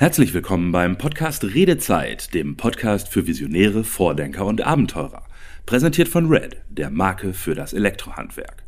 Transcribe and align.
Herzlich 0.00 0.32
willkommen 0.32 0.72
beim 0.72 0.96
Podcast 0.96 1.44
Redezeit, 1.44 2.32
dem 2.32 2.56
Podcast 2.56 3.08
für 3.08 3.26
Visionäre, 3.26 3.84
Vordenker 3.84 4.46
und 4.46 4.62
Abenteurer. 4.62 5.26
Präsentiert 5.66 6.08
von 6.08 6.28
Red, 6.28 6.56
der 6.70 6.88
Marke 6.88 7.34
für 7.34 7.54
das 7.54 7.74
Elektrohandwerk. 7.74 8.64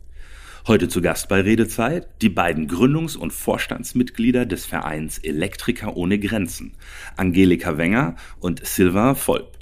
Heute 0.66 0.88
zu 0.88 1.00
Gast 1.00 1.30
bei 1.30 1.40
Redezeit 1.40 2.06
die 2.20 2.28
beiden 2.28 2.68
Gründungs- 2.68 3.16
und 3.16 3.32
Vorstandsmitglieder 3.32 4.44
des 4.44 4.66
Vereins 4.66 5.16
Elektriker 5.16 5.96
ohne 5.96 6.18
Grenzen, 6.18 6.74
Angelika 7.16 7.78
Wenger 7.78 8.16
und 8.38 8.62
Sylvain 8.66 9.16
Volp. 9.16 9.56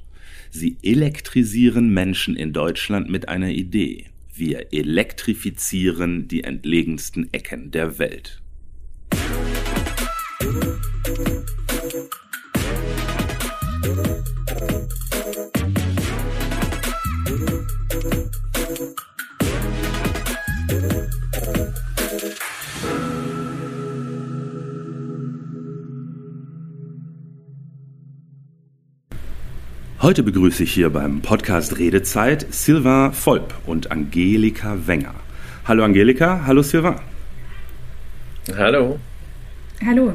Sie 0.51 0.77
elektrisieren 0.83 1.95
Menschen 1.95 2.35
in 2.35 2.53
Deutschland 2.53 3.09
mit 3.09 3.29
einer 3.29 3.51
Idee. 3.51 4.07
Wir 4.35 4.73
elektrifizieren 4.73 6.27
die 6.27 6.43
entlegensten 6.43 7.33
Ecken 7.33 7.71
der 7.71 8.01
Welt. 8.01 8.43
Heute 30.03 30.23
begrüße 30.23 30.63
ich 30.63 30.73
hier 30.73 30.89
beim 30.89 31.21
Podcast 31.21 31.79
Redezeit 31.79 32.47
Silva 32.55 33.13
Volp 33.13 33.53
und 33.67 33.91
Angelika 33.93 34.79
Wenger. 34.87 35.13
Hallo 35.67 35.85
Angelika, 35.85 36.45
hallo 36.47 36.63
Silva. 36.63 37.03
Hallo. 38.57 38.99
Hallo. 39.85 40.15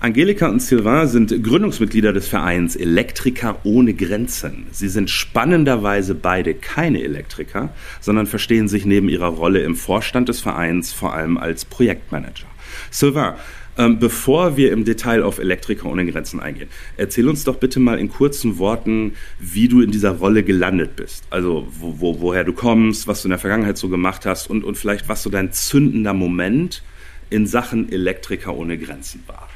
Angelika 0.00 0.48
und 0.48 0.60
Sylvain 0.60 1.06
sind 1.06 1.44
Gründungsmitglieder 1.44 2.12
des 2.12 2.26
Vereins 2.26 2.74
Elektriker 2.74 3.58
ohne 3.62 3.94
Grenzen. 3.94 4.66
Sie 4.72 4.88
sind 4.88 5.10
spannenderweise 5.10 6.16
beide 6.16 6.52
keine 6.52 7.00
Elektriker, 7.00 7.72
sondern 8.00 8.26
verstehen 8.26 8.66
sich 8.66 8.84
neben 8.84 9.08
ihrer 9.08 9.28
Rolle 9.28 9.60
im 9.60 9.76
Vorstand 9.76 10.28
des 10.28 10.40
Vereins 10.40 10.92
vor 10.92 11.14
allem 11.14 11.38
als 11.38 11.64
Projektmanager. 11.64 12.48
Sylvain, 12.90 13.34
ähm, 13.76 13.98
bevor 13.98 14.56
wir 14.56 14.72
im 14.72 14.84
Detail 14.84 15.22
auf 15.22 15.38
Elektriker 15.38 15.86
ohne 15.86 16.06
Grenzen 16.06 16.40
eingehen, 16.40 16.68
erzähl 16.96 17.28
uns 17.28 17.44
doch 17.44 17.56
bitte 17.56 17.80
mal 17.80 17.98
in 17.98 18.08
kurzen 18.08 18.58
Worten, 18.58 19.14
wie 19.40 19.68
du 19.68 19.80
in 19.80 19.90
dieser 19.90 20.12
Rolle 20.12 20.42
gelandet 20.44 20.96
bist. 20.96 21.24
Also 21.30 21.66
wo, 21.70 22.00
wo, 22.00 22.20
woher 22.20 22.44
du 22.44 22.52
kommst, 22.52 23.08
was 23.08 23.22
du 23.22 23.28
in 23.28 23.30
der 23.30 23.38
Vergangenheit 23.38 23.76
so 23.76 23.88
gemacht 23.88 24.26
hast 24.26 24.48
und, 24.48 24.64
und 24.64 24.76
vielleicht 24.76 25.08
was 25.08 25.22
so 25.22 25.30
dein 25.30 25.52
zündender 25.52 26.14
Moment 26.14 26.82
in 27.30 27.46
Sachen 27.46 27.90
Elektriker 27.90 28.54
ohne 28.54 28.78
Grenzen 28.78 29.24
war. 29.26 29.48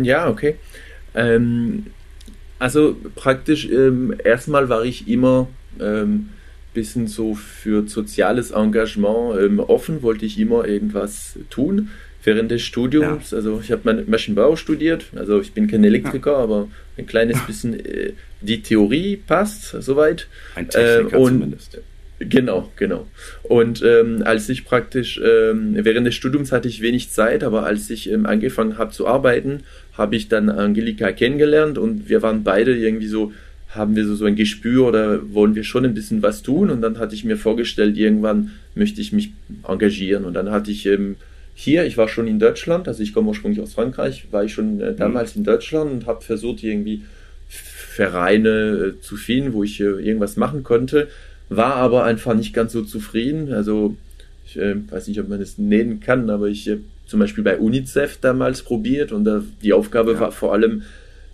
Ja, 0.00 0.28
okay. 0.28 0.56
Ähm, 1.14 1.86
also 2.58 2.96
praktisch 3.14 3.68
ähm, 3.68 4.14
erstmal 4.24 4.68
war 4.68 4.84
ich 4.84 5.08
immer 5.08 5.48
ähm, 5.80 6.30
bisschen 6.72 7.08
so 7.08 7.34
für 7.34 7.88
soziales 7.88 8.52
Engagement 8.52 9.38
ähm, 9.40 9.58
offen, 9.58 10.02
wollte 10.02 10.24
ich 10.24 10.38
immer 10.38 10.66
irgendwas 10.66 11.38
tun 11.50 11.90
während 12.24 12.50
des 12.50 12.62
Studiums. 12.62 13.30
Ja. 13.30 13.38
Also 13.38 13.60
ich 13.62 13.72
habe 13.72 14.04
Maschinenbau 14.06 14.56
studiert, 14.56 15.06
also 15.16 15.40
ich 15.40 15.52
bin 15.52 15.66
kein 15.66 15.84
Elektriker, 15.84 16.32
ja. 16.32 16.38
aber 16.38 16.68
ein 16.98 17.06
kleines 17.06 17.40
bisschen 17.46 17.74
äh, 17.74 18.12
die 18.40 18.62
Theorie 18.62 19.16
passt 19.16 19.70
soweit. 19.82 20.26
Ein 20.54 20.68
Techniker 20.68 21.16
ähm, 21.16 21.22
und, 21.22 21.32
zumindest. 21.32 21.78
Genau, 22.20 22.70
genau. 22.76 23.06
Und 23.42 23.82
ähm, 23.82 24.22
als 24.24 24.48
ich 24.50 24.66
praktisch, 24.66 25.18
ähm, 25.24 25.74
während 25.78 26.06
des 26.06 26.14
Studiums 26.14 26.52
hatte 26.52 26.68
ich 26.68 26.82
wenig 26.82 27.10
Zeit, 27.10 27.42
aber 27.42 27.64
als 27.64 27.88
ich 27.88 28.10
ähm, 28.10 28.26
angefangen 28.26 28.76
habe 28.76 28.92
zu 28.92 29.06
arbeiten, 29.06 29.60
habe 29.94 30.16
ich 30.16 30.28
dann 30.28 30.50
Angelika 30.50 31.12
kennengelernt 31.12 31.78
und 31.78 32.10
wir 32.10 32.20
waren 32.20 32.44
beide 32.44 32.76
irgendwie 32.76 33.06
so, 33.06 33.32
haben 33.70 33.96
wir 33.96 34.04
so, 34.04 34.14
so 34.16 34.26
ein 34.26 34.36
Gespür 34.36 34.86
oder 34.86 35.32
wollen 35.32 35.54
wir 35.54 35.64
schon 35.64 35.86
ein 35.86 35.94
bisschen 35.94 36.22
was 36.22 36.42
tun? 36.42 36.68
Und 36.68 36.82
dann 36.82 36.98
hatte 36.98 37.14
ich 37.14 37.24
mir 37.24 37.38
vorgestellt, 37.38 37.96
irgendwann 37.96 38.50
möchte 38.74 39.00
ich 39.00 39.12
mich 39.12 39.32
engagieren. 39.66 40.24
Und 40.24 40.34
dann 40.34 40.50
hatte 40.50 40.70
ich 40.70 40.84
ähm, 40.84 41.16
hier, 41.60 41.84
ich 41.84 41.98
war 41.98 42.08
schon 42.08 42.26
in 42.26 42.38
Deutschland, 42.38 42.88
also 42.88 43.02
ich 43.02 43.12
komme 43.12 43.28
ursprünglich 43.28 43.60
aus 43.60 43.74
Frankreich, 43.74 44.28
war 44.30 44.44
ich 44.44 44.54
schon 44.54 44.80
äh, 44.80 44.94
damals 44.94 45.34
mhm. 45.34 45.40
in 45.40 45.44
Deutschland 45.44 45.90
und 45.92 46.06
habe 46.06 46.22
versucht, 46.22 46.62
irgendwie 46.62 47.02
Vereine 47.48 48.94
äh, 48.96 49.00
zu 49.02 49.16
finden, 49.16 49.52
wo 49.52 49.62
ich 49.62 49.78
äh, 49.78 49.84
irgendwas 49.84 50.36
machen 50.36 50.64
konnte, 50.64 51.08
war 51.50 51.76
aber 51.76 52.04
einfach 52.04 52.32
nicht 52.32 52.54
ganz 52.54 52.72
so 52.72 52.82
zufrieden. 52.82 53.52
Also 53.52 53.94
ich 54.46 54.56
äh, 54.56 54.74
weiß 54.90 55.08
nicht, 55.08 55.20
ob 55.20 55.28
man 55.28 55.38
es 55.42 55.58
nennen 55.58 56.00
kann, 56.00 56.30
aber 56.30 56.46
ich 56.46 56.66
äh, 56.66 56.78
zum 57.06 57.20
Beispiel 57.20 57.44
bei 57.44 57.58
UNICEF 57.58 58.16
damals 58.22 58.62
probiert 58.62 59.12
und 59.12 59.24
da, 59.26 59.42
die 59.62 59.74
Aufgabe 59.74 60.14
ja. 60.14 60.20
war 60.20 60.32
vor 60.32 60.54
allem 60.54 60.84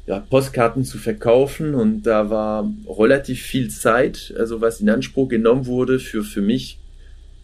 ja, 0.09 0.19
Postkarten 0.19 0.83
zu 0.83 0.99
verkaufen 0.99 1.77
und 1.77 2.03
da 2.03 2.31
war 2.31 2.69
relativ 2.89 3.43
viel 3.43 3.71
Zeit, 3.71 4.35
also 4.37 4.61
was 4.61 4.81
in 4.81 4.91
Anspruch 4.91 5.29
genommen 5.29 5.67
wurde 5.67 6.01
für, 6.01 6.25
für 6.25 6.43
mich 6.43 6.79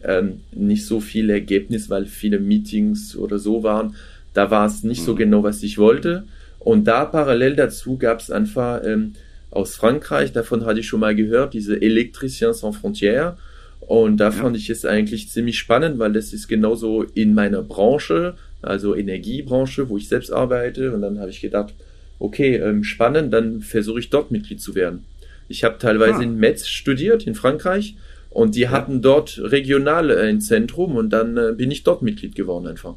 ähm, 0.03 0.41
nicht 0.51 0.85
so 0.85 0.99
viel 0.99 1.29
Ergebnis, 1.29 1.89
weil 1.89 2.05
viele 2.05 2.39
Meetings 2.39 3.15
oder 3.15 3.39
so 3.39 3.63
waren. 3.63 3.95
Da 4.33 4.51
war 4.51 4.65
es 4.65 4.83
nicht 4.83 5.01
mhm. 5.01 5.05
so 5.05 5.15
genau, 5.15 5.43
was 5.43 5.63
ich 5.63 5.77
wollte. 5.77 6.25
Und 6.59 6.85
da 6.85 7.05
parallel 7.05 7.55
dazu 7.55 7.97
gab 7.97 8.19
es 8.19 8.31
einfach 8.31 8.81
ähm, 8.85 9.13
aus 9.51 9.75
Frankreich, 9.75 10.31
davon 10.31 10.65
hatte 10.65 10.79
ich 10.79 10.87
schon 10.87 11.01
mal 11.01 11.15
gehört, 11.15 11.53
diese 11.53 11.79
Electriciens 11.79 12.59
sans 12.59 12.77
frontières. 12.77 13.35
Und 13.81 14.17
da 14.17 14.25
ja. 14.25 14.31
fand 14.31 14.57
ich 14.57 14.69
es 14.69 14.85
eigentlich 14.85 15.29
ziemlich 15.29 15.59
spannend, 15.59 15.99
weil 15.99 16.13
das 16.13 16.33
ist 16.33 16.47
genauso 16.47 17.03
in 17.03 17.33
meiner 17.33 17.61
Branche, 17.61 18.35
also 18.61 18.95
Energiebranche, 18.95 19.89
wo 19.89 19.97
ich 19.97 20.07
selbst 20.07 20.31
arbeite. 20.31 20.93
Und 20.93 21.01
dann 21.01 21.19
habe 21.19 21.29
ich 21.29 21.41
gedacht, 21.41 21.73
okay, 22.19 22.55
ähm, 22.55 22.83
spannend, 22.83 23.33
dann 23.33 23.61
versuche 23.61 23.99
ich 23.99 24.09
dort 24.09 24.31
Mitglied 24.31 24.61
zu 24.61 24.73
werden. 24.73 25.05
Ich 25.49 25.63
habe 25.63 25.77
teilweise 25.77 26.19
ah. 26.19 26.23
in 26.23 26.37
Metz 26.37 26.67
studiert, 26.67 27.27
in 27.27 27.35
Frankreich. 27.35 27.95
Und 28.33 28.55
die 28.55 28.69
hatten 28.69 29.03
dort 29.03 29.39
regional 29.43 30.09
ein 30.09 30.41
Zentrum 30.41 30.95
und 30.95 31.11
dann 31.11 31.37
äh, 31.37 31.53
bin 31.55 31.69
ich 31.69 31.83
dort 31.83 32.01
Mitglied 32.01 32.33
geworden 32.33 32.65
einfach. 32.65 32.95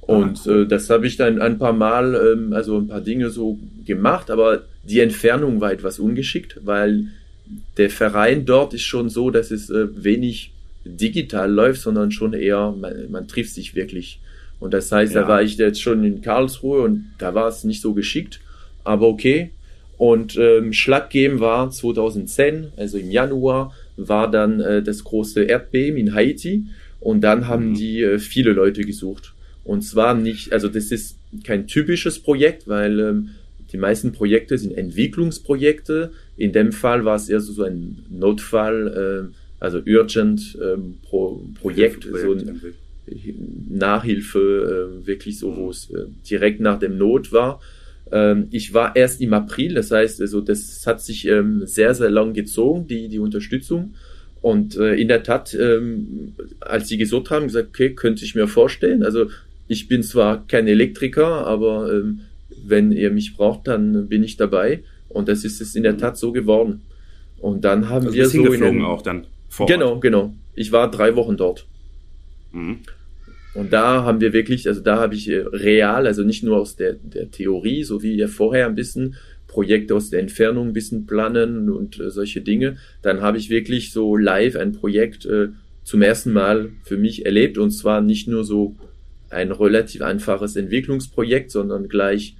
Und 0.00 0.46
ah, 0.46 0.60
äh, 0.60 0.66
das 0.66 0.90
habe 0.90 1.08
ich 1.08 1.16
dann 1.16 1.40
ein 1.40 1.58
paar 1.58 1.72
Mal, 1.72 2.14
ähm, 2.14 2.52
also 2.52 2.78
ein 2.78 2.86
paar 2.86 3.00
Dinge 3.00 3.30
so 3.30 3.58
gemacht, 3.84 4.30
aber 4.30 4.62
die 4.84 5.00
Entfernung 5.00 5.60
war 5.60 5.72
etwas 5.72 5.98
ungeschickt, 5.98 6.60
weil 6.64 7.06
der 7.76 7.90
Verein 7.90 8.46
dort 8.46 8.74
ist 8.74 8.82
schon 8.82 9.08
so, 9.08 9.30
dass 9.30 9.50
es 9.50 9.70
äh, 9.70 9.88
wenig 9.92 10.52
digital 10.84 11.50
läuft, 11.50 11.80
sondern 11.80 12.12
schon 12.12 12.32
eher, 12.32 12.72
man, 12.78 13.10
man 13.10 13.26
trifft 13.26 13.54
sich 13.54 13.74
wirklich. 13.74 14.20
Und 14.60 14.72
das 14.72 14.92
heißt, 14.92 15.14
ja. 15.14 15.22
da 15.22 15.28
war 15.28 15.42
ich 15.42 15.56
jetzt 15.56 15.82
schon 15.82 16.04
in 16.04 16.22
Karlsruhe 16.22 16.82
und 16.82 17.06
da 17.18 17.34
war 17.34 17.48
es 17.48 17.64
nicht 17.64 17.80
so 17.80 17.92
geschickt, 17.92 18.38
aber 18.84 19.08
okay, 19.08 19.50
und 20.04 20.36
ähm, 20.36 20.74
schlaggeben 20.74 21.40
war 21.40 21.70
2010, 21.70 22.72
also 22.76 22.98
im 22.98 23.10
Januar, 23.10 23.72
war 23.96 24.30
dann 24.30 24.60
äh, 24.60 24.82
das 24.82 25.02
große 25.02 25.44
Erdbeben 25.44 25.98
in 25.98 26.14
Haiti. 26.14 26.66
Und 27.00 27.22
dann 27.22 27.48
haben 27.48 27.70
mhm. 27.70 27.74
die 27.74 28.02
äh, 28.02 28.18
viele 28.18 28.52
Leute 28.52 28.82
gesucht. 28.82 29.32
Und 29.64 29.80
zwar 29.80 30.12
nicht, 30.12 30.52
also 30.52 30.68
das 30.68 30.92
ist 30.92 31.16
kein 31.42 31.66
typisches 31.66 32.18
Projekt, 32.18 32.68
weil 32.68 33.00
ähm, 33.00 33.30
die 33.72 33.78
meisten 33.78 34.12
Projekte 34.12 34.58
sind 34.58 34.76
Entwicklungsprojekte. 34.76 36.12
In 36.36 36.52
dem 36.52 36.72
Fall 36.72 37.06
war 37.06 37.16
es 37.16 37.30
eher 37.30 37.40
so, 37.40 37.62
ein 37.62 38.04
Notfall, 38.10 39.30
äh, 39.32 39.34
also 39.58 39.78
Urgent 39.86 40.58
ähm, 40.62 40.98
Pro 41.08 41.40
Projekt, 41.62 42.04
so 42.04 42.34
ein 42.34 42.60
Nachhilfe, 43.70 45.00
äh, 45.00 45.06
wirklich 45.06 45.38
so, 45.38 45.56
wo 45.56 45.70
es 45.70 45.88
äh, 45.88 46.04
direkt 46.28 46.60
nach 46.60 46.78
dem 46.78 46.98
Not 46.98 47.32
war. 47.32 47.62
Ähm, 48.12 48.48
ich 48.50 48.74
war 48.74 48.94
erst 48.96 49.20
im 49.20 49.32
April, 49.32 49.74
das 49.74 49.90
heißt, 49.90 50.20
also 50.20 50.40
das 50.40 50.86
hat 50.86 51.00
sich 51.00 51.26
ähm, 51.26 51.62
sehr, 51.66 51.94
sehr 51.94 52.10
lang 52.10 52.34
gezogen, 52.34 52.86
die, 52.86 53.08
die 53.08 53.18
Unterstützung. 53.18 53.94
Und 54.40 54.76
äh, 54.76 54.94
in 54.94 55.08
der 55.08 55.22
Tat, 55.22 55.54
ähm, 55.54 56.34
als 56.60 56.88
sie 56.88 56.98
gesucht 56.98 57.30
haben, 57.30 57.46
gesagt, 57.46 57.68
okay, 57.70 57.94
könnte 57.94 58.24
ich 58.24 58.34
mir 58.34 58.46
vorstellen. 58.46 59.02
Also 59.02 59.26
ich 59.68 59.88
bin 59.88 60.02
zwar 60.02 60.46
kein 60.46 60.66
Elektriker, 60.68 61.46
aber 61.46 62.02
wenn 62.66 62.92
ihr 62.92 63.10
mich 63.10 63.34
braucht, 63.36 63.66
dann 63.66 64.08
bin 64.08 64.22
ich 64.22 64.36
dabei. 64.36 64.82
Und 65.08 65.28
das 65.28 65.44
ist 65.44 65.60
es 65.60 65.74
in 65.74 65.82
der 65.82 65.96
Tat 65.96 66.18
so 66.18 66.32
geworden. 66.32 66.82
Und 67.38 67.64
dann 67.64 67.88
haben 67.88 68.06
also 68.06 68.16
wir 68.16 68.28
so 68.28 68.52
in 68.52 68.60
den, 68.60 68.82
auch 68.82 69.02
dann 69.02 69.26
vor 69.48 69.66
Genau, 69.66 69.92
Ort. 69.92 70.00
genau. 70.02 70.34
Ich 70.54 70.72
war 70.72 70.90
drei 70.90 71.16
Wochen 71.16 71.36
dort. 71.36 71.66
Mhm. 72.52 72.78
Und 73.54 73.72
da 73.72 74.02
haben 74.02 74.20
wir 74.20 74.32
wirklich, 74.32 74.66
also 74.66 74.80
da 74.80 74.96
habe 74.98 75.14
ich 75.14 75.28
äh, 75.28 75.38
real, 75.38 76.06
also 76.06 76.24
nicht 76.24 76.42
nur 76.42 76.56
aus 76.58 76.76
der, 76.76 76.94
der 76.94 77.30
Theorie, 77.30 77.84
so 77.84 78.02
wie 78.02 78.16
ja 78.16 78.26
vorher 78.26 78.66
ein 78.66 78.74
bisschen 78.74 79.14
Projekte 79.46 79.94
aus 79.94 80.10
der 80.10 80.20
Entfernung 80.20 80.68
ein 80.68 80.72
bisschen 80.72 81.06
planen 81.06 81.70
und 81.70 82.00
äh, 82.00 82.10
solche 82.10 82.40
Dinge, 82.40 82.76
dann 83.02 83.20
habe 83.20 83.38
ich 83.38 83.50
wirklich 83.50 83.92
so 83.92 84.16
live 84.16 84.56
ein 84.56 84.72
Projekt 84.72 85.24
äh, 85.26 85.48
zum 85.84 86.02
ersten 86.02 86.32
Mal 86.32 86.70
für 86.82 86.96
mich 86.96 87.24
erlebt 87.24 87.58
und 87.58 87.70
zwar 87.70 88.00
nicht 88.00 88.26
nur 88.26 88.44
so 88.44 88.74
ein 89.30 89.52
relativ 89.52 90.02
einfaches 90.02 90.56
Entwicklungsprojekt, 90.56 91.50
sondern 91.50 91.88
gleich 91.88 92.36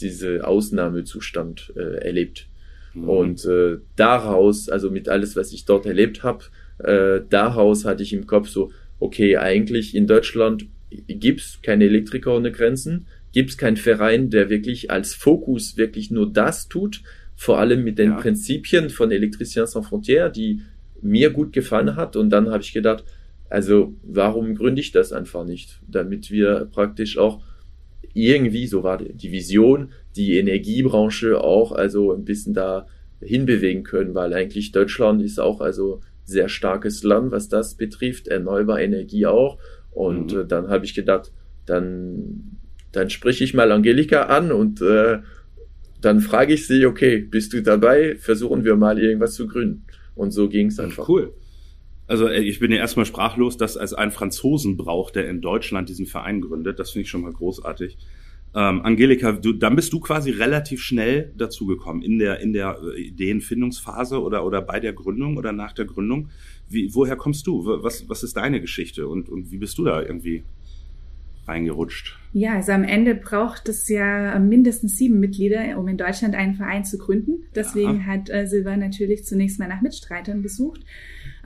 diese 0.00 0.46
Ausnahmezustand 0.46 1.72
äh, 1.76 2.04
erlebt. 2.04 2.46
Mhm. 2.94 3.08
Und 3.08 3.44
äh, 3.46 3.78
daraus, 3.96 4.68
also 4.68 4.90
mit 4.90 5.08
alles, 5.08 5.36
was 5.36 5.52
ich 5.52 5.64
dort 5.64 5.86
erlebt 5.86 6.22
habe, 6.22 6.44
äh, 6.78 7.22
daraus 7.28 7.84
hatte 7.84 8.02
ich 8.02 8.12
im 8.12 8.26
Kopf 8.26 8.48
so, 8.48 8.70
okay, 8.98 9.36
eigentlich 9.36 9.94
in 9.94 10.06
Deutschland 10.06 10.66
gibt 10.90 11.40
es 11.40 11.58
keine 11.62 11.84
Elektriker 11.84 12.34
ohne 12.34 12.52
Grenzen, 12.52 13.06
gibt 13.32 13.50
es 13.50 13.58
keinen 13.58 13.76
Verein, 13.76 14.30
der 14.30 14.50
wirklich 14.50 14.90
als 14.90 15.14
Fokus 15.14 15.76
wirklich 15.76 16.10
nur 16.10 16.32
das 16.32 16.68
tut, 16.68 17.02
vor 17.36 17.58
allem 17.58 17.84
mit 17.84 17.98
den 17.98 18.10
ja. 18.10 18.16
Prinzipien 18.16 18.90
von 18.90 19.10
Electriciens 19.10 19.72
Sans 19.72 19.86
Frontières, 19.86 20.30
die 20.30 20.62
mir 21.02 21.30
gut 21.30 21.52
gefallen 21.52 21.94
hat. 21.94 22.16
Und 22.16 22.30
dann 22.30 22.50
habe 22.50 22.62
ich 22.62 22.72
gedacht, 22.72 23.04
also 23.48 23.94
warum 24.02 24.54
gründe 24.54 24.80
ich 24.80 24.92
das 24.92 25.12
einfach 25.12 25.44
nicht, 25.44 25.78
damit 25.86 26.30
wir 26.30 26.68
praktisch 26.70 27.18
auch 27.18 27.40
irgendwie, 28.14 28.66
so 28.66 28.82
war 28.82 28.98
die 28.98 29.32
Vision, 29.32 29.92
die 30.16 30.38
Energiebranche 30.38 31.40
auch 31.40 31.72
also 31.72 32.12
ein 32.12 32.24
bisschen 32.24 32.54
da 32.54 32.86
hinbewegen 33.20 33.84
können, 33.84 34.14
weil 34.14 34.34
eigentlich 34.34 34.72
Deutschland 34.72 35.22
ist 35.22 35.38
auch 35.38 35.60
also 35.60 36.00
sehr 36.28 36.48
starkes 36.48 37.02
Land, 37.02 37.32
was 37.32 37.48
das 37.48 37.74
betrifft, 37.76 38.28
erneuerbare 38.28 38.82
Energie 38.82 39.26
auch. 39.26 39.58
Und 39.90 40.32
mhm. 40.32 40.40
äh, 40.40 40.46
dann 40.46 40.68
habe 40.68 40.84
ich 40.84 40.94
gedacht, 40.94 41.32
dann, 41.66 42.58
dann 42.92 43.10
spreche 43.10 43.44
ich 43.44 43.54
mal 43.54 43.72
Angelika 43.72 44.24
an 44.24 44.52
und 44.52 44.80
äh, 44.82 45.18
dann 46.00 46.20
frage 46.20 46.54
ich 46.54 46.66
sie, 46.66 46.86
okay, 46.86 47.18
bist 47.18 47.52
du 47.52 47.62
dabei? 47.62 48.16
Versuchen 48.16 48.64
wir 48.64 48.76
mal 48.76 48.98
irgendwas 48.98 49.34
zu 49.34 49.48
gründen. 49.48 49.84
Und 50.14 50.30
so 50.32 50.48
ging 50.48 50.68
es 50.68 50.78
einfach. 50.78 51.08
Cool. 51.08 51.32
Also 52.06 52.28
äh, 52.28 52.40
ich 52.40 52.60
bin 52.60 52.70
ja 52.70 52.78
erstmal 52.78 53.06
sprachlos, 53.06 53.56
dass 53.56 53.76
es 53.76 53.94
einen 53.94 54.10
Franzosen 54.10 54.76
braucht, 54.76 55.16
der 55.16 55.28
in 55.28 55.40
Deutschland 55.40 55.88
diesen 55.88 56.06
Verein 56.06 56.40
gründet. 56.40 56.78
Das 56.78 56.90
finde 56.90 57.04
ich 57.04 57.10
schon 57.10 57.22
mal 57.22 57.32
großartig. 57.32 57.98
Ähm, 58.54 58.80
Angelika, 58.82 59.32
du, 59.32 59.52
dann 59.52 59.76
bist 59.76 59.92
du 59.92 60.00
quasi 60.00 60.30
relativ 60.30 60.80
schnell 60.82 61.32
dazugekommen 61.36 62.02
in 62.02 62.18
der 62.18 62.40
in 62.40 62.52
der 62.52 62.78
äh, 62.82 63.00
Ideenfindungsphase 63.00 64.20
oder 64.22 64.44
oder 64.44 64.62
bei 64.62 64.80
der 64.80 64.94
Gründung 64.94 65.36
oder 65.36 65.52
nach 65.52 65.72
der 65.72 65.84
Gründung. 65.84 66.30
Wie, 66.68 66.94
woher 66.94 67.16
kommst 67.16 67.46
du? 67.46 67.64
Was 67.82 68.08
was 68.08 68.22
ist 68.22 68.36
deine 68.36 68.60
Geschichte 68.60 69.06
und 69.06 69.28
und 69.28 69.50
wie 69.50 69.58
bist 69.58 69.76
du 69.76 69.84
da 69.84 70.00
irgendwie 70.00 70.44
reingerutscht? 71.46 72.18
Ja, 72.32 72.54
also 72.54 72.72
am 72.72 72.84
Ende 72.84 73.14
braucht 73.14 73.68
es 73.68 73.88
ja 73.88 74.38
mindestens 74.38 74.96
sieben 74.96 75.18
Mitglieder, 75.18 75.78
um 75.78 75.88
in 75.88 75.96
Deutschland 75.96 76.34
einen 76.34 76.54
Verein 76.54 76.84
zu 76.84 76.98
gründen. 76.98 77.44
Deswegen 77.54 78.00
ja. 78.00 78.06
hat 78.06 78.30
äh, 78.30 78.46
Silva 78.46 78.76
natürlich 78.76 79.24
zunächst 79.24 79.58
mal 79.58 79.68
nach 79.68 79.80
Mitstreitern 79.80 80.42
gesucht. 80.42 80.84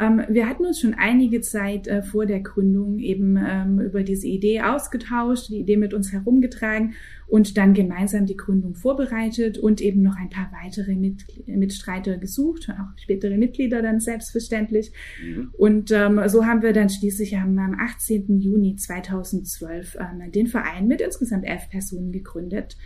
Ähm, 0.01 0.23
wir 0.29 0.49
hatten 0.49 0.65
uns 0.65 0.81
schon 0.81 0.95
einige 0.95 1.41
Zeit 1.41 1.87
äh, 1.87 2.03
vor 2.03 2.27
der 2.27 2.41
Gründung 2.41 2.99
eben 2.99 3.37
ähm, 3.37 3.81
über 3.81 4.03
diese 4.03 4.27
Idee 4.27 4.63
ausgetauscht, 4.63 5.49
die 5.49 5.61
Idee 5.61 5.77
mit 5.77 5.95
uns 5.95 6.13
herumgetragen 6.13 6.95
und 7.29 7.57
dann 7.57 7.73
gemeinsam 7.73 8.27
die 8.27 8.37
Gründung 8.37 8.75
vorbereitet 8.75 9.57
und 9.57 9.81
eben 9.81 10.03
noch 10.03 10.17
ein 10.17 10.29
paar 10.29 10.51
weitere 10.63 10.95
mit 10.95 11.25
Mitstreiter 11.47 12.19
gesucht, 12.19 12.69
auch 12.71 12.99
spätere 12.99 13.39
Mitglieder 13.39 13.81
dann 13.81 14.01
selbstverständlich. 14.01 14.93
Mhm. 15.25 15.49
Und 15.57 15.91
ähm, 15.93 16.21
so 16.27 16.45
haben 16.45 16.61
wir 16.61 16.73
dann 16.73 16.91
schließlich 16.91 17.39
am, 17.39 17.59
am 17.59 17.75
18. 17.79 18.39
Juni 18.39 18.77
2012 18.77 19.97
ähm, 19.99 20.31
den 20.33 20.47
Verein 20.47 20.72
mit 20.81 21.01
insgesamt 21.01 21.45
elf 21.45 21.69
Personen 21.69 22.13
gegründet. 22.13 22.77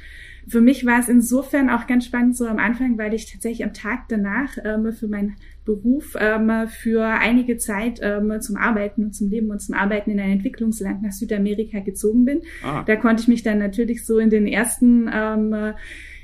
Für 0.49 0.61
mich 0.61 0.87
war 0.87 1.01
es 1.01 1.09
insofern 1.09 1.71
auch 1.71 1.87
ganz 1.87 2.07
spannend 2.07 2.37
so 2.37 2.47
am 2.47 2.59
Anfang, 2.59 2.99
weil 2.99 3.15
ich 3.15 3.31
tatsächlich 3.31 3.65
am 3.65 3.73
Tag 3.75 4.09
danach 4.09 4.57
ähm, 4.65 4.93
für 4.93 5.09
mein 5.09 5.35
Beruf 5.65 6.17
ähm, 6.21 6.69
für 6.69 7.05
einige 7.05 7.57
Zeit 7.57 7.99
ähm, 8.01 8.41
zum 8.41 8.57
Arbeiten 8.57 9.05
und 9.05 9.13
zum 9.13 9.29
Leben 9.29 9.51
und 9.51 9.61
zum 9.61 9.75
Arbeiten 9.75 10.11
in 10.11 10.21
ein 10.21 10.31
Entwicklungsland 10.31 11.03
nach 11.03 11.11
Südamerika 11.11 11.81
gezogen 11.81 12.25
bin. 12.25 12.43
Ah. 12.63 12.85
Da 12.87 12.95
konnte 12.95 13.23
ich 13.23 13.29
mich 13.29 13.43
dann 13.43 13.59
natürlich 13.59 14.07
so 14.07 14.19
in 14.19 14.31
den 14.31 14.47
ersten 14.47 15.11
ähm, 15.13 15.75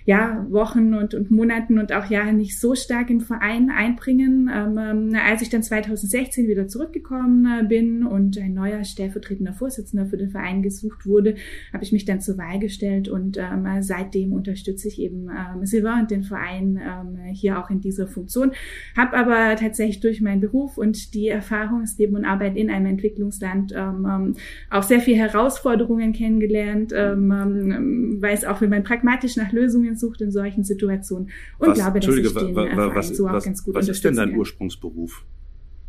ja, 0.05 0.47
Wochen 0.51 0.95
und, 0.95 1.15
und 1.15 1.31
Monaten 1.31 1.79
und 1.79 1.93
auch 1.93 2.11
Jahren 2.11 2.37
nicht 2.37 2.59
so 2.59 2.75
stark 2.75 3.11
im 3.11 3.21
Verein 3.21 3.71
einbringen. 3.71 4.51
Ähm, 4.53 4.79
ähm 4.79 5.13
als 5.25 5.43
ich 5.43 5.51
dann 5.51 5.63
2016 5.63 6.49
wieder 6.49 6.67
zurückgekommen 6.67 7.47
äh, 7.47 7.65
bin 7.65 8.05
und 8.05 8.37
ein 8.39 8.55
neuer 8.55 8.85
stellvertretender 8.85 9.53
Vorsitzender 9.53 10.07
für 10.07 10.17
den 10.17 10.31
Verein 10.31 10.63
gesucht 10.63 11.07
wurde, 11.07 11.37
habe 11.73 11.85
ich 11.85 11.93
mich 11.93 12.05
dann 12.05 12.21
zur 12.21 12.39
Wahl 12.39 12.59
gestellt 12.59 13.09
und 13.09 13.39
ähm, 13.39 13.67
seitdem 13.81 14.33
unterstütze 14.33 14.89
ich 14.89 15.01
eben 15.01 15.29
ähm, 15.29 15.65
Silva 15.65 16.01
und 16.01 16.11
den 16.11 16.25
Verein 16.25 16.81
ähm, 16.83 17.19
hier 17.33 17.59
auch 17.59 17.71
in 17.71 17.81
dieser 17.81 18.07
Funktion. 18.07 18.53
Habe 18.97 19.17
aber 19.17 19.57
tatsächlich 19.57 20.01
durch 20.01 20.21
meinen 20.21 20.41
Beruf 20.41 20.79
und 20.79 21.15
die 21.15 21.29
Erfahrung, 21.29 21.83
das 21.83 21.99
Leben 21.99 22.17
und 22.17 22.25
Arbeit 22.25 22.57
in 22.57 22.71
einem 22.71 22.87
Entwicklungsland 22.87 23.73
ähm, 23.77 24.07
ähm 24.09 24.35
auch 24.71 24.83
sehr 24.83 25.01
viele 25.01 25.19
Herausforderungen 25.19 26.13
kennengelernt, 26.13 26.93
ähm, 26.95 27.31
ähm, 27.31 28.23
weiß 28.23 28.45
auch, 28.45 28.61
wie 28.61 28.67
man 28.67 28.85
pragmatisch 28.85 29.37
nach 29.37 29.53
Lösungen 29.53 29.92
Lösungen 29.93 29.97
sucht 29.97 30.21
in 30.21 30.31
solchen 30.31 30.65
Situationen 30.65 31.31
und 31.59 31.69
was, 31.69 31.79
glaube, 31.79 32.01
dass 32.01 32.17
ich 32.17 32.23
den 32.23 32.55
wa, 32.55 32.77
wa, 32.77 32.95
was, 32.95 33.09
so 33.09 33.27
auch 33.27 33.35
was, 33.35 33.45
ganz 33.45 33.63
gut 33.63 33.75
Was 33.75 33.89
ist 33.89 34.05
denn 34.05 34.17
dein 34.17 34.31
kann. 34.31 34.39
Ursprungsberuf? 34.39 35.25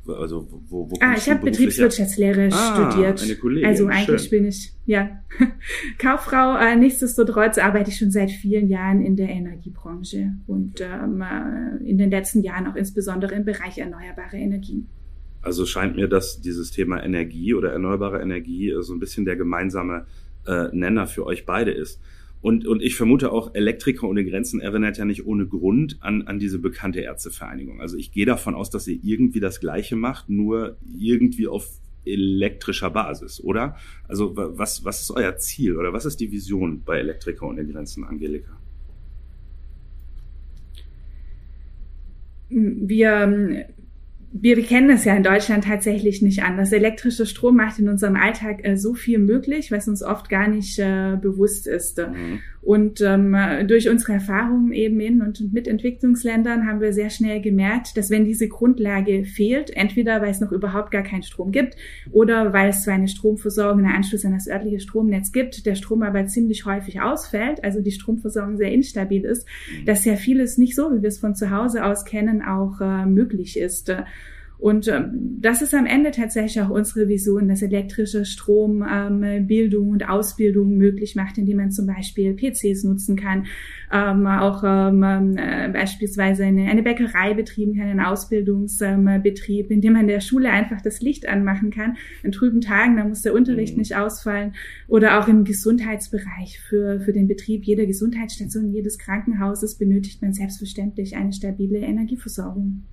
Also 0.05 0.45
wo, 0.67 0.91
wo 0.91 0.97
ah, 0.99 1.13
ich 1.15 1.29
habe 1.29 1.45
Betriebswirtschaftslehre 1.45 2.49
ah, 2.51 2.91
studiert. 2.91 3.23
Eine 3.23 3.35
Kollegin, 3.35 3.69
also 3.69 3.87
eigentlich 3.87 4.23
schön. 4.23 4.29
bin 4.31 4.45
ich 4.49 4.73
ja 4.85 5.21
Kauffrau. 5.97 6.57
Äh, 6.57 6.75
nichtsdestotrotz 6.75 7.57
arbeite 7.57 7.89
ich 7.89 7.97
schon 7.97 8.11
seit 8.11 8.29
vielen 8.29 8.67
Jahren 8.67 9.01
in 9.01 9.15
der 9.15 9.29
Energiebranche 9.29 10.33
und 10.45 10.81
ähm, 10.81 11.21
äh, 11.21 11.89
in 11.89 11.97
den 11.97 12.11
letzten 12.11 12.41
Jahren 12.41 12.67
auch 12.67 12.75
insbesondere 12.75 13.33
im 13.33 13.45
Bereich 13.45 13.77
erneuerbare 13.77 14.35
Energien. 14.35 14.89
Also 15.41 15.65
scheint 15.65 15.95
mir, 15.95 16.09
dass 16.09 16.41
dieses 16.41 16.71
Thema 16.71 17.01
Energie 17.01 17.53
oder 17.53 17.71
erneuerbare 17.71 18.21
Energie 18.21 18.73
so 18.81 18.93
ein 18.93 18.99
bisschen 18.99 19.23
der 19.23 19.37
gemeinsame 19.37 20.05
äh, 20.45 20.67
Nenner 20.73 21.07
für 21.07 21.25
euch 21.25 21.45
beide 21.45 21.71
ist. 21.71 22.01
Und, 22.43 22.67
und 22.67 22.81
ich 22.83 22.97
vermute 22.97 23.31
auch, 23.31 23.55
Elektriker 23.55 24.05
ohne 24.05 24.25
Grenzen 24.25 24.59
erinnert 24.59 24.97
ja 24.97 25.05
nicht 25.05 25.25
ohne 25.25 25.47
Grund 25.47 25.95
an, 26.01 26.23
an 26.23 26.39
diese 26.39 26.59
bekannte 26.59 26.99
Ärztevereinigung. 26.99 27.79
Also 27.79 27.95
ich 27.95 28.11
gehe 28.11 28.25
davon 28.25 28.53
aus, 28.53 28.69
dass 28.69 28.85
ihr 28.85 28.99
irgendwie 29.01 29.39
das 29.39 29.61
Gleiche 29.61 29.95
macht, 29.95 30.27
nur 30.27 30.75
irgendwie 30.99 31.47
auf 31.47 31.79
elektrischer 32.03 32.89
Basis, 32.89 33.41
oder? 33.41 33.77
Also 34.09 34.35
was, 34.35 34.83
was 34.83 34.99
ist 35.03 35.11
euer 35.11 35.37
Ziel 35.37 35.77
oder 35.77 35.93
was 35.93 36.03
ist 36.03 36.19
die 36.19 36.33
Vision 36.33 36.83
bei 36.83 36.99
Elektriker 36.99 37.47
ohne 37.47 37.65
Grenzen, 37.65 38.03
Angelika? 38.03 38.59
Wir 42.49 43.67
wir 44.35 44.61
kennen 44.63 44.89
es 44.89 45.05
ja 45.05 45.15
in 45.15 45.23
Deutschland 45.23 45.65
tatsächlich 45.65 46.23
nicht 46.23 46.43
anders. 46.43 46.71
Elektrischer 46.71 47.27
Strom 47.27 47.57
macht 47.57 47.77
in 47.77 47.87
unserem 47.87 48.15
Alltag 48.15 48.65
äh, 48.65 48.77
so 48.77 48.95
viel 48.95 49.19
möglich, 49.19 49.71
was 49.71 49.87
uns 49.87 50.01
oft 50.01 50.27
gar 50.27 50.47
nicht 50.47 50.79
äh, 50.79 51.15
bewusst 51.21 51.67
ist. 51.67 51.99
Mhm. 51.99 52.41
Und 52.63 53.01
ähm, 53.01 53.35
durch 53.67 53.89
unsere 53.89 54.13
Erfahrungen 54.13 54.71
eben 54.71 55.01
in 55.01 55.21
und 55.21 55.51
mit 55.51 55.67
Entwicklungsländern 55.67 56.65
haben 56.65 56.79
wir 56.79 56.93
sehr 56.93 57.09
schnell 57.09 57.41
gemerkt, 57.41 57.97
dass 57.97 58.09
wenn 58.09 58.23
diese 58.23 58.47
Grundlage 58.47 59.25
fehlt, 59.25 59.69
entweder 59.75 60.21
weil 60.21 60.31
es 60.31 60.39
noch 60.39 60.53
überhaupt 60.53 60.91
gar 60.91 61.03
keinen 61.03 61.23
Strom 61.23 61.51
gibt 61.51 61.75
oder 62.11 62.53
weil 62.53 62.69
es 62.69 62.83
zwar 62.83 62.93
eine 62.93 63.09
Stromversorgung, 63.09 63.83
einen 63.83 63.95
Anschluss 63.95 64.23
an 64.23 64.31
das 64.31 64.47
örtliche 64.47 64.79
Stromnetz 64.79 65.33
gibt, 65.33 65.65
der 65.65 65.75
Strom 65.75 66.03
aber 66.03 66.25
ziemlich 66.27 66.65
häufig 66.65 67.01
ausfällt, 67.01 67.61
also 67.65 67.81
die 67.81 67.91
Stromversorgung 67.91 68.55
sehr 68.55 68.71
instabil 68.71 69.25
ist, 69.25 69.45
mhm. 69.81 69.85
dass 69.85 70.05
ja 70.05 70.15
vieles 70.15 70.57
nicht 70.57 70.75
so, 70.75 70.89
wie 70.93 71.01
wir 71.01 71.09
es 71.09 71.19
von 71.19 71.35
zu 71.35 71.51
Hause 71.51 71.83
aus 71.83 72.05
kennen, 72.05 72.41
auch 72.41 72.79
äh, 72.79 73.05
möglich 73.05 73.59
ist. 73.59 73.93
Und 74.63 74.87
ähm, 74.87 75.39
das 75.41 75.61
ist 75.61 75.73
am 75.73 75.85
Ende 75.85 76.11
tatsächlich 76.11 76.61
auch 76.61 76.69
unsere 76.69 77.09
Vision, 77.09 77.49
dass 77.49 77.61
elektrischer 77.61 78.23
Strom 78.23 78.81
ähm, 78.89 79.45
Bildung 79.45 79.89
und 79.89 80.07
Ausbildung 80.07 80.77
möglich 80.77 81.17
macht, 81.17 81.37
indem 81.37 81.57
man 81.57 81.71
zum 81.71 81.85
Beispiel 81.85 82.33
PCs 82.33 82.85
nutzen 82.85 83.17
kann, 83.17 83.45
ähm, 83.91 84.25
auch 84.25 84.63
ähm, 84.65 85.35
äh, 85.35 85.67
beispielsweise 85.67 86.45
eine, 86.45 86.69
eine 86.69 86.81
Bäckerei 86.81 87.33
betrieben 87.33 87.75
kann, 87.75 87.89
einen 87.89 87.99
Ausbildungsbetrieb, 87.99 89.65
ähm, 89.65 89.75
indem 89.75 89.93
man 89.93 90.07
der 90.07 90.21
Schule 90.21 90.49
einfach 90.49 90.79
das 90.79 91.01
Licht 91.01 91.27
anmachen 91.27 91.69
kann 91.69 91.97
an 92.23 92.31
trüben 92.31 92.61
Tagen, 92.61 92.95
da 92.95 93.03
muss 93.03 93.21
der 93.21 93.33
Unterricht 93.33 93.73
mhm. 93.73 93.79
nicht 93.79 93.97
ausfallen. 93.97 94.53
Oder 94.87 95.19
auch 95.19 95.27
im 95.27 95.43
Gesundheitsbereich 95.43 96.61
für, 96.61 97.01
für 97.01 97.11
den 97.11 97.27
Betrieb 97.27 97.65
jeder 97.65 97.85
Gesundheitsstation, 97.85 98.71
jedes 98.71 98.97
Krankenhauses 98.97 99.77
benötigt 99.77 100.21
man 100.21 100.31
selbstverständlich 100.31 101.17
eine 101.17 101.33
stabile 101.33 101.79
Energieversorgung. 101.79 102.83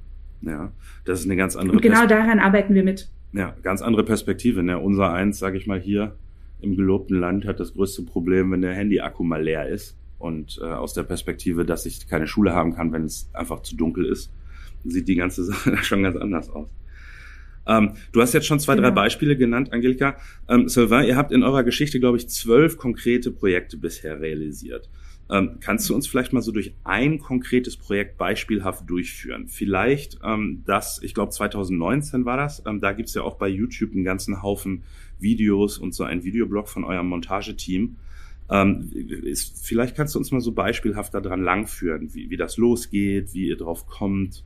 Ja, 0.43 0.73
das 1.05 1.21
ist 1.21 1.27
eine 1.27 1.37
ganz 1.37 1.57
andere. 1.57 1.77
Und 1.77 1.83
genau 1.83 2.01
Pers 2.01 2.09
daran 2.09 2.39
arbeiten 2.39 2.75
wir 2.75 2.83
mit. 2.83 3.11
Ja, 3.33 3.55
ganz 3.63 3.83
andere 3.83 4.05
Perspektive. 4.05 4.63
Ne? 4.63 4.79
Unser 4.79 5.13
eins, 5.13 5.39
sage 5.39 5.57
ich 5.57 5.67
mal 5.67 5.81
hier 5.81 6.17
im 6.61 6.77
gelobten 6.77 7.19
Land, 7.19 7.47
hat 7.47 7.61
das 7.61 7.75
größte 7.75 8.03
Problem, 8.03 8.51
wenn 8.51 8.63
der 8.63 8.75
Handy-Akku 8.75 9.23
mal 9.23 9.43
leer 9.43 9.69
ist. 9.69 9.97
Und 10.19 10.59
äh, 10.63 10.67
aus 10.67 10.93
der 10.93 11.05
Perspektive, 11.05 11.65
dass 11.65 11.87
ich 11.87 12.07
keine 12.07 12.27
Schule 12.27 12.55
haben 12.55 12.75
kann, 12.75 12.93
wenn 12.93 13.05
es 13.05 13.31
einfach 13.33 13.63
zu 13.63 13.77
dunkel 13.77 14.05
ist, 14.05 14.31
sieht 14.85 15.09
die 15.09 15.15
ganze 15.15 15.45
Sache 15.47 15.77
schon 15.79 16.03
ganz 16.03 16.17
anders 16.17 16.51
aus. 16.51 16.69
Ähm, 17.67 17.93
du 18.13 18.21
hast 18.21 18.35
jetzt 18.35 18.47
schon 18.47 18.59
zwei, 18.59 18.75
genau. 18.75 18.89
drei 18.89 18.95
Beispiele 18.95 19.37
genannt, 19.37 19.73
Angelika. 19.73 20.17
Ähm, 20.49 20.69
Sylvain, 20.69 21.07
ihr 21.07 21.17
habt 21.17 21.33
in 21.33 21.43
eurer 21.43 21.63
Geschichte, 21.63 22.01
glaube 22.01 22.17
ich, 22.17 22.29
zwölf 22.29 22.77
konkrete 22.77 23.31
Projekte 23.31 23.77
bisher 23.77 24.21
realisiert. 24.21 24.89
Ähm, 25.31 25.59
kannst 25.61 25.89
du 25.89 25.95
uns 25.95 26.09
vielleicht 26.09 26.33
mal 26.33 26.43
so 26.43 26.51
durch 26.51 26.75
ein 26.83 27.21
konkretes 27.21 27.77
Projekt 27.77 28.19
beispielhaft 28.19 28.89
durchführen? 28.91 29.47
Vielleicht 29.47 30.19
ähm, 30.25 30.63
das, 30.67 31.01
ich 31.03 31.15
glaube 31.15 31.31
2019 31.31 32.25
war 32.25 32.37
das, 32.37 32.63
ähm, 32.67 32.81
da 32.81 32.93
gibt's 32.93 33.15
ja 33.15 33.23
auch 33.23 33.37
bei 33.37 33.49
YouTube 33.49 33.93
einen 33.93 34.05
ganzen 34.05 34.43
Haufen 34.43 34.83
Videos 35.21 35.79
und 35.79 35.95
so 35.95 36.05
ein 36.05 36.25
Videoblog 36.25 36.69
von 36.69 36.85
eurem 36.85 37.07
Montageteam. 37.07 37.97
Ähm, 38.51 38.91
ist, 38.93 39.65
vielleicht 39.65 39.97
kannst 39.97 40.17
du 40.17 40.19
uns 40.19 40.33
mal 40.33 40.41
so 40.41 40.51
beispielhaft 40.51 41.15
daran 41.15 41.43
langführen, 41.43 42.13
wie, 42.15 42.31
wie 42.31 42.37
das 42.37 42.57
losgeht, 42.57 43.33
wie 43.33 43.47
ihr 43.49 43.57
drauf 43.57 43.87
kommt, 43.87 44.43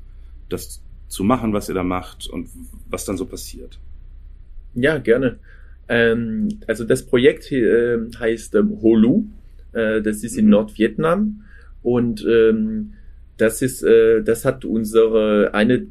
das 0.50 0.82
zu 1.08 1.24
machen, 1.24 1.54
was 1.54 1.68
ihr 1.70 1.74
da 1.74 1.82
macht 1.84 2.28
und 2.28 2.48
was 2.90 3.06
dann 3.06 3.16
so 3.16 3.24
passiert. 3.24 3.78
Ja, 4.74 4.98
gerne. 4.98 5.38
Ähm, 5.88 6.48
also 6.66 6.84
das 6.84 7.06
Projekt 7.06 7.50
äh, 7.52 7.98
heißt 8.18 8.54
ähm, 8.56 8.78
Holu. 8.82 9.24
Äh, 9.74 10.02
das 10.02 10.22
ist 10.22 10.36
in 10.36 10.46
mhm. 10.46 10.52
Nordvietnam 10.52 11.42
und 11.82 12.24
ähm, 12.28 12.94
das 13.36 13.62
ist, 13.62 13.82
äh, 13.82 14.22
das 14.22 14.44
hat 14.44 14.64
unsere 14.64 15.52
eine 15.54 15.86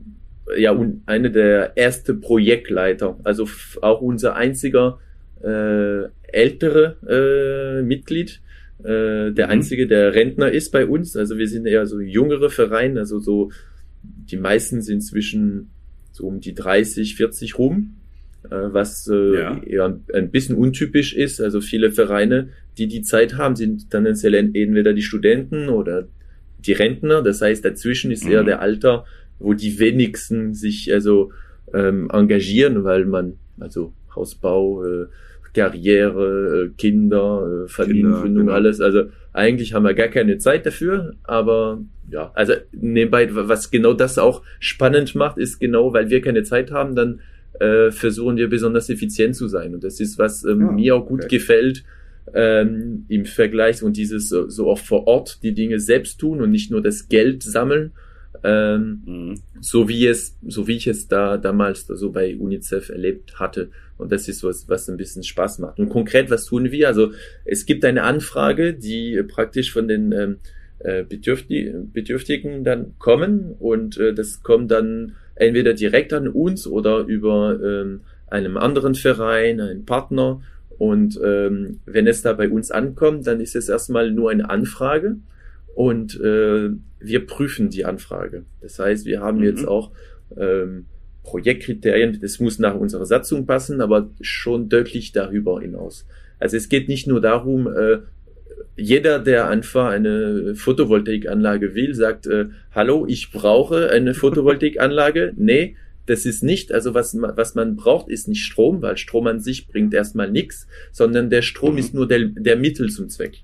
ja 0.58 0.78
eine 1.06 1.32
der 1.32 1.78
erste 1.78 2.14
Projektleiter, 2.14 3.18
also 3.24 3.48
auch 3.82 4.02
unser 4.02 4.36
einziger 4.36 5.00
äh, 5.42 6.10
ältere 6.24 6.98
äh, 7.08 7.82
Mitglied, 7.82 8.42
äh, 8.80 9.32
der 9.32 9.48
mhm. 9.48 9.52
einzige, 9.52 9.88
der 9.88 10.14
Rentner 10.14 10.52
ist 10.52 10.72
bei 10.72 10.86
uns. 10.86 11.16
Also 11.16 11.38
wir 11.38 11.48
sind 11.48 11.66
eher 11.66 11.86
so 11.86 12.00
jüngere 12.00 12.50
Verein, 12.50 12.98
also 12.98 13.20
so 13.20 13.52
die 14.04 14.38
meisten 14.38 14.82
sind 14.82 15.02
zwischen 15.02 15.70
so 16.12 16.26
um 16.26 16.40
die 16.40 16.54
30, 16.54 17.16
40 17.16 17.58
rum, 17.58 17.96
was 18.50 19.08
äh, 19.08 19.36
ja. 19.36 19.58
eher 19.64 20.00
ein 20.14 20.32
bisschen 20.32 20.56
untypisch 20.56 21.14
ist. 21.14 21.42
Also 21.42 21.62
viele 21.62 21.92
Vereine, 21.92 22.50
die 22.78 22.88
die 22.88 23.02
Zeit 23.02 23.38
haben, 23.38 23.56
sind 23.56 23.90
tendenziell 23.90 24.34
entweder 24.34 24.94
die 24.94 25.02
Studenten 25.02 25.70
oder 25.70 26.08
die 26.60 26.74
Rentner. 26.74 27.22
Das 27.22 27.42
heißt, 27.42 27.64
dazwischen 27.64 28.12
ist 28.12 28.26
eher 28.26 28.44
mhm. 28.44 28.48
der 28.48 28.62
Alter, 28.62 29.06
wo 29.40 29.54
die 29.54 29.80
wenigsten 29.80 30.54
sich 30.54 30.92
also 30.94 31.32
ähm, 31.74 32.10
engagieren, 32.12 32.84
weil 32.84 33.06
man 33.06 33.38
also 33.60 33.94
Hausbau, 34.16 34.86
äh, 34.86 35.06
Karriere, 35.54 36.66
äh, 36.66 36.70
Kinder, 36.78 37.66
äh, 37.66 37.70
Familiengründung, 37.70 38.48
genau. 38.48 38.56
alles. 38.56 38.82
Also 38.82 39.04
eigentlich 39.34 39.74
haben 39.74 39.84
wir 39.84 39.94
gar 39.94 40.08
keine 40.08 40.38
Zeit 40.38 40.66
dafür, 40.66 41.14
aber 41.24 41.82
ja, 42.10 42.32
also 42.34 42.54
nebenbei, 42.72 43.28
was 43.32 43.72
genau 43.72 43.94
das 43.94 44.18
auch 44.18 44.42
spannend 44.60 45.16
macht, 45.16 45.38
ist 45.38 45.60
genau, 45.60 45.94
weil 45.94 46.10
wir 46.10 46.22
keine 46.22 46.44
Zeit 46.44 46.72
haben, 46.72 46.96
dann 46.96 47.22
äh, 47.60 47.92
versuchen 47.92 48.38
wir 48.38 48.50
besonders 48.50 48.90
effizient 48.90 49.36
zu 49.36 49.48
sein. 49.48 49.74
Und 49.74 49.84
das 49.84 50.00
ist, 50.00 50.18
was 50.18 50.44
ähm, 50.44 50.62
ja, 50.62 50.72
mir 50.72 50.96
auch 50.96 51.06
gut 51.06 51.26
okay. 51.26 51.38
gefällt 51.38 51.84
ähm, 52.34 53.06
im 53.10 53.26
Vergleich 53.26 53.84
und 53.84 53.98
dieses 53.98 54.30
so, 54.30 54.70
auch 54.70 54.80
vor 54.80 55.08
Ort 55.08 55.44
die 55.44 55.54
Dinge 55.54 55.80
selbst 55.80 56.20
tun 56.20 56.42
und 56.42 56.52
nicht 56.52 56.72
nur 56.72 56.82
das 56.82 57.10
Geld 57.10 57.44
sammeln, 57.44 57.92
ähm, 58.44 59.02
mhm. 59.06 59.36
so 59.62 59.88
wie 59.88 60.08
es, 60.08 60.38
so 60.48 60.68
wie 60.68 60.78
ich 60.78 60.88
es 60.88 61.08
da 61.08 61.38
damals 61.38 61.86
so 61.88 62.12
bei 62.12 62.36
UNICEF 62.36 62.90
erlebt 62.90 63.40
hatte. 63.40 63.70
Und 63.98 64.12
das 64.12 64.28
ist 64.28 64.44
was, 64.44 64.68
was 64.68 64.90
ein 64.90 64.98
bisschen 64.98 65.24
Spaß 65.24 65.60
macht. 65.60 65.80
Und 65.80 65.90
konkret, 65.90 66.30
was 66.30 66.46
tun 66.46 66.72
wir? 66.72 66.88
Also 66.88 67.12
es 67.46 67.66
gibt 67.66 67.86
eine 67.86 68.04
Anfrage, 68.04 68.74
die 68.74 69.22
praktisch 69.24 69.72
von 69.72 69.88
den 69.88 70.12
ähm, 70.12 70.38
äh, 70.80 71.04
Bedürftigen 71.04 72.64
dann 72.64 72.98
kommen 73.00 73.56
und 73.60 73.98
äh, 73.98 74.14
das 74.14 74.44
kommt 74.44 74.72
dann 74.72 75.16
entweder 75.36 75.74
direkt 75.74 76.14
an 76.14 76.28
uns 76.28 76.68
oder 76.68 77.00
über 77.00 77.60
ähm, 77.64 78.02
einem 78.28 78.58
anderen 78.58 78.96
Verein, 78.96 79.60
einen 79.60 79.86
Partner. 79.86 80.42
Und 80.78 81.20
ähm, 81.24 81.80
wenn 81.86 82.08
es 82.08 82.22
da 82.22 82.34
bei 82.34 82.50
uns 82.50 82.72
ankommt, 82.72 83.28
dann 83.28 83.40
ist 83.40 83.56
es 83.56 83.70
erstmal 83.70 84.12
nur 84.12 84.32
eine 84.32 84.50
Anfrage 84.50 85.18
und 85.76 86.20
äh, 86.20 86.70
wir 87.00 87.28
prüfen 87.28 87.70
die 87.70 87.86
Anfrage. 87.86 88.44
Das 88.62 88.80
heißt, 88.80 89.06
wir 89.06 89.22
haben 89.22 89.38
mhm. 89.38 89.44
jetzt 89.44 89.68
auch 89.68 89.92
ähm, 90.38 90.86
Projektkriterien, 91.24 92.20
das 92.22 92.40
muss 92.40 92.60
nach 92.60 92.76
unserer 92.76 93.06
Satzung 93.06 93.46
passen, 93.46 93.82
aber 93.82 94.10
schon 94.22 94.70
deutlich 94.70 95.12
darüber 95.14 95.62
hinaus. 95.62 96.06
Also 96.40 96.58
es 96.58 96.70
geht 96.70 96.90
nicht 96.90 97.08
nur 97.08 97.22
darum, 97.22 97.68
äh, 97.68 98.00
jeder, 98.76 99.20
der 99.20 99.50
einfach 99.50 99.90
eine 99.90 100.56
Photovoltaikanlage 100.56 101.76
will, 101.76 101.94
sagt, 101.94 102.28
äh, 102.28 102.48
hallo, 102.72 103.06
ich 103.08 103.32
brauche 103.32 103.90
eine 103.90 104.14
Photovoltaikanlage. 104.16 105.34
Nee, 105.36 105.76
das 106.06 106.26
ist 106.26 106.44
nicht, 106.44 106.74
also 106.74 106.94
was, 106.94 107.16
was 107.20 107.56
man 107.56 107.76
braucht, 107.76 108.10
ist 108.10 108.28
nicht 108.28 108.44
Strom, 108.44 108.82
weil 108.82 108.98
Strom 108.98 109.28
an 109.28 109.40
sich 109.40 109.68
bringt 109.68 109.94
erstmal 109.94 110.30
nichts, 110.30 110.68
sondern 110.92 111.30
der 111.30 111.42
Strom 111.42 111.74
mhm. 111.74 111.80
ist 111.80 111.94
nur 111.94 112.08
der, 112.08 112.26
der 112.26 112.58
Mittel 112.58 112.90
zum 112.90 113.10
Zweck. 113.10 113.40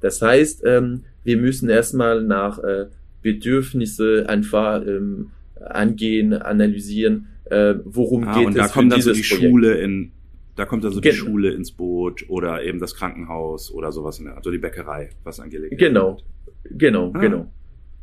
Das 0.00 0.22
heißt, 0.22 0.62
ähm, 0.64 1.04
wir 1.24 1.36
müssen 1.36 1.68
erstmal 1.68 2.22
nach 2.22 2.58
äh, 2.60 2.86
Bedürfnisse 3.22 4.26
einfach 4.28 4.86
ähm, 4.86 5.32
angehen, 5.60 6.32
analysieren, 6.32 7.26
äh, 7.46 7.74
worum 7.84 8.28
ah, 8.28 8.38
geht 8.38 8.46
und 8.46 8.56
es 8.56 8.58
da 8.58 8.68
kommt 8.68 8.92
dann 8.92 9.02
so 9.02 9.12
die 9.12 9.22
Projekt. 9.22 9.44
Schule 9.44 9.74
in, 9.78 10.12
da 10.58 10.64
kommt 10.64 10.84
also 10.84 11.00
die 11.00 11.12
Schule 11.12 11.52
ins 11.52 11.70
Boot 11.70 12.24
oder 12.28 12.64
eben 12.64 12.80
das 12.80 12.96
Krankenhaus 12.96 13.70
oder 13.72 13.92
sowas, 13.92 14.18
in 14.18 14.24
der, 14.24 14.36
also 14.36 14.50
die 14.50 14.58
Bäckerei, 14.58 15.10
was 15.22 15.38
angelegt 15.38 15.78
Genau, 15.78 16.18
wird. 16.64 16.78
genau, 16.78 17.12
ah. 17.14 17.18
genau. 17.20 17.52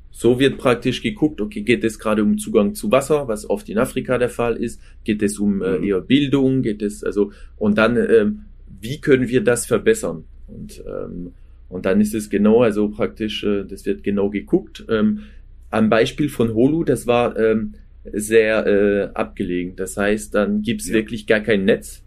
So 0.09 0.39
wird 0.39 0.57
praktisch 0.57 1.01
geguckt, 1.01 1.41
okay, 1.41 1.63
geht 1.63 1.83
es 1.83 1.99
gerade 1.99 2.23
um 2.23 2.37
Zugang 2.37 2.73
zu 2.73 2.89
Wasser, 2.89 3.27
was 3.27 3.49
oft 3.49 3.67
in 3.67 3.77
Afrika 3.77 4.17
der 4.17 4.29
Fall 4.29 4.55
ist, 4.55 4.79
geht 5.03 5.21
es 5.21 5.37
um 5.37 5.61
äh, 5.61 5.79
mhm. 5.79 5.83
eher 5.83 5.99
Bildung, 5.99 6.61
geht 6.61 6.81
es 6.81 7.03
also 7.03 7.33
und 7.57 7.77
dann 7.77 7.97
ähm, 7.97 8.45
wie 8.79 9.01
können 9.01 9.27
wir 9.27 9.43
das 9.43 9.65
verbessern? 9.65 10.23
Und 10.47 10.81
ähm, 10.87 11.33
und 11.67 11.85
dann 11.85 11.99
ist 11.99 12.15
es 12.15 12.29
genau, 12.29 12.61
also 12.61 12.87
praktisch, 12.87 13.43
äh, 13.43 13.65
das 13.65 13.85
wird 13.85 14.01
genau 14.01 14.29
geguckt. 14.29 14.85
Ähm, 14.87 15.23
am 15.71 15.89
Beispiel 15.89 16.29
von 16.29 16.53
Holu, 16.53 16.85
das 16.85 17.05
war 17.05 17.37
ähm, 17.37 17.73
sehr 18.05 18.65
äh, 18.65 19.09
abgelegen. 19.13 19.75
Das 19.75 19.97
heißt, 19.97 20.33
dann 20.33 20.61
gibt's 20.61 20.87
ja. 20.87 20.93
wirklich 20.93 21.27
gar 21.27 21.41
kein 21.41 21.65
Netz. 21.65 22.04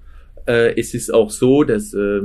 Äh, 0.49 0.81
es 0.81 0.95
ist 0.95 1.13
auch 1.13 1.31
so, 1.31 1.63
dass, 1.63 1.93
äh, 1.93 2.23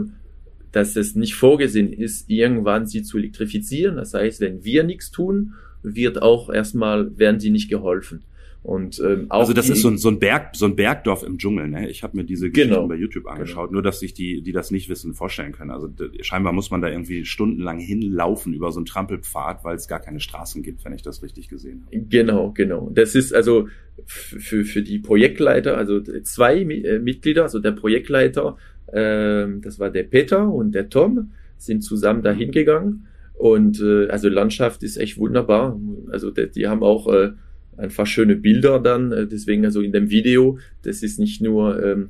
dass 0.72 0.96
es 0.96 1.14
nicht 1.16 1.36
vorgesehen 1.36 1.92
ist, 1.92 2.30
irgendwann 2.30 2.88
sie 2.88 3.04
zu 3.04 3.18
elektrifizieren. 3.18 3.98
Das 3.98 4.14
heißt, 4.14 4.40
wenn 4.40 4.64
wir 4.64 4.84
nichts 4.84 5.12
tun, 5.12 5.56
wird 5.84 6.22
auch 6.22 6.50
erstmal, 6.50 7.18
werden 7.18 7.42
sie 7.42 7.52
nicht 7.52 7.70
geholfen. 7.70 8.24
Und 8.64 9.02
ähm, 9.06 9.26
auch 9.28 9.42
also 9.42 9.52
das 9.52 9.70
ist 9.70 9.82
so 9.82 9.90
ein, 9.90 9.98
so 9.98 10.08
ein 10.08 10.20
Berg, 10.20 10.56
so 10.56 10.66
ein 10.66 10.78
Bergdorf 10.78 11.24
im 11.24 11.38
Dschungel. 11.38 11.68
Ne? 11.68 11.90
Ich 11.90 12.02
habe 12.02 12.16
mir 12.16 12.24
diese 12.24 12.50
Geschichten 12.50 12.76
genau, 12.76 12.88
bei 12.88 12.96
YouTube 12.96 13.28
angeschaut, 13.28 13.68
genau. 13.68 13.74
nur 13.74 13.82
dass 13.82 14.00
sich 14.00 14.14
die, 14.14 14.42
die 14.42 14.54
das 14.54 14.72
nicht 14.72 14.88
wissen, 14.88 15.14
vorstellen 15.14 15.52
können. 15.52 15.70
Also 15.70 15.90
scheinbar 16.22 16.54
muss 16.54 16.72
man 16.72 16.82
da 16.82 16.88
irgendwie 16.88 17.26
stundenlang 17.26 17.80
hinlaufen 17.80 18.54
über 18.54 18.72
so 18.72 18.80
einen 18.80 18.86
Trampelpfad, 18.86 19.66
weil 19.66 19.76
es 19.76 19.90
gar 19.90 20.00
keine 20.00 20.22
Straßen 20.22 20.64
gibt, 20.64 20.86
wenn 20.86 20.94
ich 20.94 21.02
das 21.02 21.22
richtig 21.22 21.50
gesehen 21.50 21.84
habe. 21.86 22.06
Genau, 22.10 22.52
genau. 22.52 22.90
Das 22.94 23.16
ist 23.16 23.36
also 23.36 23.68
für 24.06 24.64
für 24.64 24.82
die 24.82 25.00
Projektleiter, 25.00 25.78
also 25.78 26.00
zwei 26.00 26.62
äh, 26.62 27.00
Mitglieder, 27.00 27.44
also 27.44 27.60
der 27.60 27.74
Projektleiter, 27.74 28.56
äh, 28.88 29.46
das 29.62 29.78
war 29.78 29.90
der 29.90 30.04
Peter 30.04 30.50
und 30.50 30.72
der 30.74 30.90
Tom, 30.90 31.32
sind 31.58 31.82
zusammen 31.82 32.24
dahin 32.24 32.52
gegangen. 32.52 33.08
Und 33.34 33.82
äh, 33.82 34.08
also 34.08 34.30
Landschaft 34.30 34.84
ist 34.84 34.96
echt 34.96 35.18
wunderbar. 35.18 35.78
Also 36.12 36.32
die, 36.32 36.50
die 36.50 36.68
haben 36.70 36.82
auch 36.82 37.12
äh, 37.12 37.32
einfach 37.78 38.08
schöne 38.08 38.36
Bilder 38.36 38.80
dann. 38.80 39.12
Äh, 39.12 39.28
deswegen 39.28 39.66
also 39.66 39.82
in 39.82 39.92
dem 39.92 40.10
Video, 40.10 40.60
das 40.84 41.04
ist 41.04 41.20
nicht 41.20 41.42
nur, 41.42 41.82
ähm, 41.84 42.10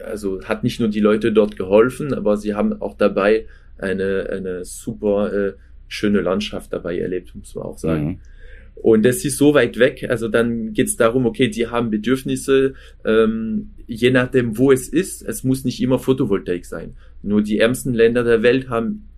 also 0.00 0.42
hat 0.44 0.64
nicht 0.64 0.80
nur 0.80 0.88
die 0.88 1.00
Leute 1.00 1.32
dort 1.32 1.56
geholfen, 1.56 2.12
aber 2.14 2.36
sie 2.36 2.54
haben 2.54 2.80
auch 2.80 2.96
dabei 2.96 3.46
eine, 3.78 4.28
eine 4.30 4.64
super 4.64 5.32
äh, 5.32 5.52
schöne 5.88 6.20
Landschaft 6.20 6.72
dabei 6.72 6.98
erlebt, 6.98 7.34
muss 7.34 7.54
man 7.54 7.64
auch 7.64 7.78
sagen. 7.78 8.06
Mhm. 8.06 8.18
Und 8.74 9.04
das 9.04 9.24
ist 9.24 9.38
so 9.38 9.54
weit 9.54 9.78
weg, 9.78 10.06
also 10.08 10.28
dann 10.28 10.74
geht 10.74 10.88
es 10.88 10.96
darum, 10.96 11.24
okay, 11.24 11.48
die 11.48 11.66
haben 11.66 11.90
Bedürfnisse, 11.90 12.74
ähm, 13.06 13.70
je 13.86 14.10
nachdem, 14.10 14.58
wo 14.58 14.70
es 14.70 14.88
ist, 14.88 15.22
es 15.22 15.44
muss 15.44 15.64
nicht 15.64 15.80
immer 15.80 15.98
Photovoltaik 15.98 16.66
sein. 16.66 16.94
Nur 17.22 17.42
die 17.42 17.58
ärmsten 17.58 17.94
Länder 17.94 18.22
der 18.22 18.42
Welt 18.42 18.68
haben 18.68 19.08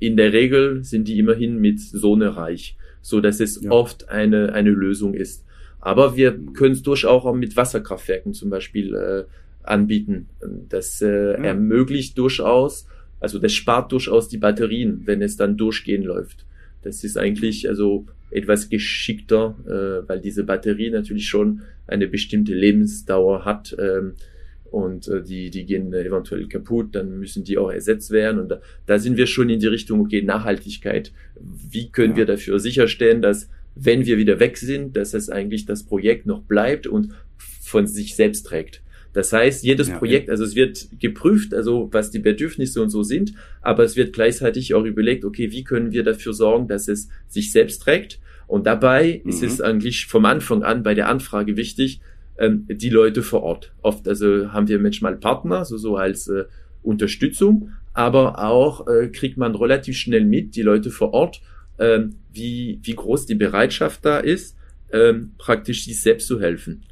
in 0.00 0.16
der 0.16 0.32
Regel 0.32 0.84
sind 0.84 1.08
die 1.08 1.18
immerhin 1.18 1.58
mit 1.58 1.80
Sonne 1.80 2.36
reich 2.36 2.76
so 3.08 3.20
dass 3.22 3.40
es 3.40 3.62
ja. 3.62 3.70
oft 3.70 4.10
eine, 4.10 4.52
eine 4.52 4.70
Lösung 4.70 5.14
ist. 5.14 5.44
Aber 5.80 6.16
wir 6.16 6.38
können 6.52 6.74
es 6.74 6.82
durchaus 6.82 7.24
auch 7.24 7.34
mit 7.34 7.56
Wasserkraftwerken 7.56 8.34
zum 8.34 8.50
Beispiel 8.50 8.94
äh, 8.94 9.24
anbieten. 9.62 10.28
Das 10.68 11.00
äh, 11.00 11.32
ja. 11.32 11.44
ermöglicht 11.44 12.18
durchaus, 12.18 12.86
also 13.18 13.38
das 13.38 13.52
spart 13.54 13.92
durchaus 13.92 14.28
die 14.28 14.36
Batterien, 14.36 15.02
wenn 15.06 15.22
es 15.22 15.36
dann 15.36 15.56
durchgehen 15.56 16.02
läuft. 16.02 16.44
Das 16.82 17.02
ist 17.02 17.16
eigentlich 17.16 17.66
also 17.68 18.04
etwas 18.30 18.68
geschickter, 18.68 19.56
äh, 19.66 20.06
weil 20.08 20.20
diese 20.20 20.44
Batterie 20.44 20.90
natürlich 20.90 21.28
schon 21.28 21.62
eine 21.86 22.08
bestimmte 22.08 22.52
Lebensdauer 22.52 23.46
hat. 23.46 23.74
Ähm, 23.78 24.14
und 24.70 25.08
äh, 25.08 25.22
die, 25.22 25.50
die 25.50 25.64
gehen 25.64 25.92
eventuell 25.92 26.46
kaputt, 26.46 26.94
dann 26.94 27.18
müssen 27.18 27.44
die 27.44 27.58
auch 27.58 27.70
ersetzt 27.70 28.10
werden. 28.10 28.40
Und 28.40 28.48
da, 28.48 28.60
da 28.86 28.98
sind 28.98 29.16
wir 29.16 29.26
schon 29.26 29.50
in 29.50 29.60
die 29.60 29.66
Richtung, 29.66 30.00
okay, 30.00 30.22
Nachhaltigkeit. 30.22 31.12
Wie 31.40 31.90
können 31.90 32.12
ja. 32.12 32.18
wir 32.18 32.26
dafür 32.26 32.58
sicherstellen, 32.58 33.22
dass 33.22 33.48
wenn 33.74 34.06
wir 34.06 34.18
wieder 34.18 34.40
weg 34.40 34.56
sind, 34.56 34.96
dass 34.96 35.14
es 35.14 35.30
eigentlich 35.30 35.64
das 35.66 35.84
Projekt 35.84 36.26
noch 36.26 36.42
bleibt 36.42 36.86
und 36.86 37.12
von 37.62 37.86
sich 37.86 38.16
selbst 38.16 38.44
trägt. 38.44 38.82
Das 39.12 39.32
heißt, 39.32 39.64
jedes 39.64 39.88
ja, 39.88 39.98
Projekt, 39.98 40.30
also 40.30 40.44
es 40.44 40.54
wird 40.54 40.88
geprüft, 41.00 41.54
also 41.54 41.88
was 41.92 42.10
die 42.10 42.18
Bedürfnisse 42.18 42.82
und 42.82 42.90
so 42.90 43.02
sind, 43.02 43.32
aber 43.62 43.84
es 43.84 43.96
wird 43.96 44.12
gleichzeitig 44.12 44.74
auch 44.74 44.84
überlegt, 44.84 45.24
okay, 45.24 45.50
wie 45.50 45.64
können 45.64 45.92
wir 45.92 46.04
dafür 46.04 46.32
sorgen, 46.32 46.68
dass 46.68 46.88
es 46.88 47.08
sich 47.26 47.52
selbst 47.52 47.80
trägt? 47.80 48.20
Und 48.46 48.66
dabei 48.66 49.20
mhm. 49.22 49.30
ist 49.30 49.42
es 49.42 49.60
eigentlich 49.60 50.06
vom 50.06 50.24
Anfang 50.24 50.62
an 50.62 50.82
bei 50.82 50.94
der 50.94 51.08
Anfrage 51.08 51.56
wichtig, 51.56 52.00
ähm, 52.38 52.66
die 52.68 52.90
Leute 52.90 53.22
vor 53.22 53.42
Ort. 53.42 53.74
Oft 53.82 54.08
also 54.08 54.52
haben 54.52 54.68
wir 54.68 54.78
manchmal 54.78 55.16
Partner, 55.16 55.64
so, 55.64 55.76
so 55.76 55.96
als 55.96 56.28
äh, 56.28 56.44
Unterstützung, 56.82 57.70
aber 57.92 58.44
auch 58.44 58.86
äh, 58.86 59.08
kriegt 59.08 59.36
man 59.36 59.54
relativ 59.54 59.96
schnell 59.96 60.24
mit, 60.24 60.54
die 60.54 60.62
Leute 60.62 60.90
vor 60.90 61.12
Ort, 61.12 61.42
ähm, 61.78 62.16
wie, 62.32 62.80
wie 62.82 62.94
groß 62.94 63.26
die 63.26 63.34
Bereitschaft 63.34 64.04
da 64.04 64.18
ist, 64.18 64.56
ähm, 64.92 65.32
praktisch 65.38 65.84
sich 65.84 66.00
selbst 66.00 66.26
zu 66.26 66.40
helfen. 66.40 66.84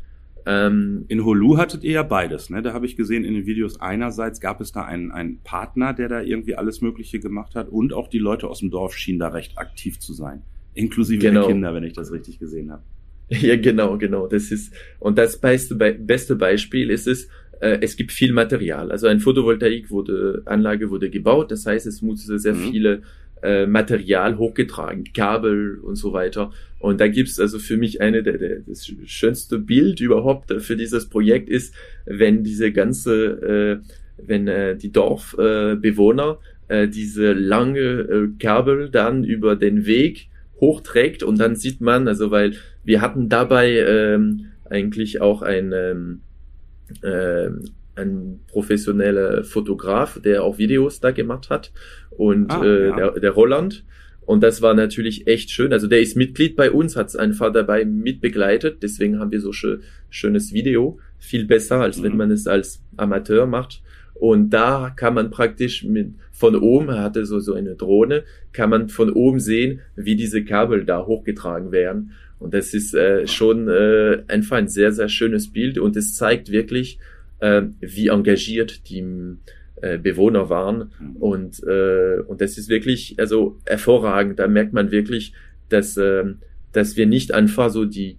Ähm, 0.48 1.06
in 1.08 1.24
Holu 1.24 1.56
hattet 1.56 1.82
ihr 1.82 1.92
ja 1.92 2.02
beides, 2.04 2.50
ne? 2.50 2.62
Da 2.62 2.72
habe 2.72 2.86
ich 2.86 2.96
gesehen 2.96 3.24
in 3.24 3.34
den 3.34 3.46
Videos, 3.46 3.80
einerseits 3.80 4.40
gab 4.40 4.60
es 4.60 4.70
da 4.70 4.84
einen, 4.84 5.10
einen 5.10 5.40
Partner, 5.42 5.92
der 5.92 6.08
da 6.08 6.20
irgendwie 6.20 6.54
alles 6.54 6.80
Mögliche 6.80 7.18
gemacht 7.18 7.56
hat 7.56 7.68
und 7.68 7.92
auch 7.92 8.06
die 8.06 8.18
Leute 8.18 8.46
aus 8.48 8.60
dem 8.60 8.70
Dorf 8.70 8.96
schienen 8.96 9.18
da 9.18 9.28
recht 9.28 9.58
aktiv 9.58 9.98
zu 9.98 10.12
sein. 10.12 10.42
Inklusive 10.74 11.20
genau. 11.20 11.40
der 11.40 11.48
Kinder, 11.48 11.74
wenn 11.74 11.82
ich 11.82 11.94
das 11.94 12.12
richtig 12.12 12.38
gesehen 12.38 12.70
habe. 12.70 12.82
Ja, 13.42 13.56
genau, 13.56 13.98
genau. 13.98 14.26
Das 14.28 14.52
ist, 14.52 14.72
und 15.00 15.18
das 15.18 15.40
beste, 15.40 15.74
beste 15.74 16.36
Beispiel 16.36 16.90
ist 16.90 17.08
es, 17.08 17.28
äh, 17.60 17.78
es 17.80 17.96
gibt 17.96 18.12
viel 18.12 18.32
Material. 18.32 18.92
Also 18.92 19.08
ein 19.08 19.20
Photovoltaik 19.20 19.90
wurde, 19.90 20.42
Anlage 20.44 20.90
wurde 20.90 21.10
gebaut, 21.10 21.50
das 21.50 21.66
heißt, 21.66 21.86
es 21.86 22.02
musste 22.02 22.38
sehr 22.38 22.54
mhm. 22.54 22.70
viele 22.70 23.02
äh, 23.42 23.66
Material 23.66 24.38
hochgetragen, 24.38 25.04
Kabel 25.12 25.78
und 25.78 25.96
so 25.96 26.12
weiter. 26.12 26.52
Und 26.78 27.00
da 27.00 27.08
gibt's 27.08 27.40
also 27.40 27.58
für 27.58 27.76
mich 27.76 28.00
eine 28.00 28.22
der, 28.22 28.38
der 28.38 28.60
das 28.60 28.90
schönste 29.06 29.58
Bild 29.58 30.00
überhaupt 30.00 30.52
für 30.62 30.76
dieses 30.76 31.08
Projekt 31.08 31.48
ist, 31.48 31.74
wenn 32.04 32.44
diese 32.44 32.72
ganze, 32.72 33.82
äh, 33.82 34.24
wenn 34.26 34.48
äh, 34.48 34.76
die 34.76 34.92
Dorfbewohner 34.92 36.38
äh, 36.68 36.88
diese 36.88 37.32
lange 37.32 37.80
äh, 37.80 38.28
Kabel 38.38 38.88
dann 38.90 39.24
über 39.24 39.56
den 39.56 39.86
Weg 39.86 40.28
hochträgt 40.60 41.22
und 41.22 41.38
dann 41.38 41.54
sieht 41.56 41.80
man, 41.80 42.08
also 42.08 42.30
weil 42.30 42.54
wir 42.84 43.00
hatten 43.00 43.28
dabei 43.28 43.70
ähm, 43.72 44.46
eigentlich 44.64 45.20
auch 45.20 45.42
ein 45.42 45.72
ähm, 45.72 46.20
äh, 47.02 47.50
ein 47.96 48.40
professioneller 48.48 49.42
Fotograf, 49.42 50.20
der 50.22 50.44
auch 50.44 50.58
Videos 50.58 51.00
da 51.00 51.10
gemacht 51.10 51.50
hat 51.50 51.72
und 52.10 52.50
ah, 52.50 52.64
äh, 52.64 52.88
ja. 52.88 52.96
der, 52.96 53.10
der 53.12 53.34
Holland. 53.36 53.84
Und 54.26 54.42
das 54.42 54.60
war 54.60 54.74
natürlich 54.74 55.28
echt 55.28 55.50
schön. 55.50 55.72
Also 55.72 55.86
der 55.86 56.00
ist 56.00 56.16
Mitglied 56.16 56.56
bei 56.56 56.70
uns, 56.72 56.96
hat 56.96 57.08
es 57.08 57.16
einfach 57.16 57.52
dabei 57.52 57.84
mitbegleitet. 57.84 58.82
Deswegen 58.82 59.20
haben 59.20 59.30
wir 59.30 59.40
so 59.40 59.52
schön, 59.52 59.82
schönes 60.10 60.52
Video. 60.52 60.98
Viel 61.18 61.44
besser, 61.44 61.80
als 61.80 61.98
mhm. 61.98 62.02
wenn 62.02 62.16
man 62.16 62.30
es 62.32 62.46
als 62.48 62.82
Amateur 62.96 63.46
macht. 63.46 63.82
Und 64.18 64.50
da 64.50 64.92
kann 64.94 65.14
man 65.14 65.30
praktisch 65.30 65.84
mit, 65.84 66.14
von 66.32 66.56
oben, 66.56 66.88
er 66.88 67.02
hatte 67.02 67.26
so, 67.26 67.38
so 67.40 67.54
eine 67.54 67.74
Drohne, 67.74 68.24
kann 68.52 68.70
man 68.70 68.88
von 68.88 69.10
oben 69.12 69.40
sehen, 69.40 69.80
wie 69.94 70.16
diese 70.16 70.44
Kabel 70.44 70.84
da 70.84 71.06
hochgetragen 71.06 71.72
werden. 71.72 72.12
Und 72.38 72.54
das 72.54 72.74
ist 72.74 72.94
äh, 72.94 73.26
schon 73.26 73.68
äh, 73.68 74.22
einfach 74.28 74.56
ein 74.56 74.68
sehr, 74.68 74.92
sehr 74.92 75.08
schönes 75.08 75.52
Bild 75.52 75.78
und 75.78 75.96
es 75.96 76.14
zeigt 76.14 76.50
wirklich, 76.50 76.98
äh, 77.40 77.62
wie 77.80 78.08
engagiert 78.08 78.88
die 78.90 79.04
äh, 79.82 79.98
Bewohner 79.98 80.48
waren. 80.50 80.92
Mhm. 80.98 81.16
Und, 81.16 81.62
äh, 81.64 82.20
und 82.26 82.40
das 82.40 82.58
ist 82.58 82.68
wirklich 82.68 83.14
also 83.18 83.58
hervorragend. 83.66 84.38
Da 84.38 84.48
merkt 84.48 84.72
man 84.72 84.90
wirklich, 84.90 85.32
dass, 85.68 85.96
äh, 85.96 86.24
dass 86.72 86.96
wir 86.96 87.06
nicht 87.06 87.32
einfach 87.32 87.70
so 87.70 87.84
die 87.84 88.16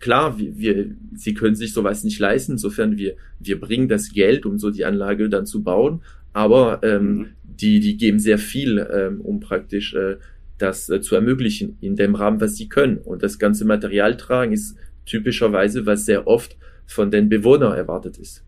klar, 0.00 0.38
wir, 0.38 0.58
wir, 0.58 0.90
sie 1.14 1.34
können 1.34 1.54
sich 1.54 1.72
sowas 1.72 2.04
nicht 2.04 2.18
leisten, 2.18 2.52
insofern 2.52 2.96
wir, 2.98 3.16
wir 3.38 3.60
bringen 3.60 3.88
das 3.88 4.12
Geld, 4.12 4.46
um 4.46 4.58
so 4.58 4.70
die 4.70 4.84
Anlage 4.84 5.28
dann 5.28 5.46
zu 5.46 5.62
bauen, 5.62 6.02
aber 6.32 6.80
ähm, 6.82 7.04
mhm. 7.04 7.26
die, 7.42 7.80
die 7.80 7.96
geben 7.96 8.18
sehr 8.18 8.38
viel, 8.38 8.78
ähm, 8.92 9.20
um 9.20 9.40
praktisch 9.40 9.94
äh, 9.94 10.16
das 10.58 10.88
äh, 10.88 11.00
zu 11.00 11.14
ermöglichen 11.14 11.78
in 11.80 11.96
dem 11.96 12.14
Rahmen, 12.14 12.40
was 12.40 12.56
sie 12.56 12.68
können. 12.68 12.98
Und 12.98 13.22
das 13.22 13.38
ganze 13.38 13.64
Material 13.64 14.16
tragen 14.16 14.52
ist 14.52 14.76
typischerweise, 15.06 15.86
was 15.86 16.04
sehr 16.04 16.26
oft 16.26 16.56
von 16.86 17.10
den 17.10 17.28
Bewohnern 17.28 17.76
erwartet 17.76 18.18
ist. 18.18 18.44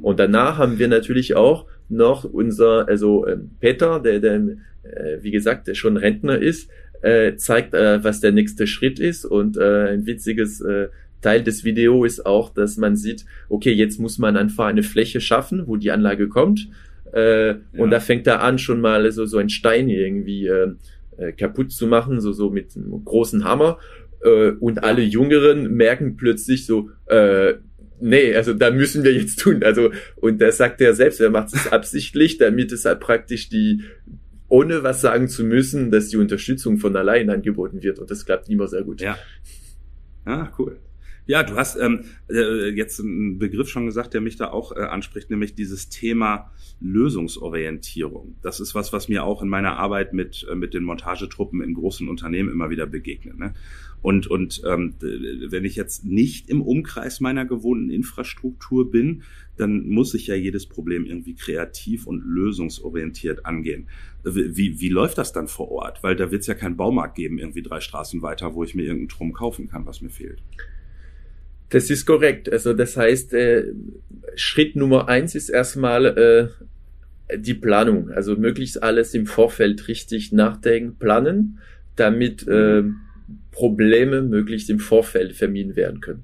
Und 0.00 0.18
danach 0.18 0.58
haben 0.58 0.78
wir 0.78 0.88
natürlich 0.88 1.34
auch 1.36 1.66
noch 1.88 2.24
unser, 2.24 2.88
also 2.88 3.26
ähm, 3.26 3.50
Peter, 3.60 4.00
der, 4.00 4.18
der 4.20 4.34
äh, 4.82 5.18
wie 5.22 5.30
gesagt, 5.30 5.66
der 5.68 5.74
schon 5.74 5.96
Rentner 5.96 6.38
ist, 6.38 6.70
äh, 7.04 7.36
zeigt, 7.36 7.74
äh, 7.74 8.02
was 8.02 8.20
der 8.20 8.32
nächste 8.32 8.66
Schritt 8.66 8.98
ist. 8.98 9.24
Und 9.26 9.56
äh, 9.56 9.92
ein 9.92 10.06
witziges 10.06 10.60
äh, 10.62 10.88
Teil 11.20 11.42
des 11.42 11.64
Videos 11.64 12.14
ist 12.14 12.26
auch, 12.26 12.48
dass 12.52 12.76
man 12.78 12.96
sieht, 12.96 13.26
okay, 13.48 13.72
jetzt 13.72 14.00
muss 14.00 14.18
man 14.18 14.36
einfach 14.36 14.66
eine 14.66 14.82
Fläche 14.82 15.20
schaffen, 15.20 15.66
wo 15.66 15.76
die 15.76 15.90
Anlage 15.90 16.28
kommt. 16.28 16.68
Äh, 17.12 17.48
ja. 17.48 17.56
Und 17.76 17.90
da 17.90 18.00
fängt 18.00 18.26
er 18.26 18.42
an, 18.42 18.58
schon 18.58 18.80
mal 18.80 19.10
so, 19.12 19.26
so 19.26 19.38
ein 19.38 19.50
Stein 19.50 19.90
irgendwie 19.90 20.46
äh, 20.46 20.72
äh, 21.18 21.32
kaputt 21.32 21.72
zu 21.72 21.86
machen, 21.86 22.20
so, 22.20 22.32
so 22.32 22.50
mit 22.50 22.74
einem 22.74 23.04
großen 23.04 23.44
Hammer. 23.44 23.78
Äh, 24.22 24.52
und 24.52 24.82
alle 24.82 25.02
Jüngeren 25.02 25.74
merken 25.74 26.16
plötzlich 26.16 26.64
so, 26.64 26.88
äh, 27.06 27.54
nee, 28.00 28.34
also 28.34 28.54
da 28.54 28.70
müssen 28.70 29.04
wir 29.04 29.12
jetzt 29.12 29.40
tun. 29.40 29.62
Also, 29.62 29.90
und 30.16 30.40
da 30.40 30.50
sagt 30.50 30.80
er 30.80 30.94
selbst, 30.94 31.20
er 31.20 31.30
macht 31.30 31.54
es 31.54 31.70
absichtlich, 31.70 32.38
damit 32.38 32.72
es 32.72 32.86
halt 32.86 33.00
praktisch 33.00 33.50
die, 33.50 33.82
ohne 34.48 34.82
was 34.82 35.00
sagen 35.00 35.28
zu 35.28 35.44
müssen, 35.44 35.90
dass 35.90 36.08
die 36.08 36.16
Unterstützung 36.16 36.78
von 36.78 36.94
allein 36.96 37.30
angeboten 37.30 37.82
wird. 37.82 37.98
Und 37.98 38.10
das 38.10 38.24
klappt 38.24 38.48
immer 38.48 38.68
sehr 38.68 38.82
gut. 38.82 39.00
Ja. 39.00 39.16
Ah, 40.24 40.50
cool. 40.58 40.78
Ja, 41.26 41.42
du 41.42 41.56
hast 41.56 41.76
ähm, 41.76 42.04
äh, 42.28 42.68
jetzt 42.68 43.00
einen 43.00 43.38
Begriff 43.38 43.68
schon 43.68 43.86
gesagt, 43.86 44.12
der 44.12 44.20
mich 44.20 44.36
da 44.36 44.50
auch 44.50 44.72
äh, 44.72 44.80
anspricht, 44.80 45.30
nämlich 45.30 45.54
dieses 45.54 45.88
Thema 45.88 46.52
Lösungsorientierung. 46.80 48.36
Das 48.42 48.60
ist 48.60 48.74
was, 48.74 48.92
was 48.92 49.08
mir 49.08 49.24
auch 49.24 49.40
in 49.40 49.48
meiner 49.48 49.78
Arbeit 49.78 50.12
mit, 50.12 50.46
äh, 50.50 50.54
mit 50.54 50.74
den 50.74 50.84
Montagetruppen 50.84 51.62
in 51.62 51.72
großen 51.72 52.08
Unternehmen 52.08 52.50
immer 52.50 52.68
wieder 52.68 52.86
begegnet. 52.86 53.38
Ne? 53.38 53.54
Und, 54.02 54.26
und 54.26 54.60
ähm, 54.66 54.96
wenn 55.00 55.64
ich 55.64 55.76
jetzt 55.76 56.04
nicht 56.04 56.50
im 56.50 56.60
Umkreis 56.60 57.20
meiner 57.20 57.46
gewohnten 57.46 57.88
Infrastruktur 57.88 58.90
bin, 58.90 59.22
dann 59.56 59.88
muss 59.88 60.12
ich 60.12 60.26
ja 60.26 60.34
jedes 60.34 60.66
Problem 60.66 61.06
irgendwie 61.06 61.34
kreativ 61.36 62.06
und 62.06 62.22
lösungsorientiert 62.22 63.46
angehen. 63.46 63.88
Wie, 64.24 64.78
wie 64.78 64.88
läuft 64.90 65.16
das 65.16 65.32
dann 65.32 65.48
vor 65.48 65.70
Ort? 65.70 66.02
Weil 66.02 66.16
da 66.16 66.30
wird 66.30 66.42
es 66.42 66.48
ja 66.48 66.54
keinen 66.54 66.76
Baumarkt 66.76 67.14
geben, 67.14 67.38
irgendwie 67.38 67.62
drei 67.62 67.80
Straßen 67.80 68.20
weiter, 68.20 68.54
wo 68.54 68.62
ich 68.62 68.74
mir 68.74 68.82
irgendeinen 68.82 69.08
Strom 69.08 69.32
kaufen 69.32 69.68
kann, 69.68 69.86
was 69.86 70.02
mir 70.02 70.10
fehlt. 70.10 70.42
Das 71.74 71.90
ist 71.90 72.06
korrekt. 72.06 72.48
Also 72.52 72.72
das 72.72 72.96
heißt, 72.96 73.34
äh, 73.34 73.64
Schritt 74.36 74.76
Nummer 74.76 75.08
eins 75.08 75.34
ist 75.34 75.48
erstmal 75.48 76.06
äh, 76.06 77.36
die 77.36 77.54
Planung. 77.54 78.10
Also 78.10 78.36
möglichst 78.36 78.80
alles 78.80 79.12
im 79.12 79.26
Vorfeld 79.26 79.88
richtig 79.88 80.30
nachdenken, 80.30 80.94
planen, 81.00 81.58
damit 81.96 82.46
äh, 82.46 82.84
Probleme 83.50 84.22
möglichst 84.22 84.70
im 84.70 84.78
Vorfeld 84.78 85.34
vermieden 85.34 85.74
werden 85.74 86.00
können. 86.00 86.22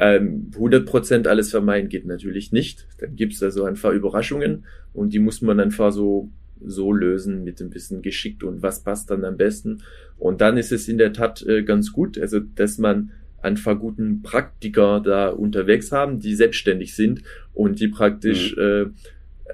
Ähm, 0.00 0.50
100% 0.58 1.28
alles 1.28 1.52
vermeiden 1.52 1.88
geht 1.88 2.04
natürlich 2.04 2.50
nicht. 2.50 2.88
Dann 2.98 3.14
gibt's 3.14 3.38
da 3.38 3.52
so 3.52 3.62
einfach 3.62 3.92
Überraschungen 3.92 4.64
und 4.92 5.12
die 5.12 5.20
muss 5.20 5.42
man 5.42 5.60
einfach 5.60 5.92
so 5.92 6.28
so 6.64 6.90
lösen 6.92 7.44
mit 7.44 7.60
ein 7.60 7.70
bisschen 7.70 8.02
geschickt 8.02 8.42
und 8.42 8.62
was 8.62 8.82
passt 8.82 9.12
dann 9.12 9.24
am 9.24 9.36
besten. 9.36 9.82
Und 10.18 10.40
dann 10.40 10.56
ist 10.56 10.72
es 10.72 10.88
in 10.88 10.98
der 10.98 11.12
Tat 11.12 11.46
äh, 11.46 11.62
ganz 11.62 11.92
gut, 11.92 12.18
also 12.18 12.40
dass 12.40 12.78
man 12.78 13.12
einfach 13.46 13.78
guten 13.78 14.22
Praktiker 14.22 15.00
da 15.00 15.28
unterwegs 15.28 15.92
haben, 15.92 16.20
die 16.20 16.34
selbstständig 16.34 16.94
sind 16.94 17.22
und 17.54 17.80
die 17.80 17.88
praktisch 17.88 18.54
mhm. 18.56 18.62
äh, 18.62 18.86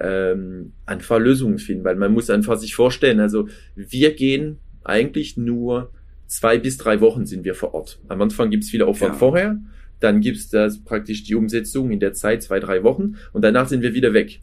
ähm, 0.01 0.73
einfach 0.85 1.19
Lösungen 1.19 1.59
finden, 1.59 1.83
weil 1.83 1.95
man 1.95 2.11
muss 2.11 2.29
einfach 2.29 2.57
sich 2.57 2.75
vorstellen, 2.75 3.19
also 3.19 3.47
wir 3.75 4.13
gehen 4.15 4.57
eigentlich 4.83 5.37
nur 5.37 5.91
zwei 6.27 6.57
bis 6.57 6.77
drei 6.77 6.99
Wochen 6.99 7.25
sind 7.25 7.45
wir 7.45 7.55
vor 7.55 7.73
Ort. 7.73 7.99
Am 8.07 8.21
Anfang 8.21 8.49
gibt's 8.49 8.69
viel 8.69 8.81
Aufwand 8.81 9.13
ja. 9.13 9.19
vorher, 9.19 9.59
dann 9.99 10.19
gibt's 10.19 10.49
das 10.49 10.83
praktisch 10.83 11.23
die 11.23 11.35
Umsetzung 11.35 11.91
in 11.91 11.99
der 11.99 12.13
Zeit 12.13 12.43
zwei, 12.43 12.59
drei 12.59 12.83
Wochen 12.83 13.15
und 13.31 13.43
danach 13.43 13.67
sind 13.67 13.83
wir 13.83 13.93
wieder 13.93 14.13
weg. 14.13 14.41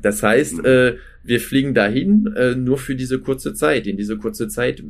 Das 0.00 0.22
heißt, 0.22 0.58
mhm. 0.58 0.64
äh, 0.64 0.94
wir 1.22 1.40
fliegen 1.40 1.74
dahin 1.74 2.32
äh, 2.34 2.54
nur 2.54 2.78
für 2.78 2.96
diese 2.96 3.20
kurze 3.20 3.54
Zeit. 3.54 3.86
In 3.86 3.96
diese 3.96 4.16
kurze 4.18 4.48
Zeit 4.48 4.82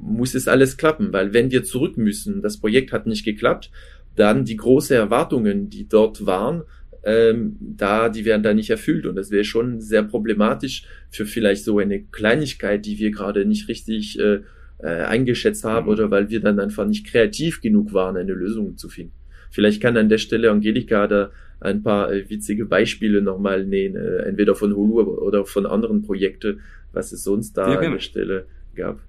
muss 0.00 0.34
es 0.34 0.48
alles 0.48 0.76
klappen, 0.76 1.12
weil 1.12 1.32
wenn 1.32 1.50
wir 1.50 1.64
zurück 1.64 1.96
müssen, 1.96 2.42
das 2.42 2.58
Projekt 2.58 2.92
hat 2.92 3.06
nicht 3.06 3.24
geklappt, 3.24 3.70
dann 4.16 4.44
die 4.44 4.56
großen 4.56 4.96
Erwartungen, 4.96 5.70
die 5.70 5.88
dort 5.88 6.26
waren, 6.26 6.62
ähm, 7.04 7.56
da, 7.60 8.08
die 8.08 8.24
werden 8.24 8.42
da 8.42 8.54
nicht 8.54 8.70
erfüllt 8.70 9.06
und 9.06 9.16
das 9.16 9.30
wäre 9.30 9.44
schon 9.44 9.80
sehr 9.80 10.02
problematisch 10.02 10.84
für 11.10 11.26
vielleicht 11.26 11.64
so 11.64 11.78
eine 11.78 12.02
Kleinigkeit, 12.04 12.86
die 12.86 12.98
wir 12.98 13.10
gerade 13.10 13.44
nicht 13.44 13.68
richtig 13.68 14.18
äh, 14.18 14.40
äh, 14.78 14.86
eingeschätzt 14.86 15.64
haben 15.64 15.86
mhm. 15.86 15.92
oder 15.92 16.10
weil 16.10 16.30
wir 16.30 16.40
dann 16.40 16.60
einfach 16.60 16.86
nicht 16.86 17.06
kreativ 17.06 17.60
genug 17.60 17.92
waren, 17.92 18.16
eine 18.16 18.32
Lösung 18.32 18.76
zu 18.76 18.88
finden. 18.88 19.14
Vielleicht 19.50 19.82
kann 19.82 19.96
an 19.96 20.08
der 20.08 20.18
Stelle 20.18 20.50
Angelika 20.50 21.06
da 21.06 21.30
ein 21.60 21.82
paar 21.82 22.12
äh, 22.12 22.28
witzige 22.28 22.66
Beispiele 22.66 23.22
nochmal 23.22 23.66
nähen, 23.66 23.96
äh, 23.96 24.18
entweder 24.22 24.54
von 24.54 24.74
Hulu 24.74 25.02
oder 25.02 25.44
von 25.44 25.66
anderen 25.66 26.02
Projekten, 26.02 26.60
was 26.92 27.12
es 27.12 27.24
sonst 27.24 27.56
da 27.56 27.64
an 27.64 27.92
der 27.92 28.00
Stelle 28.00 28.46
gab. 28.74 29.00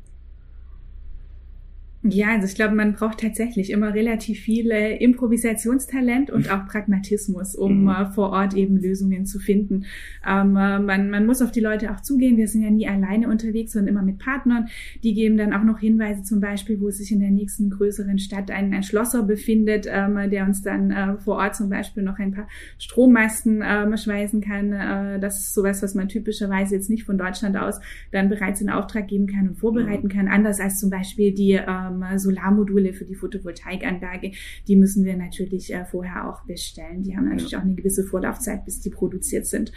Ja, 2.06 2.32
also 2.34 2.48
ich 2.48 2.56
glaube, 2.56 2.76
man 2.76 2.94
braucht 2.94 3.22
tatsächlich 3.22 3.72
immer 3.72 3.94
relativ 3.94 4.42
viel 4.42 4.72
äh, 4.72 4.98
Improvisationstalent 4.98 6.32
und 6.32 6.52
auch 6.52 6.68
Pragmatismus, 6.68 7.56
um 7.56 7.84
mhm. 7.84 7.88
äh, 7.88 8.06
vor 8.12 8.32
Ort 8.32 8.56
eben 8.56 8.76
Lösungen 8.76 9.26
zu 9.26 9.40
finden. 9.40 9.86
Ähm, 10.28 10.58
äh, 10.58 10.80
man, 10.80 11.10
man 11.10 11.26
muss 11.26 11.42
auf 11.42 11.52
die 11.52 11.62
Leute 11.62 11.94
auch 11.94 12.02
zugehen. 12.02 12.36
Wir 12.36 12.50
sind 12.50 12.62
ja 12.62 12.72
nie 12.72 12.90
alleine 12.90 13.30
unterwegs, 13.30 13.72
sondern 13.72 13.96
immer 13.96 14.04
mit 14.04 14.20
Partnern. 14.20 14.68
Die 15.02 15.14
geben 15.14 15.38
dann 15.38 15.54
auch 15.54 15.64
noch 15.64 15.80
Hinweise, 15.80 16.24
zum 16.24 16.42
Beispiel, 16.42 16.82
wo 16.82 16.92
sich 16.92 17.10
in 17.10 17.22
der 17.22 17.32
nächsten 17.32 17.70
größeren 17.70 18.20
Stadt 18.20 18.52
ein, 18.52 18.74
ein 18.74 18.84
Schlosser 18.84 19.24
befindet, 19.24 19.88
ähm, 19.90 20.30
der 20.30 20.46
uns 20.46 20.62
dann 20.62 20.92
äh, 20.92 21.18
vor 21.20 21.38
Ort 21.38 21.56
zum 21.56 21.70
Beispiel 21.70 22.04
noch 22.04 22.20
ein 22.20 22.34
paar 22.34 22.50
Strommasten 22.80 23.64
ähm, 23.66 23.96
schweißen 23.96 24.42
kann. 24.42 24.74
Äh, 24.74 25.20
das 25.22 25.40
ist 25.40 25.54
sowas, 25.54 25.82
was 25.82 25.96
man 25.96 26.10
typischerweise 26.10 26.76
jetzt 26.76 26.90
nicht 26.90 27.06
von 27.06 27.18
Deutschland 27.18 27.56
aus 27.56 27.80
dann 28.12 28.28
bereits 28.28 28.60
in 28.60 28.70
Auftrag 28.70 29.08
geben 29.08 29.28
kann 29.28 29.48
und 29.48 29.56
vorbereiten 29.56 30.08
mhm. 30.08 30.12
kann. 30.12 30.28
Anders 30.28 30.60
als 30.60 30.80
zum 30.82 30.90
Beispiel 30.90 31.34
die 31.34 31.54
ähm, 31.54 31.93
ähm, 32.02 32.18
Solarmodule 32.18 32.94
für 32.94 33.06
die 33.06 33.16
Photovoltaikanlage, 33.16 34.32
die 34.68 34.76
müssen 34.76 35.06
wir 35.06 35.16
natürlich 35.16 35.74
äh, 35.74 35.86
vorher 35.86 36.30
auch 36.30 36.46
bestellen. 36.46 37.04
Die 37.04 37.16
haben 37.16 37.30
natürlich 37.30 37.52
ja. 37.52 37.60
auch 37.60 37.64
eine 37.64 37.76
gewisse 37.76 38.04
Vorlaufzeit, 38.04 38.66
bis 38.66 38.80
die 38.80 38.90
produziert 38.90 39.46
sind. 39.46 39.72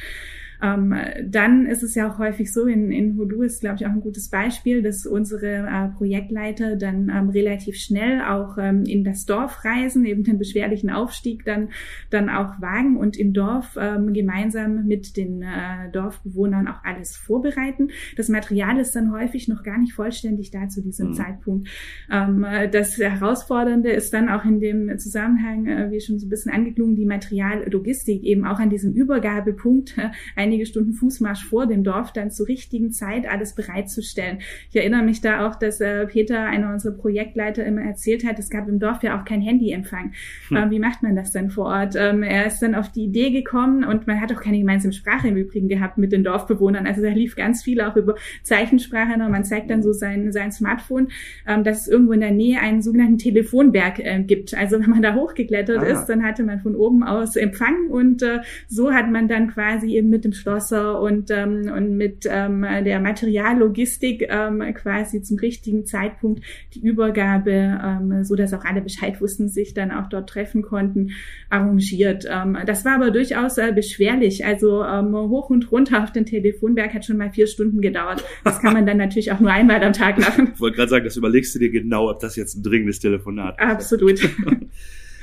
Ähm, 0.62 0.95
dann 1.25 1.66
ist 1.66 1.83
es 1.83 1.95
ja 1.95 2.11
auch 2.11 2.19
häufig 2.19 2.53
so, 2.53 2.66
in, 2.66 2.90
in 2.90 3.16
Hulu 3.16 3.42
ist, 3.42 3.61
glaube 3.61 3.77
ich, 3.77 3.87
auch 3.87 3.90
ein 3.90 4.01
gutes 4.01 4.29
Beispiel, 4.29 4.83
dass 4.83 5.07
unsere 5.07 5.66
äh, 5.66 5.88
Projektleiter 5.97 6.77
dann 6.77 7.11
ähm, 7.11 7.29
relativ 7.31 7.77
schnell 7.77 8.23
auch 8.23 8.57
ähm, 8.59 8.85
in 8.85 9.05
das 9.05 9.27
Dorf 9.27 9.64
reisen, 9.64 10.05
eben 10.05 10.25
den 10.25 10.38
beschwerlichen 10.38 10.90
Aufstieg 10.90 11.45
dann, 11.45 11.69
dann 12.11 12.29
auch 12.29 12.61
wagen 12.61 12.97
und 12.97 13.16
im 13.16 13.33
Dorf 13.33 13.77
ähm, 13.81 14.12
gemeinsam 14.12 14.87
mit 14.87 15.16
den 15.16 15.42
äh, 15.42 15.90
Dorfbewohnern 15.92 16.69
auch 16.69 16.85
alles 16.85 17.16
vorbereiten. 17.16 17.88
Das 18.16 18.29
Material 18.29 18.79
ist 18.79 18.97
dann 18.97 19.12
häufig 19.12 19.49
noch 19.49 19.62
gar 19.62 19.79
nicht 19.79 19.92
vollständig 19.92 20.51
da 20.51 20.69
zu 20.69 20.83
diesem 20.83 21.09
mhm. 21.09 21.14
Zeitpunkt. 21.14 21.69
Ähm, 22.11 22.47
das 22.73 22.99
Herausfordernde 22.99 23.90
ist 23.90 24.12
dann 24.12 24.29
auch 24.29 24.45
in 24.45 24.61
dem 24.61 24.99
Zusammenhang, 24.99 25.66
äh, 25.66 25.90
wie 25.90 26.01
schon 26.01 26.19
so 26.19 26.27
ein 26.27 26.31
bisschen 26.31 26.53
angeklungen, 26.53 26.97
die 26.97 27.07
Materiallogistik 27.07 28.23
eben 28.23 28.47
auch 28.47 28.59
an 28.59 28.71
diesem 28.71 28.92
Übergabepunkt 28.92 29.97
äh, 29.99 30.11
einige 30.47 30.67
Stunden 30.67 30.93
Fußmarsch 30.93 31.45
vor 31.45 31.67
dem 31.67 31.83
Dorf 31.83 32.13
dann 32.13 32.31
zur 32.31 32.47
richtigen 32.47 32.93
Zeit 32.93 33.29
alles 33.29 33.55
bereitzustellen. 33.55 34.39
Ich 34.71 34.77
erinnere 34.77 35.03
mich 35.03 35.21
da 35.21 35.47
auch, 35.47 35.57
dass 35.57 35.81
äh, 35.81 36.07
Peter, 36.07 36.45
einer 36.45 36.73
unserer 36.73 36.93
Projektleiter, 36.93 37.65
immer 37.65 37.83
erzählt 37.83 38.25
hat, 38.25 38.39
es 38.39 38.49
gab 38.49 38.69
im 38.69 38.79
Dorf 38.79 39.03
ja 39.03 39.19
auch 39.19 39.25
kein 39.25 39.41
Handyempfang. 39.41 40.13
Hm. 40.49 40.57
Ähm, 40.57 40.71
wie 40.71 40.79
macht 40.79 41.03
man 41.03 41.17
das 41.17 41.33
dann 41.33 41.51
vor 41.51 41.67
Ort? 41.67 41.95
Ähm, 41.97 42.23
er 42.23 42.47
ist 42.47 42.61
dann 42.61 42.75
auf 42.75 42.91
die 42.93 43.05
Idee 43.05 43.31
gekommen 43.31 43.85
und 43.85 44.07
man 44.07 44.21
hat 44.21 44.33
auch 44.33 44.41
keine 44.41 44.59
gemeinsame 44.59 44.93
Sprache 44.93 45.29
im 45.29 45.37
Übrigen 45.37 45.69
gehabt 45.69 45.99
mit 45.99 46.13
den 46.13 46.23
Dorfbewohnern. 46.23 46.87
Also 46.87 47.03
da 47.03 47.09
lief 47.09 47.35
ganz 47.35 47.65
viel 47.65 47.81
auch 47.81 47.97
über 47.97 48.15
Zeichensprache. 48.43 49.19
Ne? 49.19 49.29
Man 49.29 49.45
zeigt 49.45 49.71
dann 49.71 49.83
so 49.83 49.93
sein, 49.93 50.33
sein 50.33 50.53
Smartphone, 50.53 51.09
ähm, 51.47 51.65
dass 51.65 51.83
es 51.83 51.89
irgendwo 51.89 52.13
in 52.13 52.21
der 52.21 52.31
Nähe 52.31 52.61
einen 52.61 52.83
sogenannten 52.83 53.19
Telefonberg 53.19 53.99
äh, 53.99 54.23
gibt. 54.23 54.55
Also 54.55 54.79
wenn 54.81 54.91
man 54.91 55.03
da 55.03 55.15
hochgeklettert 55.15 55.79
ah. 55.79 55.87
ist, 55.87 56.07
dann 56.07 56.23
hatte 56.23 56.45
man 56.45 56.61
von 56.61 56.77
oben 56.77 57.03
aus 57.03 57.35
Empfang 57.35 57.89
und 57.91 58.23
äh, 58.23 58.41
so 58.69 58.93
hat 58.93 59.11
man 59.11 59.27
dann 59.27 59.49
quasi 59.49 59.97
eben 59.97 60.11
mit 60.11 60.25
dem 60.25 60.33
Schlosser 60.37 61.01
und, 61.01 61.31
ähm, 61.31 61.72
und 61.75 61.96
mit 61.96 62.27
ähm, 62.29 62.62
der 62.62 63.01
Materiallogistik 63.01 64.27
ähm, 64.29 64.62
quasi 64.75 65.22
zum 65.22 65.38
richtigen 65.38 65.87
Zeitpunkt 65.87 66.42
die 66.75 66.81
Übergabe, 66.81 67.81
ähm, 67.83 68.25
so 68.25 68.35
dass 68.37 68.53
auch 68.53 68.64
alle 68.64 68.83
Bescheid 68.83 69.20
wussten, 69.20 69.49
sich 69.49 69.75
dann 69.75 69.90
auch 69.90 70.09
dort 70.09 70.29
treffen 70.29 70.62
konnten, 70.62 71.11
arrangiert. 71.51 72.27
Ähm, 72.31 72.57
das 72.66 72.85
war 72.85 72.94
aber 72.94 73.11
durchaus 73.11 73.59
äh, 73.59 73.72
beschwerlich. 73.72 74.44
Also 74.44 74.85
ähm, 74.85 75.14
hoch 75.14 75.51
und 75.51 75.70
runter 75.72 76.03
auf 76.03 76.12
den 76.12 76.27
Telefonberg 76.27 76.94
hat 76.94 77.05
schon 77.05 77.16
mal 77.16 77.31
vier 77.31 77.46
Stunden 77.46 77.81
gedauert. 77.81 78.25
Das 78.44 78.61
kann 78.61 78.75
man 78.75 78.87
dann 78.87 78.99
natürlich 78.99 79.33
auch 79.33 79.40
nur 79.40 79.51
einmal 79.51 79.83
am 79.83 79.92
Tag 79.92 80.18
machen. 80.18 80.53
Ich 80.55 80.61
wollte 80.61 80.77
gerade 80.77 80.90
sagen, 80.90 81.05
das 81.05 81.16
überlegst 81.16 81.55
du 81.55 81.59
dir 81.59 81.70
genau, 81.70 82.11
ob 82.11 82.20
das 82.20 82.37
jetzt 82.37 82.57
ein 82.57 82.62
dringendes 82.62 83.01
Telefonat 83.01 83.59
ist. 83.59 83.66
Absolut. 83.66 84.20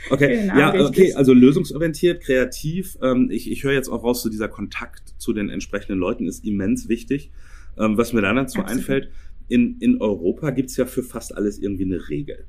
Okay, 0.09 0.47
ja, 0.47 0.73
okay, 0.85 1.13
also 1.13 1.33
lösungsorientiert, 1.33 2.21
kreativ. 2.21 2.97
Ähm, 3.01 3.29
ich 3.31 3.49
ich 3.49 3.63
höre 3.63 3.73
jetzt 3.73 3.89
auch 3.89 4.03
raus, 4.03 4.21
so 4.21 4.29
dieser 4.29 4.49
Kontakt 4.49 5.13
zu 5.17 5.33
den 5.33 5.49
entsprechenden 5.49 5.99
Leuten 5.99 6.27
ist 6.27 6.45
immens 6.45 6.89
wichtig. 6.89 7.31
Ähm, 7.77 7.97
was 7.97 8.13
mir 8.13 8.21
dann 8.21 8.35
dazu 8.35 8.59
Absolut. 8.59 8.79
einfällt, 8.79 9.09
in, 9.47 9.77
in 9.79 10.01
Europa 10.01 10.51
gibt's 10.51 10.77
ja 10.77 10.85
für 10.85 11.03
fast 11.03 11.35
alles 11.35 11.59
irgendwie 11.59 11.85
eine 11.85 12.09
Regel. 12.09 12.45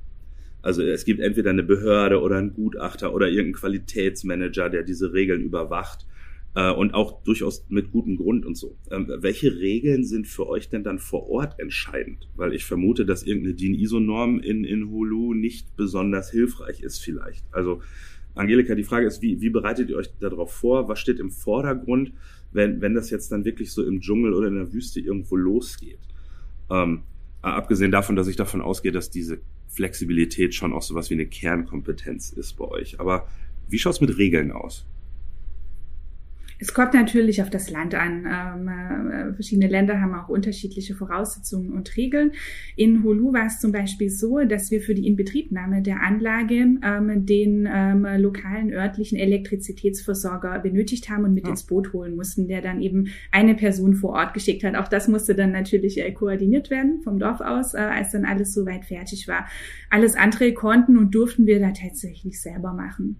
Also 0.62 0.82
es 0.82 1.04
gibt 1.04 1.20
entweder 1.20 1.50
eine 1.50 1.62
Behörde 1.62 2.20
oder 2.20 2.38
einen 2.38 2.54
Gutachter 2.54 3.12
oder 3.14 3.28
irgendeinen 3.28 3.54
Qualitätsmanager, 3.54 4.70
der 4.70 4.82
diese 4.82 5.12
Regeln 5.12 5.42
überwacht 5.42 6.06
äh, 6.54 6.70
und 6.70 6.94
auch 6.94 7.22
durchaus 7.24 7.66
mit 7.68 7.90
gutem 7.90 8.16
Grund 8.16 8.46
und 8.46 8.56
so. 8.56 8.76
Ähm, 8.90 9.10
welche 9.18 9.58
Regeln 9.58 10.04
sind 10.04 10.26
für 10.26 10.48
euch 10.48 10.68
denn 10.68 10.84
dann 10.84 10.98
vor 10.98 11.28
Ort 11.28 11.58
entscheidend? 11.58 12.28
Weil 12.36 12.54
ich 12.54 12.64
vermute, 12.64 13.04
dass 13.04 13.24
irgendeine 13.24 13.54
DIN-ISO-Norm 13.54 14.40
in, 14.40 14.64
in 14.64 14.90
Hulu 14.90 15.34
nicht 15.34 15.76
besonders 15.76 16.30
hilfreich 16.30 16.80
ist 16.80 16.98
vielleicht. 16.98 17.44
Also 17.52 17.82
Angelika, 18.34 18.74
die 18.74 18.84
Frage 18.84 19.06
ist, 19.06 19.22
wie, 19.22 19.40
wie 19.40 19.50
bereitet 19.50 19.90
ihr 19.90 19.96
euch 19.96 20.10
darauf 20.18 20.52
vor? 20.52 20.88
Was 20.88 20.98
steht 20.98 21.20
im 21.20 21.30
Vordergrund, 21.30 22.12
wenn, 22.52 22.80
wenn 22.80 22.94
das 22.94 23.10
jetzt 23.10 23.30
dann 23.30 23.44
wirklich 23.44 23.72
so 23.72 23.84
im 23.84 24.00
Dschungel 24.00 24.34
oder 24.34 24.48
in 24.48 24.56
der 24.56 24.72
Wüste 24.72 25.00
irgendwo 25.00 25.36
losgeht? 25.36 26.00
Ähm, 26.70 27.02
abgesehen 27.42 27.92
davon, 27.92 28.16
dass 28.16 28.26
ich 28.26 28.36
davon 28.36 28.60
ausgehe, 28.60 28.92
dass 28.92 29.10
diese 29.10 29.38
Flexibilität 29.68 30.54
schon 30.54 30.72
auch 30.72 30.82
sowas 30.82 31.10
wie 31.10 31.14
eine 31.14 31.26
Kernkompetenz 31.26 32.30
ist 32.30 32.54
bei 32.54 32.64
euch. 32.64 32.98
Aber 33.00 33.28
wie 33.68 33.78
schaut's 33.78 34.00
mit 34.00 34.18
Regeln 34.18 34.50
aus? 34.50 34.84
Es 36.58 36.72
kommt 36.72 36.94
natürlich 36.94 37.42
auf 37.42 37.50
das 37.50 37.70
Land 37.70 37.94
an. 37.94 38.26
Ähm, 38.26 38.68
äh, 38.68 39.34
verschiedene 39.34 39.68
Länder 39.68 40.00
haben 40.00 40.14
auch 40.14 40.28
unterschiedliche 40.28 40.94
Voraussetzungen 40.94 41.72
und 41.72 41.96
Regeln. 41.96 42.32
In 42.76 43.02
Holu 43.02 43.32
war 43.32 43.46
es 43.46 43.60
zum 43.60 43.72
Beispiel 43.72 44.10
so, 44.10 44.38
dass 44.44 44.70
wir 44.70 44.80
für 44.80 44.94
die 44.94 45.06
Inbetriebnahme 45.06 45.82
der 45.82 46.02
Anlage 46.02 46.54
ähm, 46.54 47.26
den 47.26 47.68
ähm, 47.70 48.06
lokalen 48.18 48.72
örtlichen 48.72 49.18
Elektrizitätsversorger 49.18 50.58
benötigt 50.60 51.08
haben 51.08 51.24
und 51.24 51.34
mit 51.34 51.44
ja. 51.44 51.50
ins 51.50 51.64
Boot 51.64 51.92
holen 51.92 52.16
mussten, 52.16 52.48
der 52.48 52.62
dann 52.62 52.80
eben 52.80 53.08
eine 53.32 53.54
Person 53.54 53.94
vor 53.94 54.10
Ort 54.10 54.34
geschickt 54.34 54.64
hat. 54.64 54.76
Auch 54.76 54.88
das 54.88 55.08
musste 55.08 55.34
dann 55.34 55.52
natürlich 55.52 56.00
äh, 56.00 56.12
koordiniert 56.12 56.70
werden 56.70 57.00
vom 57.02 57.18
Dorf 57.18 57.40
aus, 57.40 57.74
äh, 57.74 57.78
als 57.78 58.12
dann 58.12 58.24
alles 58.24 58.54
soweit 58.54 58.84
fertig 58.84 59.28
war. 59.28 59.46
Alles 59.90 60.16
andere 60.16 60.52
konnten 60.52 60.96
und 60.96 61.14
durften 61.14 61.46
wir 61.46 61.60
da 61.60 61.72
tatsächlich 61.72 62.40
selber 62.40 62.72
machen. 62.72 63.16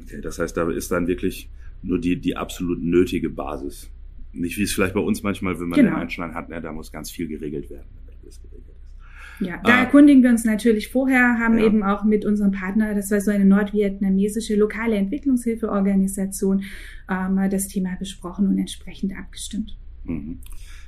Okay, 0.00 0.20
das 0.20 0.38
heißt, 0.38 0.56
da 0.56 0.70
ist 0.70 0.90
dann 0.90 1.06
wirklich 1.06 1.50
nur 1.82 1.98
die, 1.98 2.20
die 2.20 2.36
absolut 2.36 2.82
nötige 2.82 3.30
Basis. 3.30 3.90
Nicht 4.32 4.58
wie 4.58 4.62
es 4.62 4.72
vielleicht 4.72 4.94
bei 4.94 5.00
uns 5.00 5.22
manchmal, 5.22 5.58
wenn 5.58 5.68
man 5.68 5.78
genau. 5.78 5.90
den 5.90 6.00
Einschlag 6.00 6.34
hat, 6.34 6.48
ne, 6.48 6.60
da 6.60 6.72
muss 6.72 6.92
ganz 6.92 7.10
viel 7.10 7.28
geregelt 7.28 7.70
werden, 7.70 7.86
damit 7.96 8.20
alles 8.22 8.40
geregelt 8.42 8.68
ist. 8.68 9.46
Ja, 9.46 9.60
da 9.64 9.74
ah. 9.74 9.80
erkundigen 9.80 10.22
wir 10.22 10.30
uns 10.30 10.44
natürlich 10.44 10.88
vorher, 10.88 11.38
haben 11.38 11.58
ja. 11.58 11.66
eben 11.66 11.82
auch 11.82 12.04
mit 12.04 12.24
unserem 12.24 12.52
Partner, 12.52 12.94
das 12.94 13.10
war 13.10 13.20
so 13.20 13.30
eine 13.30 13.44
nordvietnamesische 13.44 14.56
lokale 14.56 14.96
Entwicklungshilfeorganisation, 14.96 16.64
ähm, 17.08 17.40
das 17.50 17.68
Thema 17.68 17.96
besprochen 17.98 18.48
und 18.48 18.58
entsprechend 18.58 19.16
abgestimmt. 19.16 19.76
Mhm. 20.04 20.38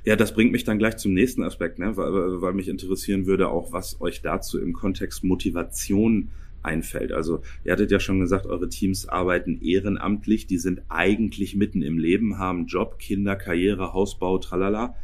Ja, 0.03 0.15
das 0.15 0.33
bringt 0.33 0.51
mich 0.51 0.63
dann 0.63 0.79
gleich 0.79 0.97
zum 0.97 1.13
nächsten 1.13 1.43
Aspekt, 1.43 1.77
ne? 1.77 1.95
weil, 1.95 2.41
weil 2.41 2.53
mich 2.53 2.67
interessieren 2.67 3.27
würde 3.27 3.49
auch, 3.49 3.71
was 3.71 4.01
euch 4.01 4.21
dazu 4.21 4.59
im 4.59 4.73
Kontext 4.73 5.23
Motivation 5.23 6.29
einfällt. 6.63 7.11
Also 7.11 7.41
ihr 7.63 7.71
hattet 7.71 7.91
ja 7.91 7.99
schon 7.99 8.19
gesagt, 8.19 8.45
eure 8.45 8.69
Teams 8.69 9.07
arbeiten 9.07 9.61
ehrenamtlich, 9.61 10.47
die 10.47 10.57
sind 10.57 10.81
eigentlich 10.89 11.55
mitten 11.55 11.81
im 11.81 11.97
Leben, 11.97 12.37
haben 12.37 12.65
Job, 12.65 12.99
Kinder, 12.99 13.35
Karriere, 13.35 13.93
Hausbau, 13.93 14.37
tralala. 14.37 14.95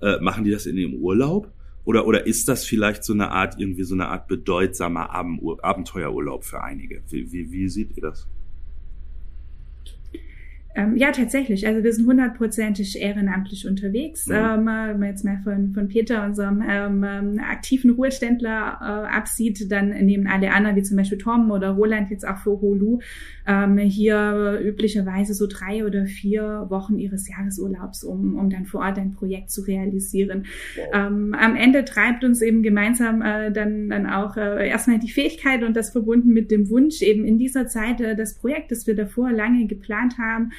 Äh, 0.00 0.20
machen 0.20 0.44
die 0.44 0.50
das 0.50 0.66
in 0.66 0.76
ihrem 0.76 0.94
Urlaub? 0.94 1.50
Oder, 1.84 2.06
oder 2.06 2.26
ist 2.26 2.48
das 2.48 2.64
vielleicht 2.64 3.04
so 3.04 3.12
eine 3.12 3.30
Art, 3.30 3.58
irgendwie 3.58 3.84
so 3.84 3.94
eine 3.94 4.08
Art 4.08 4.26
bedeutsamer 4.26 5.10
Abenteuerurlaub 5.12 6.44
für 6.44 6.62
einige? 6.62 7.02
Wie, 7.10 7.30
wie, 7.30 7.52
wie 7.52 7.68
seht 7.68 7.96
ihr 7.96 8.02
das? 8.02 8.26
Ähm, 10.76 10.96
ja, 10.96 11.12
tatsächlich. 11.12 11.66
Also 11.66 11.84
wir 11.84 11.92
sind 11.92 12.06
hundertprozentig 12.06 13.00
ehrenamtlich 13.00 13.66
unterwegs. 13.66 14.26
Ja. 14.26 14.54
Ähm, 14.54 14.66
wenn 14.66 14.98
man 14.98 15.08
jetzt 15.08 15.24
mal 15.24 15.38
von, 15.44 15.72
von 15.72 15.86
Peter, 15.86 16.24
unserem 16.24 16.62
ähm, 16.68 17.04
ähm, 17.04 17.40
aktiven 17.40 17.90
Ruheständler, 17.90 18.78
äh, 18.80 19.14
absieht, 19.14 19.70
dann 19.70 19.90
nehmen 19.90 20.26
alle 20.26 20.52
anderen, 20.52 20.74
wie 20.76 20.82
zum 20.82 20.96
Beispiel 20.96 21.18
Tom 21.18 21.50
oder 21.52 21.70
Roland 21.70 22.10
jetzt 22.10 22.26
auch 22.26 22.38
für 22.38 22.60
Holu, 22.60 22.98
ähm, 23.46 23.78
hier 23.78 24.60
üblicherweise 24.64 25.34
so 25.34 25.46
drei 25.46 25.84
oder 25.86 26.06
vier 26.06 26.66
Wochen 26.70 26.98
ihres 26.98 27.28
Jahresurlaubs, 27.28 28.02
um, 28.02 28.36
um 28.36 28.50
dann 28.50 28.64
vor 28.64 28.80
Ort 28.80 28.98
ein 28.98 29.12
Projekt 29.12 29.50
zu 29.50 29.62
realisieren. 29.62 30.46
Ähm, 30.92 31.36
am 31.38 31.54
Ende 31.54 31.84
treibt 31.84 32.24
uns 32.24 32.42
eben 32.42 32.62
gemeinsam 32.62 33.22
äh, 33.22 33.52
dann, 33.52 33.90
dann 33.90 34.06
auch 34.06 34.36
äh, 34.36 34.68
erstmal 34.68 34.98
die 34.98 35.10
Fähigkeit 35.10 35.62
und 35.62 35.76
das 35.76 35.90
verbunden 35.90 36.30
mit 36.30 36.50
dem 36.50 36.68
Wunsch, 36.68 37.02
eben 37.02 37.24
in 37.24 37.38
dieser 37.38 37.68
Zeit 37.68 38.00
äh, 38.00 38.16
das 38.16 38.34
Projekt, 38.34 38.72
das 38.72 38.86
wir 38.88 38.96
davor 38.96 39.30
lange 39.30 39.66
geplant 39.66 40.18
haben, 40.18 40.50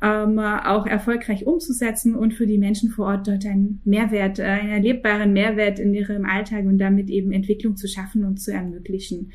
ähm, 0.00 0.38
auch 0.38 0.86
erfolgreich 0.86 1.46
umzusetzen 1.46 2.14
und 2.14 2.34
für 2.34 2.46
die 2.46 2.58
Menschen 2.58 2.90
vor 2.90 3.06
Ort 3.06 3.26
dort 3.26 3.44
einen 3.46 3.80
Mehrwert, 3.84 4.38
äh, 4.38 4.44
einen 4.44 4.70
erlebbaren 4.70 5.32
Mehrwert 5.32 5.78
in 5.78 5.92
ihrem 5.92 6.24
Alltag 6.24 6.66
und 6.66 6.78
damit 6.78 7.10
eben 7.10 7.32
Entwicklung 7.32 7.76
zu 7.76 7.88
schaffen 7.88 8.24
und 8.24 8.40
zu 8.40 8.52
ermöglichen. 8.52 9.32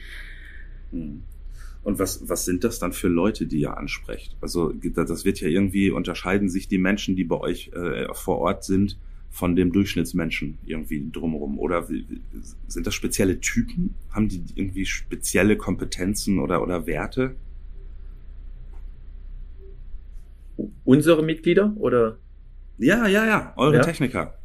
Hm. 0.91 1.23
Und 1.83 1.99
was, 1.99 2.29
was 2.29 2.45
sind 2.45 2.63
das 2.63 2.79
dann 2.79 2.93
für 2.93 3.09
Leute, 3.09 3.45
die 3.45 3.59
ihr 3.59 3.77
ansprecht? 3.77 4.37
Also 4.39 4.71
das 4.71 5.25
wird 5.25 5.41
ja 5.41 5.49
irgendwie, 5.49 5.91
unterscheiden 5.91 6.47
sich 6.47 6.69
die 6.69 6.77
Menschen, 6.77 7.17
die 7.17 7.25
bei 7.25 7.37
euch 7.37 7.71
äh, 7.73 8.05
vor 8.13 8.37
Ort 8.37 8.63
sind, 8.63 8.97
von 9.29 9.55
dem 9.55 9.73
Durchschnittsmenschen 9.73 10.59
irgendwie 10.65 11.09
drumherum? 11.11 11.59
Oder 11.59 11.87
sind 12.67 12.87
das 12.87 12.93
spezielle 12.93 13.41
Typen? 13.41 13.95
Haben 14.11 14.29
die 14.29 14.43
irgendwie 14.55 14.85
spezielle 14.85 15.57
Kompetenzen 15.57 16.39
oder, 16.39 16.63
oder 16.63 16.85
Werte? 16.85 17.35
Unsere 20.83 21.23
Mitglieder 21.23 21.73
oder? 21.77 22.17
Ja, 22.77 23.07
ja, 23.07 23.25
ja, 23.25 23.53
eure 23.55 23.77
ja. 23.77 23.81
Techniker. 23.81 24.35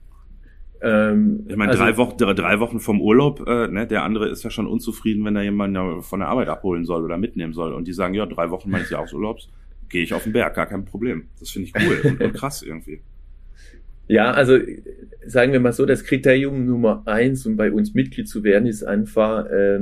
Ähm, 0.81 1.45
ich 1.49 1.57
meine, 1.57 1.73
also, 1.73 1.83
drei, 1.83 1.97
Wochen, 1.97 2.17
drei 2.17 2.61
Wochen 2.61 2.79
vom 2.79 3.01
Urlaub, 3.01 3.47
äh, 3.49 3.67
ne, 3.69 3.87
der 3.87 4.05
andere 4.05 4.29
ist 4.29 4.45
ja 4.45 4.51
schon 4.51 4.67
unzufrieden, 4.67 5.25
wenn 5.25 5.35
er 5.35 5.43
jemanden 5.43 6.03
von 6.03 6.21
der 6.21 6.29
Arbeit 6.29 6.49
abholen 6.49 6.85
soll 6.85 7.05
oder 7.05 7.19
mitnehmen 7.19 7.53
soll. 7.53 7.73
Und 7.73 7.89
die 7.89 7.93
sagen, 7.93 8.15
ja, 8.15 8.27
drei 8.27 8.51
Wochen 8.51 8.71
meines 8.71 8.91
Jahresurlaubs 8.91 9.51
gehe 9.89 10.03
ich 10.03 10.15
auf 10.15 10.25
den 10.25 10.33
Berg, 10.33 10.55
gar 10.55 10.67
kein 10.67 10.85
Problem. 10.85 11.29
Das 11.41 11.51
finde 11.51 11.69
ich 11.69 11.75
cool 11.75 11.99
und, 12.05 12.21
und 12.21 12.33
krass 12.35 12.63
irgendwie. 12.63 13.01
Ja, 14.07 14.31
also 14.31 14.59
sagen 15.27 15.53
wir 15.53 15.61
mal 15.61 15.73
so, 15.73 15.85
das 15.85 16.05
Kriterium 16.05 16.65
Nummer 16.65 17.03
eins, 17.07 17.45
um 17.45 17.57
bei 17.57 17.71
uns 17.71 17.95
Mitglied 17.95 18.29
zu 18.29 18.43
werden, 18.43 18.67
ist 18.67 18.83
einfach 18.83 19.47
äh, 19.47 19.81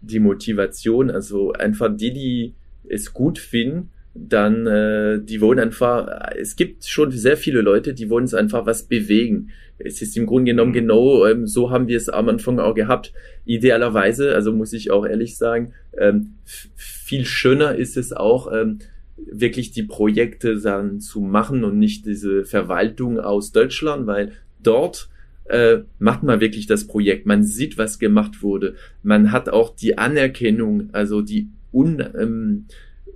die 0.00 0.20
Motivation. 0.20 1.10
Also 1.10 1.52
einfach 1.52 1.94
die, 1.96 2.12
die 2.12 2.54
es 2.88 3.12
gut 3.12 3.38
finden, 3.38 3.90
dann 4.14 4.66
äh, 4.66 5.20
die 5.20 5.40
wollen 5.40 5.58
einfach, 5.58 6.08
es 6.36 6.54
gibt 6.54 6.86
schon 6.86 7.10
sehr 7.10 7.36
viele 7.36 7.60
Leute, 7.60 7.94
die 7.94 8.08
wollen 8.08 8.24
es 8.24 8.34
einfach 8.34 8.64
was 8.64 8.84
bewegen. 8.84 9.50
Es 9.78 10.00
ist 10.02 10.16
im 10.16 10.26
Grunde 10.26 10.52
genommen 10.52 10.70
mhm. 10.70 10.74
genau, 10.74 11.26
ähm, 11.26 11.46
so 11.46 11.70
haben 11.70 11.88
wir 11.88 11.96
es 11.96 12.08
am 12.08 12.28
Anfang 12.28 12.60
auch 12.60 12.74
gehabt. 12.74 13.12
Idealerweise, 13.44 14.34
also 14.34 14.52
muss 14.52 14.72
ich 14.72 14.92
auch 14.92 15.04
ehrlich 15.04 15.36
sagen, 15.36 15.72
ähm, 15.98 16.34
viel 16.76 17.24
schöner 17.24 17.74
ist 17.74 17.96
es 17.96 18.12
auch, 18.12 18.52
ähm, 18.52 18.78
wirklich 19.16 19.72
die 19.72 19.82
Projekte 19.82 20.60
dann 20.60 21.00
zu 21.00 21.20
machen 21.20 21.64
und 21.64 21.78
nicht 21.78 22.06
diese 22.06 22.44
Verwaltung 22.44 23.18
aus 23.18 23.52
Deutschland, 23.52 24.06
weil 24.06 24.32
dort 24.62 25.08
äh, 25.44 25.78
macht 25.98 26.22
man 26.22 26.40
wirklich 26.40 26.66
das 26.66 26.86
Projekt. 26.86 27.26
Man 27.26 27.42
sieht, 27.44 27.78
was 27.78 27.98
gemacht 27.98 28.42
wurde. 28.42 28.74
Man 29.02 29.32
hat 29.32 29.48
auch 29.48 29.74
die 29.74 29.98
Anerkennung, 29.98 30.88
also 30.92 31.20
die 31.20 31.48
un, 31.72 32.02
ähm, 32.18 32.66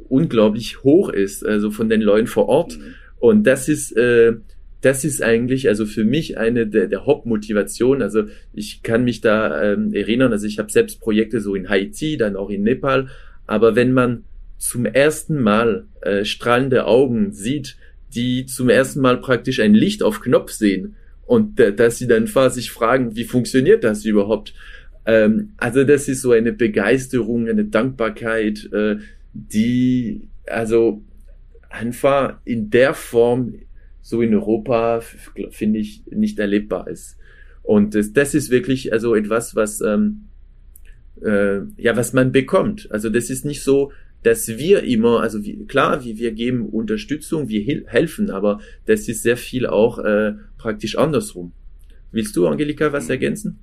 unglaublich 0.09 0.83
hoch 0.83 1.09
ist, 1.11 1.45
also 1.47 1.71
von 1.71 1.89
den 1.89 2.01
Leuten 2.01 2.27
vor 2.27 2.49
Ort. 2.49 2.79
Mhm. 2.79 2.95
Und 3.19 3.47
das 3.47 3.69
ist, 3.69 3.97
äh, 3.97 4.35
das 4.81 5.05
ist 5.05 5.23
eigentlich 5.23 5.69
also 5.69 5.87
für 5.87 6.05
mich 6.05 6.39
eine 6.39 6.67
der, 6.67 6.87
der 6.87 7.07
Hauptmotivationen. 7.07 8.03
Also 8.03 8.25
ich 8.53 8.83
kann 8.83 9.05
mich 9.05 9.21
da 9.21 9.73
ähm, 9.73 9.93
erinnern, 9.93 10.33
also 10.33 10.47
ich 10.47 10.59
habe 10.59 10.71
selbst 10.71 11.01
Projekte 11.01 11.41
so 11.41 11.55
in 11.55 11.69
Haiti, 11.69 12.17
dann 12.17 12.37
auch 12.37 12.51
in 12.51 12.63
Nepal. 12.63 13.09
Aber 13.47 13.75
wenn 13.75 13.93
man 13.93 14.25
zum 14.59 14.87
ersten 14.87 15.41
Mal 15.41 15.87
äh, 16.03 16.25
strahlende 16.25 16.87
Augen 16.87 17.33
sieht, 17.33 17.77
die 18.15 18.47
zum 18.47 18.69
ersten 18.69 19.01
Mal 19.01 19.21
praktisch 19.21 19.61
ein 19.61 19.75
Licht 19.75 20.03
auf 20.03 20.21
Knopf 20.21 20.53
sehen 20.53 20.97
und 21.27 21.59
äh, 21.61 21.73
dass 21.73 21.99
sie 21.99 22.07
dann 22.07 22.27
sich 22.51 22.71
fragen, 22.71 23.17
wie 23.17 23.25
funktioniert 23.25 23.85
das 23.85 24.05
überhaupt? 24.05 24.55
Ähm, 25.07 25.53
also 25.57 25.85
das 25.85 26.09
ist 26.09 26.23
so 26.23 26.33
eine 26.33 26.53
Begeisterung, 26.53 27.49
eine 27.49 27.65
Dankbarkeit, 27.65 28.69
äh, 28.73 28.97
die 29.33 30.29
also 30.47 31.03
einfach 31.69 32.39
in 32.45 32.71
der 32.71 32.95
Form 32.95 33.55
so 34.01 34.23
in 34.23 34.35
Europa 34.35 35.03
finde 35.51 35.81
ich 35.81 36.03
nicht 36.11 36.39
erlebbar 36.39 36.89
ist. 36.89 37.19
Und 37.63 37.95
das, 37.95 38.13
das 38.13 38.35
ist 38.35 38.51
wirklich 38.51 38.93
also 38.93 39.15
etwas, 39.15 39.55
was 39.55 39.83
ähm, 39.83 40.29
äh, 41.23 41.61
ja 41.77 41.97
was 41.97 42.13
man 42.15 42.33
bekommt. 42.33 42.91
Also 42.91 43.11
das 43.11 43.29
ist 43.29 43.45
nicht 43.45 43.63
so, 43.63 43.93
dass 44.23 44.49
wir 44.49 44.83
immer, 44.83 45.21
also 45.21 45.45
wie, 45.45 45.65
klar, 45.67 46.05
wie 46.05 46.19
wir 46.19 46.33
geben 46.33 46.69
Unterstützung, 46.69 47.49
wir 47.49 47.63
helfen, 47.87 48.31
aber 48.31 48.61
das 48.87 49.09
ist 49.09 49.23
sehr 49.23 49.37
viel 49.37 49.67
auch 49.67 49.99
äh, 49.99 50.35
praktisch 50.57 50.97
andersrum. 50.97 51.53
Willst 52.11 52.35
du, 52.37 52.47
Angelika, 52.47 52.93
was 52.93 53.11
ergänzen? 53.11 53.59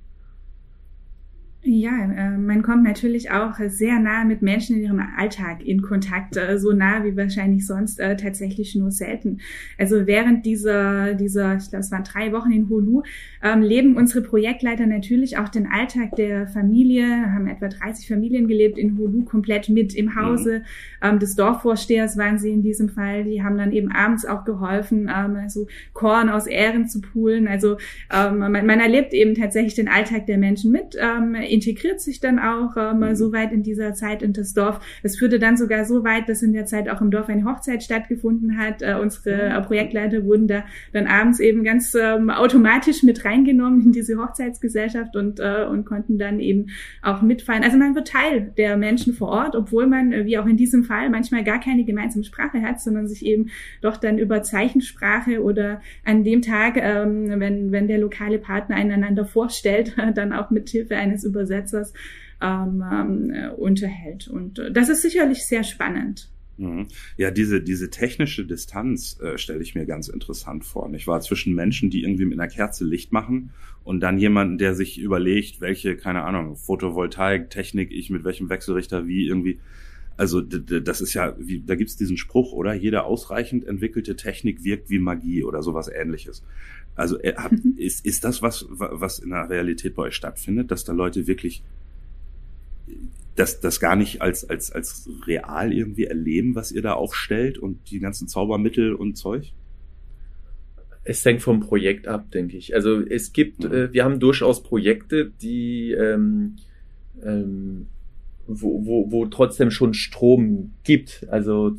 Ja, 1.68 1.90
äh, 2.16 2.38
man 2.38 2.62
kommt 2.62 2.84
natürlich 2.84 3.32
auch 3.32 3.54
sehr 3.66 3.98
nah 3.98 4.22
mit 4.22 4.40
Menschen 4.40 4.76
in 4.76 4.82
ihrem 4.82 5.02
Alltag 5.16 5.66
in 5.66 5.82
Kontakt, 5.82 6.36
äh, 6.36 6.60
so 6.60 6.72
nah 6.72 7.02
wie 7.02 7.16
wahrscheinlich 7.16 7.66
sonst 7.66 7.98
äh, 7.98 8.16
tatsächlich 8.16 8.76
nur 8.76 8.92
selten. 8.92 9.38
Also 9.76 10.06
während 10.06 10.46
dieser, 10.46 11.14
dieser, 11.14 11.56
ich 11.56 11.68
glaube, 11.70 11.80
es 11.80 11.90
waren 11.90 12.04
drei 12.04 12.30
Wochen 12.30 12.52
in 12.52 12.68
Hulu, 12.68 13.02
ähm, 13.42 13.62
leben 13.62 13.96
unsere 13.96 14.22
Projektleiter 14.22 14.86
natürlich 14.86 15.38
auch 15.38 15.48
den 15.48 15.66
Alltag 15.66 16.14
der 16.14 16.46
Familie, 16.46 17.32
haben 17.32 17.48
etwa 17.48 17.66
30 17.66 18.06
Familien 18.06 18.46
gelebt 18.46 18.78
in 18.78 18.96
Hulu 18.96 19.24
komplett 19.24 19.68
mit 19.68 19.92
im 19.92 20.14
Hause. 20.14 20.60
Mhm. 20.60 20.64
Ähm, 21.02 21.18
des 21.18 21.34
Dorfvorstehers 21.34 22.16
waren 22.16 22.38
sie 22.38 22.50
in 22.50 22.62
diesem 22.62 22.90
Fall, 22.90 23.24
die 23.24 23.42
haben 23.42 23.58
dann 23.58 23.72
eben 23.72 23.90
abends 23.90 24.24
auch 24.24 24.44
geholfen, 24.44 25.08
also 25.08 25.66
Korn 25.94 26.28
aus 26.28 26.46
Ähren 26.46 26.86
zu 26.86 27.00
poolen. 27.00 27.48
Also 27.48 27.76
man, 28.10 28.52
man, 28.52 28.80
erlebt 28.80 29.12
eben 29.12 29.34
tatsächlich 29.34 29.74
den 29.74 29.88
Alltag 29.88 30.26
der 30.26 30.38
Menschen 30.38 30.70
mit 30.70 30.96
integriert 31.56 32.00
sich 32.00 32.20
dann 32.20 32.38
auch 32.38 32.76
äh, 32.76 32.92
mal 32.92 33.10
mhm. 33.10 33.16
so 33.16 33.32
weit 33.32 33.50
in 33.50 33.62
dieser 33.62 33.94
Zeit 33.94 34.22
in 34.22 34.32
das 34.32 34.52
Dorf. 34.52 34.80
Es 35.02 35.18
führte 35.18 35.38
dann 35.38 35.56
sogar 35.56 35.84
so 35.84 36.04
weit, 36.04 36.28
dass 36.28 36.42
in 36.42 36.52
der 36.52 36.66
Zeit 36.66 36.88
auch 36.88 37.00
im 37.00 37.10
Dorf 37.10 37.28
eine 37.28 37.44
Hochzeit 37.44 37.82
stattgefunden 37.82 38.58
hat. 38.58 38.82
Äh, 38.82 38.96
unsere 39.00 39.30
äh, 39.30 39.62
Projektleiter 39.62 40.24
wurden 40.24 40.46
da 40.46 40.64
dann 40.92 41.06
abends 41.06 41.40
eben 41.40 41.64
ganz 41.64 41.94
ähm, 41.94 42.28
automatisch 42.30 43.02
mit 43.02 43.24
reingenommen 43.24 43.82
in 43.82 43.92
diese 43.92 44.18
Hochzeitsgesellschaft 44.18 45.16
und, 45.16 45.40
äh, 45.40 45.64
und 45.64 45.86
konnten 45.86 46.18
dann 46.18 46.40
eben 46.40 46.66
auch 47.02 47.22
mitfallen. 47.22 47.64
Also 47.64 47.78
man 47.78 47.94
wird 47.94 48.08
Teil 48.08 48.52
der 48.58 48.76
Menschen 48.76 49.14
vor 49.14 49.28
Ort, 49.28 49.56
obwohl 49.56 49.86
man, 49.86 50.12
äh, 50.12 50.26
wie 50.26 50.38
auch 50.38 50.46
in 50.46 50.58
diesem 50.58 50.84
Fall, 50.84 51.08
manchmal 51.08 51.42
gar 51.42 51.60
keine 51.60 51.84
gemeinsame 51.84 52.24
Sprache 52.24 52.60
hat, 52.60 52.80
sondern 52.82 53.08
sich 53.08 53.24
eben 53.24 53.48
doch 53.80 53.96
dann 53.96 54.18
über 54.18 54.42
Zeichensprache 54.42 55.42
oder 55.42 55.80
an 56.04 56.22
dem 56.22 56.42
Tag, 56.42 56.76
ähm, 56.76 57.40
wenn, 57.40 57.72
wenn 57.72 57.88
der 57.88 57.98
lokale 57.98 58.38
Partner 58.38 58.76
einander 58.76 59.24
vorstellt, 59.24 59.96
dann 60.14 60.34
auch 60.34 60.50
mit 60.50 60.68
Hilfe 60.68 60.96
eines 60.96 61.24
Übersetzers 61.24 61.45
Übersetzers 61.46 61.92
ähm, 62.40 62.84
ähm, 62.90 63.30
äh, 63.30 63.48
unterhält. 63.48 64.28
Und 64.28 64.58
äh, 64.58 64.72
das 64.72 64.88
ist 64.88 65.02
sicherlich 65.02 65.46
sehr 65.46 65.64
spannend. 65.64 66.28
Mhm. 66.58 66.88
Ja, 67.16 67.30
diese, 67.30 67.60
diese 67.60 67.90
technische 67.90 68.46
Distanz 68.46 69.20
äh, 69.20 69.36
stelle 69.38 69.62
ich 69.62 69.74
mir 69.74 69.86
ganz 69.86 70.08
interessant 70.08 70.64
vor. 70.64 70.90
Ich 70.94 71.06
war 71.06 71.20
zwischen 71.20 71.54
Menschen, 71.54 71.90
die 71.90 72.02
irgendwie 72.02 72.24
mit 72.24 72.38
einer 72.38 72.48
Kerze 72.48 72.84
Licht 72.84 73.12
machen 73.12 73.50
und 73.84 74.00
dann 74.00 74.18
jemanden, 74.18 74.58
der 74.58 74.74
sich 74.74 74.98
überlegt, 74.98 75.60
welche, 75.60 75.96
keine 75.96 76.22
Ahnung, 76.22 76.56
Photovoltaik-Technik 76.56 77.92
ich 77.92 78.10
mit 78.10 78.24
welchem 78.24 78.48
Wechselrichter 78.48 79.06
wie 79.06 79.26
irgendwie. 79.26 79.60
Also 80.18 80.40
das 80.40 81.02
ist 81.02 81.12
ja, 81.12 81.36
wie, 81.38 81.60
da 81.60 81.74
gibt's 81.74 81.98
diesen 81.98 82.16
Spruch, 82.16 82.52
oder? 82.52 82.72
Jede 82.72 83.04
ausreichend 83.04 83.66
entwickelte 83.66 84.16
Technik 84.16 84.64
wirkt 84.64 84.88
wie 84.88 84.98
Magie 84.98 85.44
oder 85.44 85.62
sowas 85.62 85.90
ähnliches. 85.94 86.42
Also 86.96 87.20
äh, 87.20 87.34
hat, 87.36 87.52
mhm. 87.52 87.74
ist, 87.76 88.04
ist 88.04 88.24
das 88.24 88.42
was, 88.42 88.66
was 88.68 89.18
in 89.18 89.30
der 89.30 89.48
Realität 89.48 89.94
bei 89.94 90.04
euch 90.04 90.14
stattfindet, 90.14 90.70
dass 90.70 90.84
da 90.84 90.92
Leute 90.92 91.26
wirklich 91.26 91.62
das, 93.36 93.60
das 93.60 93.80
gar 93.80 93.96
nicht 93.96 94.22
als, 94.22 94.48
als, 94.48 94.72
als 94.72 95.08
real 95.26 95.72
irgendwie 95.72 96.04
erleben, 96.04 96.54
was 96.54 96.72
ihr 96.72 96.82
da 96.82 96.94
aufstellt 96.94 97.58
und 97.58 97.90
die 97.90 98.00
ganzen 98.00 98.28
Zaubermittel 98.28 98.94
und 98.94 99.16
Zeug? 99.16 99.52
Es 101.04 101.24
hängt 101.24 101.42
vom 101.42 101.60
Projekt 101.60 102.08
ab, 102.08 102.30
denke 102.32 102.56
ich. 102.56 102.74
Also 102.74 103.00
es 103.00 103.32
gibt, 103.32 103.62
mhm. 103.62 103.72
äh, 103.72 103.92
wir 103.92 104.04
haben 104.04 104.18
durchaus 104.18 104.62
Projekte, 104.62 105.30
die 105.30 105.92
ähm, 105.92 106.56
ähm, 107.22 107.86
wo, 108.46 108.84
wo, 108.84 109.10
wo 109.10 109.26
trotzdem 109.26 109.70
schon 109.70 109.94
Strom 109.94 110.72
gibt. 110.84 111.26
Also 111.30 111.76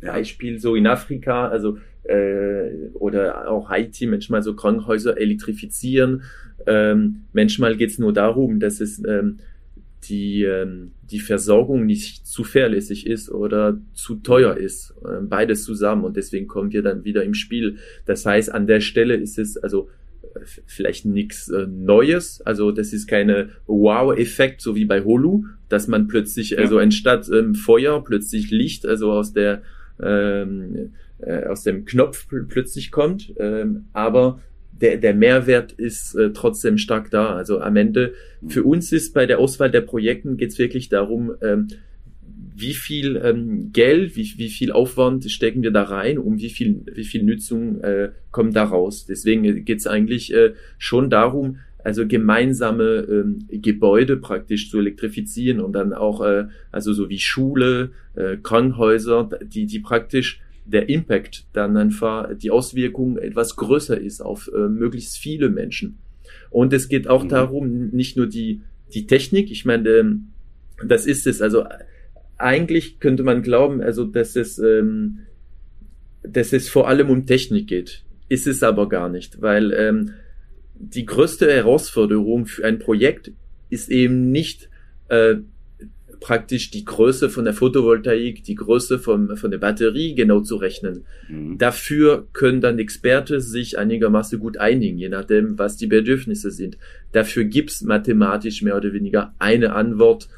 Beispiel 0.00 0.58
so 0.58 0.74
in 0.74 0.86
Afrika, 0.86 1.48
also 1.48 1.78
äh, 2.04 2.88
oder 2.94 3.50
auch 3.50 3.70
Haiti, 3.70 4.06
manchmal 4.06 4.42
so 4.42 4.54
Krankenhäuser 4.54 5.18
elektrifizieren. 5.18 6.22
Ähm, 6.66 7.22
manchmal 7.32 7.76
geht 7.76 7.90
es 7.90 7.98
nur 7.98 8.12
darum, 8.12 8.60
dass 8.60 8.80
es 8.80 9.02
ähm, 9.04 9.38
die, 10.04 10.42
ähm, 10.42 10.92
die 11.10 11.20
Versorgung 11.20 11.86
nicht 11.86 12.26
zu 12.26 12.44
fairlässig 12.44 13.06
ist 13.06 13.30
oder 13.30 13.80
zu 13.94 14.16
teuer 14.16 14.56
ist. 14.56 14.94
Äh, 15.04 15.22
beides 15.22 15.64
zusammen 15.64 16.04
und 16.04 16.16
deswegen 16.16 16.48
kommen 16.48 16.72
wir 16.72 16.82
dann 16.82 17.04
wieder 17.04 17.22
im 17.24 17.34
Spiel. 17.34 17.78
Das 18.04 18.26
heißt, 18.26 18.52
an 18.52 18.66
der 18.66 18.80
Stelle 18.80 19.14
ist 19.14 19.38
es 19.38 19.56
also 19.56 19.88
vielleicht 20.66 21.04
nichts 21.04 21.48
äh, 21.48 21.66
Neues. 21.66 22.40
Also 22.42 22.72
das 22.72 22.92
ist 22.92 23.06
keine 23.06 23.50
Wow-Effekt, 23.66 24.60
so 24.60 24.74
wie 24.74 24.84
bei 24.84 25.04
Holu, 25.04 25.44
dass 25.68 25.88
man 25.88 26.08
plötzlich, 26.08 26.50
ja. 26.50 26.58
also 26.58 26.78
anstatt 26.78 27.28
ähm, 27.32 27.54
Feuer 27.54 28.02
plötzlich 28.04 28.50
Licht, 28.50 28.86
also 28.86 29.12
aus 29.12 29.32
der 29.32 29.62
ähm, 30.00 30.92
äh, 31.22 31.44
aus 31.46 31.62
dem 31.62 31.84
Knopf 31.84 32.26
plötzlich 32.48 32.90
kommt. 32.90 33.32
Ähm, 33.38 33.86
aber 33.92 34.40
der, 34.72 34.96
der 34.96 35.14
Mehrwert 35.14 35.72
ist 35.72 36.14
äh, 36.14 36.32
trotzdem 36.32 36.78
stark 36.78 37.10
da. 37.10 37.34
Also 37.36 37.60
am 37.60 37.76
Ende, 37.76 38.14
für 38.48 38.64
uns 38.64 38.92
ist 38.92 39.14
bei 39.14 39.26
der 39.26 39.38
Auswahl 39.38 39.70
der 39.70 39.82
Projekten 39.82 40.36
geht 40.36 40.50
es 40.50 40.58
wirklich 40.58 40.88
darum, 40.88 41.34
ähm, 41.40 41.68
wie 42.54 42.74
viel 42.74 43.16
ähm, 43.16 43.70
Geld, 43.72 44.16
wie, 44.16 44.34
wie 44.36 44.48
viel 44.48 44.72
Aufwand 44.72 45.30
stecken 45.30 45.62
wir 45.62 45.70
da 45.70 45.84
rein, 45.84 46.18
um 46.18 46.38
wie 46.38 46.50
viel, 46.50 46.82
wie 46.92 47.04
viel 47.04 47.22
Nutzung 47.22 47.80
äh, 47.80 48.10
kommt 48.30 48.56
da 48.56 48.64
raus. 48.64 49.06
Deswegen 49.06 49.64
geht 49.64 49.78
es 49.78 49.86
eigentlich 49.86 50.32
äh, 50.34 50.54
schon 50.78 51.10
darum, 51.10 51.58
also 51.84 52.06
gemeinsame 52.06 53.06
ähm, 53.08 53.48
Gebäude 53.50 54.16
praktisch 54.16 54.70
zu 54.70 54.78
elektrifizieren 54.78 55.60
und 55.60 55.72
dann 55.72 55.92
auch, 55.92 56.24
äh, 56.24 56.46
also 56.70 56.92
so 56.92 57.08
wie 57.08 57.18
Schule, 57.18 57.90
äh, 58.14 58.36
Krankenhäuser, 58.36 59.30
die, 59.42 59.66
die 59.66 59.80
praktisch 59.80 60.40
der 60.64 60.88
Impact 60.88 61.44
dann 61.52 61.76
einfach 61.76 62.36
die 62.36 62.50
Auswirkung 62.50 63.18
etwas 63.18 63.56
größer 63.56 64.00
ist 64.00 64.20
auf 64.20 64.50
äh, 64.54 64.68
möglichst 64.68 65.18
viele 65.18 65.48
Menschen. 65.48 65.98
Und 66.50 66.72
es 66.72 66.88
geht 66.88 67.08
auch 67.08 67.24
mhm. 67.24 67.28
darum, 67.28 67.88
nicht 67.90 68.16
nur 68.16 68.26
die, 68.26 68.62
die 68.94 69.06
Technik, 69.06 69.50
ich 69.50 69.64
meine, 69.64 69.88
ähm, 69.88 70.28
das 70.86 71.06
ist 71.06 71.26
es, 71.26 71.42
also 71.42 71.64
eigentlich 72.42 73.00
könnte 73.00 73.22
man 73.22 73.42
glauben, 73.42 73.80
also 73.80 74.04
dass 74.04 74.36
es, 74.36 74.58
ähm, 74.58 75.20
dass 76.22 76.52
es 76.52 76.68
vor 76.68 76.88
allem 76.88 77.10
um 77.10 77.26
Technik 77.26 77.68
geht. 77.68 78.04
Ist 78.28 78.46
es 78.46 78.62
aber 78.62 78.88
gar 78.88 79.08
nicht, 79.08 79.40
weil 79.42 79.72
ähm, 79.72 80.10
die 80.74 81.06
größte 81.06 81.50
Herausforderung 81.50 82.46
für 82.46 82.64
ein 82.64 82.78
Projekt 82.78 83.32
ist 83.70 83.88
eben 83.90 84.30
nicht 84.30 84.68
äh, 85.08 85.36
praktisch 86.22 86.70
die 86.70 86.84
Größe 86.84 87.28
von 87.28 87.44
der 87.44 87.52
Photovoltaik, 87.52 88.44
die 88.44 88.54
Größe 88.54 88.98
von, 88.98 89.36
von 89.36 89.50
der 89.50 89.58
Batterie 89.58 90.14
genau 90.14 90.40
zu 90.40 90.56
rechnen. 90.56 91.04
Mhm. 91.28 91.58
Dafür 91.58 92.28
können 92.32 92.60
dann 92.60 92.78
Experten 92.78 93.40
sich 93.40 93.76
einigermaßen 93.76 94.38
gut 94.38 94.56
einigen, 94.56 94.98
je 94.98 95.08
nachdem, 95.08 95.58
was 95.58 95.76
die 95.76 95.88
Bedürfnisse 95.88 96.50
sind. 96.50 96.78
Dafür 97.10 97.44
gibt's 97.44 97.82
mathematisch 97.82 98.62
mehr 98.62 98.76
oder 98.76 98.92
weniger 98.92 99.34
eine 99.40 99.74
Antwort, 99.74 100.28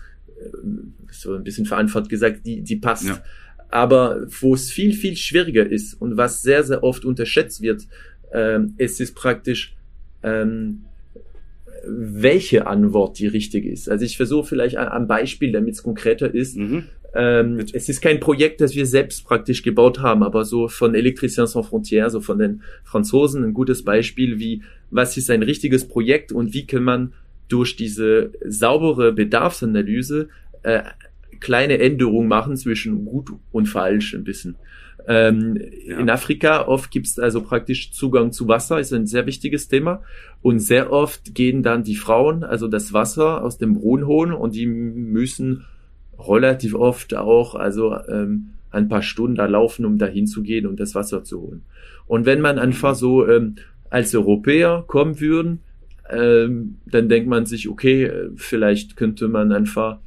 so 1.11 1.35
ein 1.35 1.44
bisschen 1.44 1.66
verantwortlich 1.66 2.11
gesagt, 2.11 2.46
die, 2.46 2.62
die 2.62 2.76
passt. 2.76 3.07
Ja. 3.07 3.22
Aber 3.70 4.26
wo 4.40 4.54
es 4.54 4.70
viel, 4.70 4.92
viel 4.92 5.16
schwieriger 5.16 5.68
ist 5.68 5.94
und 6.00 6.16
was 6.16 6.42
sehr, 6.42 6.62
sehr 6.62 6.83
oft 6.83 7.04
unterschätzt 7.04 7.61
wird, 7.61 7.87
ähm, 8.33 8.74
es 8.78 9.00
ist 9.00 9.14
praktisch, 9.14 9.74
ähm, 10.22 10.85
welche 11.87 12.66
Antwort 12.66 13.18
die 13.18 13.26
richtige 13.26 13.70
ist. 13.70 13.88
Also 13.88 14.04
ich 14.04 14.16
versuche 14.16 14.46
vielleicht 14.46 14.76
ein 14.76 15.07
Beispiel, 15.07 15.52
damit 15.52 15.74
es 15.74 15.83
konkreter 15.83 16.33
ist. 16.33 16.57
Mhm. 16.57 16.85
Ähm, 17.14 17.64
es 17.72 17.88
ist 17.88 18.00
kein 18.00 18.18
Projekt, 18.18 18.61
das 18.61 18.74
wir 18.74 18.87
selbst 18.87 19.24
praktisch 19.24 19.62
gebaut 19.62 20.00
haben, 20.00 20.22
aber 20.24 20.44
so 20.44 20.66
von 20.66 20.94
Electriciens 20.94 21.52
Sans 21.52 21.68
Frontières, 21.68 22.11
so 22.11 22.20
von 22.20 22.38
den 22.38 22.62
Franzosen, 22.83 23.44
ein 23.44 23.54
gutes 23.54 23.85
Beispiel, 23.85 24.38
wie 24.38 24.62
was 24.90 25.16
ist 25.16 25.30
ein 25.30 25.42
richtiges 25.42 25.87
Projekt 25.87 26.33
und 26.33 26.54
wie 26.54 26.66
kann 26.66 26.83
man 26.83 27.12
durch 27.48 27.76
diese 27.76 28.33
saubere 28.44 29.12
Bedarfsanalyse 29.12 30.28
äh, 30.62 30.83
kleine 31.40 31.78
Änderungen 31.78 32.28
machen 32.28 32.57
zwischen 32.57 33.04
gut 33.04 33.30
und 33.52 33.66
falsch 33.66 34.14
ein 34.14 34.24
bisschen. 34.24 34.57
Ähm, 35.07 35.61
ja. 35.87 35.98
In 35.98 36.09
Afrika 36.09 36.66
oft 36.66 36.90
gibt 36.90 37.07
es 37.07 37.18
also 37.18 37.42
praktisch 37.42 37.92
Zugang 37.92 38.33
zu 38.33 38.48
Wasser, 38.48 38.80
ist 38.80 38.92
ein 38.92 39.07
sehr 39.07 39.26
wichtiges 39.26 39.68
Thema. 39.68 40.02
Und 40.40 40.61
sehr 40.61 40.92
oft 40.92 41.35
gehen 41.35 41.62
dann 41.62 41.85
die 41.85 41.96
Frauen, 41.96 42.44
also 42.44 42.68
das 42.68 42.92
Wasser 42.92 43.42
aus 43.42 43.59
dem 43.59 43.74
Brunnen 43.74 44.07
holen 44.07 44.33
und 44.33 44.54
die 44.54 44.66
müssen 44.66 45.64
relativ 46.18 46.74
oft 46.74 47.14
auch 47.14 47.54
also 47.54 47.96
ähm, 48.09 48.50
ein 48.70 48.88
paar 48.88 49.02
Stunden 49.02 49.37
da 49.37 49.46
laufen, 49.46 49.85
um 49.85 49.98
dahin 49.98 50.26
zu 50.26 50.42
gehen 50.42 50.66
und 50.66 50.80
das 50.80 50.94
Wasser 50.94 51.24
zu 51.24 51.40
holen. 51.40 51.62
Und 52.07 52.26
wenn 52.26 52.40
man 52.40 52.59
einfach 52.59 52.94
so 52.94 53.26
ähm, 53.28 53.57
als 53.90 54.14
Europäer 54.14 54.85
kommen 54.87 55.20
würden, 55.20 55.61
ähm, 56.10 56.76
dann 56.86 57.08
denkt 57.08 57.28
man 57.28 57.46
sich, 57.46 57.68
okay, 57.68 58.10
vielleicht 58.36 58.96
könnte 58.96 59.28
man 59.28 59.52
einfach 59.52 59.98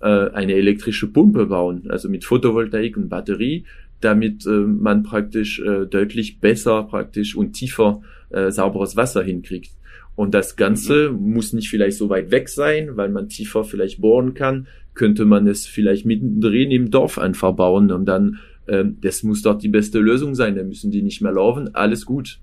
äh, 0.00 0.30
eine 0.30 0.54
elektrische 0.54 1.06
Pumpe 1.06 1.46
bauen, 1.46 1.84
also 1.88 2.08
mit 2.08 2.24
Photovoltaik 2.24 2.96
und 2.96 3.08
Batterie 3.08 3.64
damit 4.04 4.46
äh, 4.46 4.50
man 4.50 5.02
praktisch 5.02 5.60
äh, 5.60 5.86
deutlich 5.86 6.38
besser 6.40 6.84
praktisch 6.84 7.34
und 7.34 7.52
tiefer 7.52 8.02
äh, 8.30 8.50
sauberes 8.50 8.96
Wasser 8.96 9.22
hinkriegt. 9.22 9.72
Und 10.14 10.34
das 10.34 10.56
Ganze 10.56 11.10
mhm. 11.10 11.32
muss 11.32 11.52
nicht 11.52 11.70
vielleicht 11.70 11.96
so 11.96 12.08
weit 12.08 12.30
weg 12.30 12.48
sein, 12.48 12.96
weil 12.96 13.08
man 13.08 13.28
tiefer 13.28 13.64
vielleicht 13.64 14.00
bohren 14.00 14.34
kann. 14.34 14.68
Könnte 14.94 15.24
man 15.24 15.46
es 15.48 15.66
vielleicht 15.66 16.06
mittendrin 16.06 16.70
im 16.70 16.90
Dorf 16.90 17.18
einfach 17.18 17.52
bauen 17.52 17.90
und 17.90 18.04
dann, 18.04 18.38
äh, 18.66 18.84
das 19.00 19.22
muss 19.22 19.42
dort 19.42 19.62
die 19.62 19.68
beste 19.68 19.98
Lösung 19.98 20.34
sein. 20.34 20.54
Dann 20.54 20.68
müssen 20.68 20.90
die 20.90 21.02
nicht 21.02 21.20
mehr 21.20 21.32
laufen. 21.32 21.74
Alles 21.74 22.04
gut. 22.04 22.38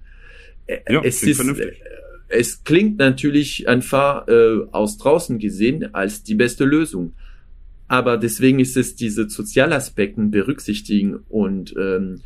Äh, 0.68 0.80
ja, 0.90 1.02
es 1.04 1.24
ist, 1.24 1.38
vernünftig. 1.38 1.82
Es 2.32 2.64
klingt 2.64 2.98
natürlich 2.98 3.68
einfach 3.68 4.28
äh, 4.28 4.60
aus 4.72 4.98
draußen 4.98 5.38
gesehen 5.38 5.94
als 5.94 6.24
die 6.24 6.36
beste 6.36 6.66
Lösung. 6.66 7.14
Aber 7.88 8.18
deswegen 8.18 8.60
ist 8.60 8.78
es 8.78 8.96
diese 8.96 9.30
Sozialaspekten 9.30 10.32
berücksichtigen 10.32 11.20
und 11.28 11.76
ähm, 11.78 12.22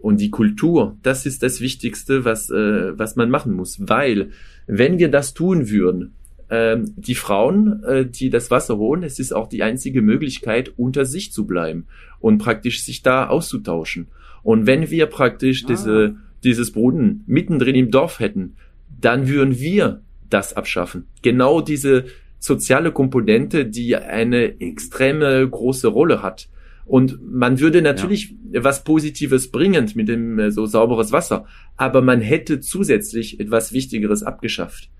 und 0.00 0.20
die 0.20 0.30
Kultur, 0.30 0.98
das 1.02 1.24
ist 1.24 1.42
das 1.42 1.62
Wichtigste, 1.62 2.24
was 2.24 2.50
äh, 2.50 2.98
was 2.98 3.16
man 3.16 3.30
machen 3.30 3.52
muss, 3.52 3.78
weil 3.80 4.30
wenn 4.66 4.98
wir 4.98 5.08
das 5.08 5.32
tun 5.32 5.70
würden, 5.70 6.12
ähm, 6.50 6.92
die 6.96 7.14
Frauen, 7.14 7.82
äh, 7.84 8.04
die 8.04 8.28
das 8.28 8.50
Wasser 8.50 8.76
holen, 8.76 9.02
es 9.02 9.18
ist 9.18 9.32
auch 9.32 9.48
die 9.48 9.62
einzige 9.62 10.02
Möglichkeit, 10.02 10.72
unter 10.76 11.04
sich 11.04 11.32
zu 11.32 11.46
bleiben 11.46 11.86
und 12.18 12.38
praktisch 12.38 12.82
sich 12.82 13.02
da 13.02 13.28
auszutauschen. 13.28 14.08
Und 14.42 14.66
wenn 14.66 14.90
wir 14.90 15.06
praktisch 15.06 15.64
ah. 15.64 15.68
diese 15.68 16.16
dieses 16.42 16.72
Brunnen 16.72 17.24
mittendrin 17.26 17.74
im 17.74 17.90
Dorf 17.90 18.20
hätten, 18.20 18.56
dann 19.04 19.28
würden 19.28 19.58
wir 19.58 20.02
das 20.30 20.54
abschaffen. 20.54 21.06
Genau 21.22 21.60
diese 21.60 22.06
soziale 22.38 22.92
Komponente, 22.92 23.66
die 23.66 23.96
eine 23.96 24.60
extreme 24.60 25.48
große 25.48 25.88
Rolle 25.88 26.22
hat. 26.22 26.48
Und 26.86 27.18
man 27.22 27.60
würde 27.60 27.80
natürlich 27.80 28.34
ja. 28.52 28.62
was 28.62 28.84
Positives 28.84 29.50
bringen 29.50 29.90
mit 29.94 30.08
dem 30.08 30.38
äh, 30.38 30.50
so 30.50 30.66
sauberes 30.66 31.12
Wasser, 31.12 31.46
aber 31.76 32.02
man 32.02 32.20
hätte 32.20 32.60
zusätzlich 32.60 33.40
etwas 33.40 33.72
Wichtigeres 33.72 34.22
abgeschafft. 34.22 34.90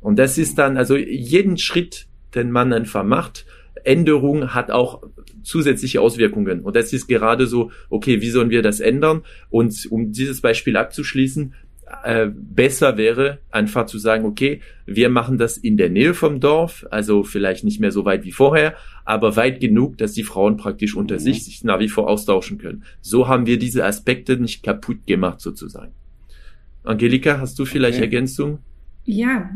Und 0.00 0.18
das 0.18 0.36
ist 0.36 0.58
dann 0.58 0.76
also 0.76 0.96
jeden 0.96 1.56
Schritt, 1.56 2.06
den 2.34 2.50
man 2.50 2.72
einfach 2.74 3.04
macht, 3.04 3.46
Änderung 3.84 4.52
hat 4.54 4.70
auch 4.70 5.02
zusätzliche 5.42 6.02
Auswirkungen. 6.02 6.60
Und 6.60 6.76
das 6.76 6.92
ist 6.92 7.08
gerade 7.08 7.46
so, 7.46 7.70
okay, 7.88 8.20
wie 8.20 8.30
sollen 8.30 8.50
wir 8.50 8.60
das 8.62 8.80
ändern? 8.80 9.22
Und 9.48 9.86
um 9.90 10.12
dieses 10.12 10.42
Beispiel 10.42 10.76
abzuschließen, 10.76 11.54
äh, 12.04 12.28
besser 12.32 12.96
wäre, 12.96 13.38
einfach 13.50 13.86
zu 13.86 13.98
sagen, 13.98 14.24
okay, 14.24 14.60
wir 14.86 15.08
machen 15.08 15.38
das 15.38 15.56
in 15.56 15.76
der 15.76 15.90
Nähe 15.90 16.14
vom 16.14 16.40
Dorf, 16.40 16.86
also 16.90 17.22
vielleicht 17.24 17.64
nicht 17.64 17.80
mehr 17.80 17.90
so 17.90 18.04
weit 18.04 18.24
wie 18.24 18.32
vorher, 18.32 18.74
aber 19.04 19.36
weit 19.36 19.60
genug, 19.60 19.98
dass 19.98 20.12
die 20.12 20.22
Frauen 20.22 20.56
praktisch 20.56 20.94
unter 20.94 21.16
mhm. 21.16 21.20
sich 21.20 21.44
sich 21.44 21.64
nach 21.64 21.80
wie 21.80 21.88
vor 21.88 22.08
austauschen 22.08 22.58
können. 22.58 22.84
So 23.00 23.28
haben 23.28 23.46
wir 23.46 23.58
diese 23.58 23.84
Aspekte 23.84 24.36
nicht 24.36 24.62
kaputt 24.62 25.06
gemacht 25.06 25.40
sozusagen. 25.40 25.92
Angelika, 26.84 27.38
hast 27.38 27.58
du 27.58 27.64
vielleicht 27.64 27.96
okay. 27.96 28.04
Ergänzung? 28.04 28.58
Ja, 29.04 29.50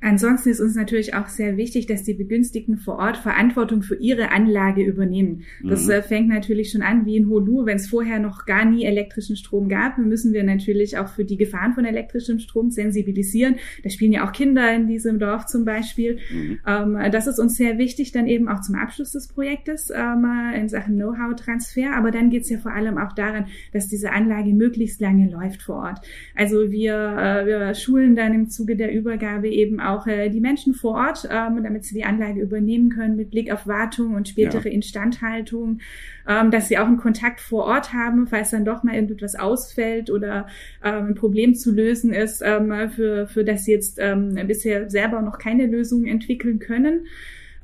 Ansonsten 0.00 0.50
ist 0.50 0.60
uns 0.60 0.76
natürlich 0.76 1.14
auch 1.14 1.26
sehr 1.26 1.56
wichtig, 1.56 1.86
dass 1.86 2.04
die 2.04 2.14
Begünstigten 2.14 2.76
vor 2.76 2.98
Ort 2.98 3.16
Verantwortung 3.16 3.82
für 3.82 3.96
ihre 3.96 4.30
Anlage 4.30 4.84
übernehmen. 4.84 5.42
Das 5.62 5.86
mhm. 5.86 5.92
Äh, 5.92 6.02
fängt 6.02 6.28
natürlich 6.28 6.70
schon 6.70 6.82
an 6.82 7.04
wie 7.04 7.16
in 7.16 7.28
Holu. 7.28 7.66
Wenn 7.66 7.76
es 7.76 7.88
vorher 7.88 8.20
noch 8.20 8.46
gar 8.46 8.64
nie 8.64 8.84
elektrischen 8.84 9.36
Strom 9.36 9.68
gab, 9.68 9.98
müssen 9.98 10.32
wir 10.32 10.44
natürlich 10.44 10.98
auch 10.98 11.08
für 11.08 11.24
die 11.24 11.36
Gefahren 11.36 11.74
von 11.74 11.84
elektrischem 11.84 12.38
Strom 12.38 12.70
sensibilisieren. 12.70 13.56
Da 13.82 13.90
spielen 13.90 14.12
ja 14.12 14.26
auch 14.26 14.32
Kinder 14.32 14.72
in 14.72 14.86
diesem 14.86 15.18
Dorf 15.18 15.46
zum 15.46 15.64
Beispiel. 15.64 16.18
Mhm. 16.32 16.60
Ähm, 16.66 16.98
das 17.10 17.26
ist 17.26 17.40
uns 17.40 17.56
sehr 17.56 17.76
wichtig, 17.78 18.12
dann 18.12 18.28
eben 18.28 18.48
auch 18.48 18.60
zum 18.60 18.76
Abschluss 18.76 19.10
des 19.10 19.26
Projektes 19.26 19.90
ähm, 19.90 20.24
in 20.54 20.68
Sachen 20.68 20.94
Know-how-Transfer. 20.94 21.96
Aber 21.96 22.12
dann 22.12 22.30
geht 22.30 22.42
es 22.42 22.50
ja 22.50 22.58
vor 22.58 22.72
allem 22.72 22.98
auch 22.98 23.14
daran, 23.14 23.46
dass 23.72 23.88
diese 23.88 24.12
Anlage 24.12 24.52
möglichst 24.52 25.00
lange 25.00 25.28
läuft 25.28 25.62
vor 25.62 25.76
Ort. 25.76 26.00
Also 26.36 26.70
wir, 26.70 26.94
äh, 26.94 27.46
wir 27.46 27.74
schulen 27.74 28.14
dann 28.14 28.32
im 28.32 28.48
Zuge 28.48 28.76
der 28.76 28.94
Übergabe 28.94 29.48
eben 29.48 29.71
eben 29.72 29.80
auch 29.80 30.06
äh, 30.06 30.28
die 30.28 30.40
Menschen 30.40 30.74
vor 30.74 30.94
Ort, 30.94 31.28
ähm, 31.30 31.62
damit 31.62 31.84
sie 31.84 31.94
die 31.94 32.04
Anlage 32.04 32.40
übernehmen 32.40 32.90
können 32.90 33.16
mit 33.16 33.30
Blick 33.30 33.52
auf 33.52 33.66
Wartung 33.66 34.14
und 34.14 34.28
spätere 34.28 34.68
ja. 34.68 34.74
Instandhaltung, 34.74 35.80
ähm, 36.28 36.50
dass 36.50 36.68
sie 36.68 36.78
auch 36.78 36.86
einen 36.86 36.98
Kontakt 36.98 37.40
vor 37.40 37.64
Ort 37.64 37.92
haben, 37.92 38.26
falls 38.26 38.50
dann 38.50 38.64
doch 38.64 38.82
mal 38.82 38.94
irgendetwas 38.94 39.34
ausfällt 39.34 40.10
oder 40.10 40.46
ähm, 40.84 41.08
ein 41.08 41.14
Problem 41.14 41.54
zu 41.54 41.72
lösen 41.72 42.12
ist, 42.12 42.42
ähm, 42.44 42.90
für, 42.90 43.26
für 43.26 43.44
das 43.44 43.64
sie 43.64 43.72
jetzt 43.72 43.98
ähm, 44.00 44.38
bisher 44.46 44.90
selber 44.90 45.22
noch 45.22 45.38
keine 45.38 45.66
Lösung 45.66 46.04
entwickeln 46.04 46.58
können. 46.58 47.06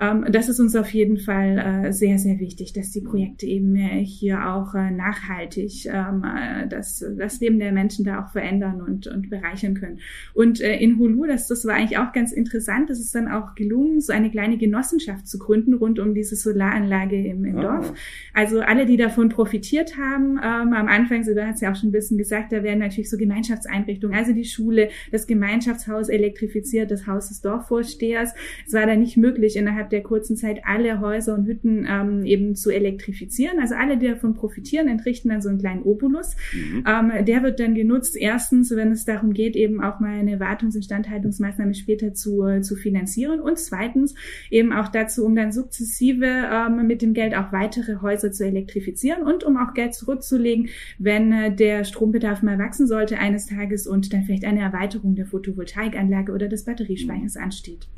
Ähm, 0.01 0.27
das 0.31 0.49
ist 0.49 0.61
uns 0.61 0.77
auf 0.77 0.91
jeden 0.91 1.19
Fall 1.19 1.87
äh, 1.87 1.93
sehr, 1.93 2.19
sehr 2.19 2.39
wichtig, 2.39 2.73
dass 2.73 2.91
die 2.91 3.01
Projekte 3.01 3.47
eben 3.47 3.75
äh, 3.77 4.05
hier 4.05 4.49
auch 4.49 4.75
äh, 4.75 4.91
nachhaltig 4.91 5.87
ähm, 5.87 6.25
das, 6.69 7.05
das 7.17 7.41
Leben 7.41 7.59
der 7.59 7.73
Menschen 7.73 8.05
da 8.05 8.25
auch 8.25 8.31
verändern 8.31 8.81
und, 8.81 9.07
und 9.07 9.31
bereichern 9.31 9.75
können. 9.75 9.99
Und 10.35 10.61
in 10.61 10.99
Hulu, 10.99 11.27
das, 11.27 11.47
das 11.49 11.65
war 11.65 11.75
eigentlich 11.75 11.99
auch 11.99 12.13
ganz 12.13 12.33
interessant, 12.33 12.91
das 12.91 13.01
ist 13.01 13.15
dann 13.15 13.29
auch 13.29 13.55
gelungen, 13.55 14.01
so 14.01 14.13
eine 14.13 14.31
kleine 14.31 14.59
Genossenschaft 14.59 15.27
zu 15.27 15.39
gründen 15.39 15.75
rund 15.75 15.99
um 15.99 16.15
diese 16.15 16.37
Solaranlage 16.37 17.17
im, 17.17 17.45
im 17.45 17.59
oh. 17.59 17.63
Dorf. 17.63 17.93
Also 18.35 18.61
alle, 18.61 18.87
die 18.87 18.97
davon 18.97 19.29
profitiert 19.29 19.97
haben, 19.97 20.39
ähm, 20.39 20.73
am 20.73 20.89
Anfang, 20.89 21.25
so 21.25 21.35
hat 21.41 21.55
es 21.55 21.61
ja 21.61 21.73
auch 21.73 21.77
schon 21.77 21.91
ein 21.91 21.93
bisschen 21.93 22.19
gesagt, 22.19 22.53
da 22.53 22.63
werden 22.63 22.81
natürlich 22.81 23.11
so 23.11 23.17
Gemeinschaftseinrichtungen, 23.17 24.17
also 24.17 24.33
die 24.33 24.45
Schule, 24.45 24.91
das 25.11 25.27
Gemeinschaftshaus 25.27 26.09
elektrifiziert, 26.09 26.91
das 26.91 27.07
Haus 27.07 27.29
des 27.29 27.41
Dorfvorstehers. 27.41 28.35
Es 28.67 28.73
war 28.73 28.87
da 28.87 28.97
nicht 28.97 29.17
möglich, 29.17 29.57
innerhalb 29.57 29.88
innerhalb 29.88 29.90
der 29.90 30.03
kurzen 30.03 30.37
Zeit 30.37 30.62
alle 30.64 31.01
Häuser 31.01 31.35
und 31.35 31.46
Hütten 31.46 31.87
ähm, 31.88 32.24
eben 32.24 32.55
zu 32.55 32.70
elektrifizieren. 32.70 33.59
Also 33.61 33.74
alle, 33.74 33.96
die 33.96 34.09
davon 34.09 34.35
profitieren, 34.35 34.88
entrichten 34.88 35.31
dann 35.31 35.42
so 35.42 35.48
einen 35.48 35.59
kleinen 35.59 35.83
Obolus. 35.83 36.37
Mhm. 36.53 36.85
Ähm, 36.87 37.24
der 37.24 37.42
wird 37.42 37.61
dann 37.61 37.74
genutzt, 37.74 38.16
erstens, 38.16 38.70
wenn 38.70 38.92
es 38.92 39.05
darum 39.05 39.33
geht, 39.33 39.57
eben 39.57 39.83
auch 39.83 40.01
mal 40.01 40.18
eine 40.18 40.38
Wartungs- 40.38 40.77
und 40.77 40.85
Standhaltungsmaßnahme 40.85 41.74
später 41.74 42.14
zu, 42.14 42.44
äh, 42.46 42.61
zu 42.61 42.77
finanzieren 42.77 43.40
und 43.40 43.59
zweitens 43.59 44.14
eben 44.51 44.72
auch 44.72 44.88
dazu, 44.88 45.24
um 45.24 45.35
dann 45.35 45.53
sukzessive 45.53 46.27
ähm, 46.27 46.87
mit 46.87 47.03
dem 47.03 47.14
Geld 47.14 47.35
auch 47.35 47.53
weitere 47.53 48.01
Häuser 48.01 48.33
zu 48.33 48.44
elektrifizieren 48.44 49.23
und 49.23 49.44
um 49.44 49.56
auch 49.56 49.75
Geld 49.75 49.94
zurückzulegen, 49.94 50.69
wenn 50.98 51.33
äh, 51.33 51.54
der 51.54 51.85
Strombedarf 51.85 52.42
mal 52.42 52.58
wachsen 52.58 52.87
sollte 52.87 53.19
eines 53.19 53.46
Tages 53.46 53.87
und 53.87 54.13
dann 54.13 54.25
vielleicht 54.25 54.44
eine 54.44 54.60
Erweiterung 54.60 55.15
der 55.15 55.27
Photovoltaikanlage 55.27 56.33
oder 56.33 56.48
des 56.48 56.65
Batteriespeichers 56.65 57.37
ansteht. 57.37 57.88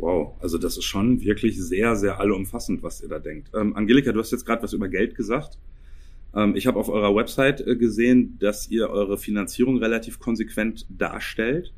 Wow, 0.00 0.36
also 0.40 0.56
das 0.56 0.78
ist 0.78 0.84
schon 0.84 1.20
wirklich 1.20 1.60
sehr, 1.60 1.94
sehr 1.94 2.20
allumfassend, 2.20 2.82
was 2.82 3.02
ihr 3.02 3.08
da 3.08 3.18
denkt. 3.18 3.50
Ähm, 3.54 3.76
Angelika, 3.76 4.12
du 4.12 4.20
hast 4.20 4.30
jetzt 4.32 4.46
gerade 4.46 4.62
was 4.62 4.72
über 4.72 4.88
Geld 4.88 5.14
gesagt. 5.14 5.58
Ähm, 6.34 6.56
ich 6.56 6.66
habe 6.66 6.78
auf 6.78 6.88
eurer 6.88 7.14
Website 7.14 7.60
äh, 7.66 7.76
gesehen, 7.76 8.38
dass 8.40 8.70
ihr 8.70 8.88
eure 8.88 9.18
Finanzierung 9.18 9.76
relativ 9.76 10.18
konsequent 10.18 10.86
darstellt. 10.88 11.74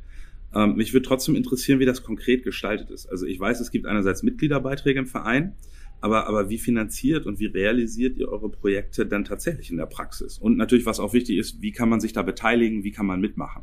Ähm, 0.54 0.76
mich 0.76 0.92
würde 0.92 1.04
trotzdem 1.04 1.34
interessieren, 1.34 1.80
wie 1.80 1.84
das 1.84 2.04
konkret 2.04 2.44
gestaltet 2.44 2.90
ist. 2.90 3.06
Also 3.06 3.26
ich 3.26 3.40
weiß, 3.40 3.58
es 3.58 3.72
gibt 3.72 3.86
einerseits 3.86 4.22
Mitgliederbeiträge 4.22 5.00
im 5.00 5.06
Verein. 5.06 5.56
Aber, 6.00 6.28
aber 6.28 6.48
wie 6.48 6.58
finanziert 6.58 7.26
und 7.26 7.40
wie 7.40 7.46
realisiert 7.46 8.16
ihr 8.16 8.28
eure 8.28 8.50
Projekte 8.50 9.04
dann 9.04 9.24
tatsächlich 9.24 9.70
in 9.70 9.76
der 9.78 9.86
Praxis? 9.86 10.38
Und 10.38 10.56
natürlich, 10.56 10.86
was 10.86 11.00
auch 11.00 11.12
wichtig 11.12 11.38
ist, 11.38 11.60
wie 11.60 11.72
kann 11.72 11.88
man 11.88 12.00
sich 12.00 12.12
da 12.12 12.22
beteiligen, 12.22 12.84
wie 12.84 12.90
kann 12.92 13.06
man 13.06 13.20
mitmachen? 13.20 13.62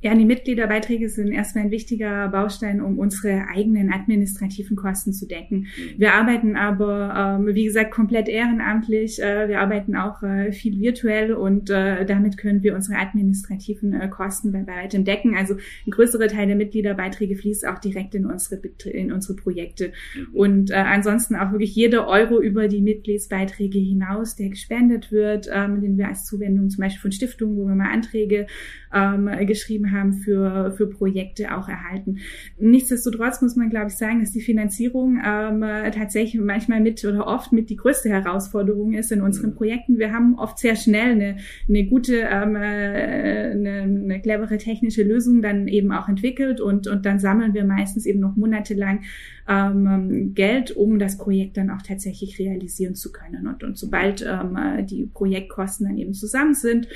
Ja, 0.00 0.14
die 0.14 0.24
Mitgliederbeiträge 0.24 1.08
sind 1.08 1.32
erstmal 1.32 1.64
ein 1.64 1.70
wichtiger 1.72 2.28
Baustein, 2.28 2.80
um 2.80 3.00
unsere 3.00 3.48
eigenen 3.48 3.92
administrativen 3.92 4.76
Kosten 4.76 5.12
zu 5.12 5.26
decken. 5.26 5.66
Mhm. 5.76 5.98
Wir 5.98 6.14
arbeiten 6.14 6.54
aber, 6.54 7.40
ähm, 7.40 7.52
wie 7.52 7.64
gesagt, 7.64 7.90
komplett 7.90 8.28
ehrenamtlich. 8.28 9.20
Äh, 9.20 9.48
wir 9.48 9.60
arbeiten 9.60 9.96
auch 9.96 10.22
äh, 10.22 10.52
viel 10.52 10.78
virtuell 10.78 11.32
und 11.32 11.68
äh, 11.70 12.06
damit 12.06 12.38
können 12.38 12.62
wir 12.62 12.76
unsere 12.76 12.96
administrativen 12.96 13.92
äh, 13.92 14.08
Kosten 14.08 14.52
bei 14.52 14.64
weitem 14.68 15.04
decken. 15.04 15.36
Also 15.36 15.54
ein 15.54 15.90
größerer 15.90 16.28
Teil 16.28 16.46
der 16.46 16.54
Mitgliederbeiträge 16.54 17.34
fließt 17.34 17.66
auch 17.66 17.80
direkt 17.80 18.14
in 18.14 18.24
unsere, 18.24 18.60
in 18.84 19.10
unsere 19.10 19.34
Projekte. 19.34 19.90
Mhm. 20.14 20.34
Und 20.34 20.70
äh, 20.70 20.74
ansonsten 20.74 21.34
auch 21.34 21.50
wirklich 21.50 21.74
jeder 21.74 22.06
Euro 22.06 22.40
über 22.40 22.68
die 22.68 22.82
Mitgliedsbeiträge 22.82 23.80
hinaus, 23.80 24.36
der 24.36 24.50
gespendet 24.50 25.10
wird, 25.10 25.48
ähm, 25.52 25.80
den 25.80 25.98
wir 25.98 26.06
als 26.06 26.24
Zuwendung 26.24 26.70
zum 26.70 26.82
Beispiel 26.82 27.00
von 27.00 27.10
Stiftungen, 27.10 27.56
wo 27.56 27.66
wir 27.66 27.74
mal 27.74 27.90
Anträge 27.90 28.46
ähm, 28.94 29.28
geschrieben 29.44 29.87
haben 29.92 30.14
für, 30.14 30.72
für 30.76 30.88
Projekte 30.88 31.56
auch 31.56 31.68
erhalten. 31.68 32.18
Nichtsdestotrotz 32.58 33.42
muss 33.42 33.56
man, 33.56 33.70
glaube 33.70 33.88
ich, 33.88 33.96
sagen, 33.96 34.20
dass 34.20 34.32
die 34.32 34.40
Finanzierung 34.40 35.20
ähm, 35.24 35.60
tatsächlich 35.92 36.40
manchmal 36.40 36.80
mit 36.80 37.04
oder 37.04 37.26
oft 37.26 37.52
mit 37.52 37.70
die 37.70 37.76
größte 37.76 38.08
Herausforderung 38.08 38.92
ist 38.92 39.12
in 39.12 39.22
unseren 39.22 39.50
mhm. 39.50 39.56
Projekten. 39.56 39.98
Wir 39.98 40.12
haben 40.12 40.38
oft 40.38 40.58
sehr 40.58 40.76
schnell 40.76 41.12
eine, 41.12 41.36
eine 41.68 41.84
gute, 41.86 42.16
ähm, 42.16 42.56
äh, 42.56 43.50
eine, 43.50 43.82
eine 43.82 44.20
clevere 44.20 44.58
technische 44.58 45.02
Lösung 45.02 45.42
dann 45.42 45.68
eben 45.68 45.92
auch 45.92 46.08
entwickelt 46.08 46.60
und, 46.60 46.86
und 46.86 47.06
dann 47.06 47.18
sammeln 47.18 47.54
wir 47.54 47.64
meistens 47.64 48.06
eben 48.06 48.20
noch 48.20 48.36
monatelang 48.36 49.00
ähm, 49.48 50.34
Geld, 50.34 50.72
um 50.72 50.98
das 50.98 51.16
Projekt 51.16 51.56
dann 51.56 51.70
auch 51.70 51.82
tatsächlich 51.82 52.38
realisieren 52.38 52.94
zu 52.94 53.10
können. 53.10 53.46
Und, 53.46 53.64
und 53.64 53.78
sobald 53.78 54.22
ähm, 54.22 54.86
die 54.86 55.06
Projektkosten 55.06 55.86
dann 55.86 55.96
eben 55.96 56.12
zusammen 56.12 56.54
sind, 56.54 56.86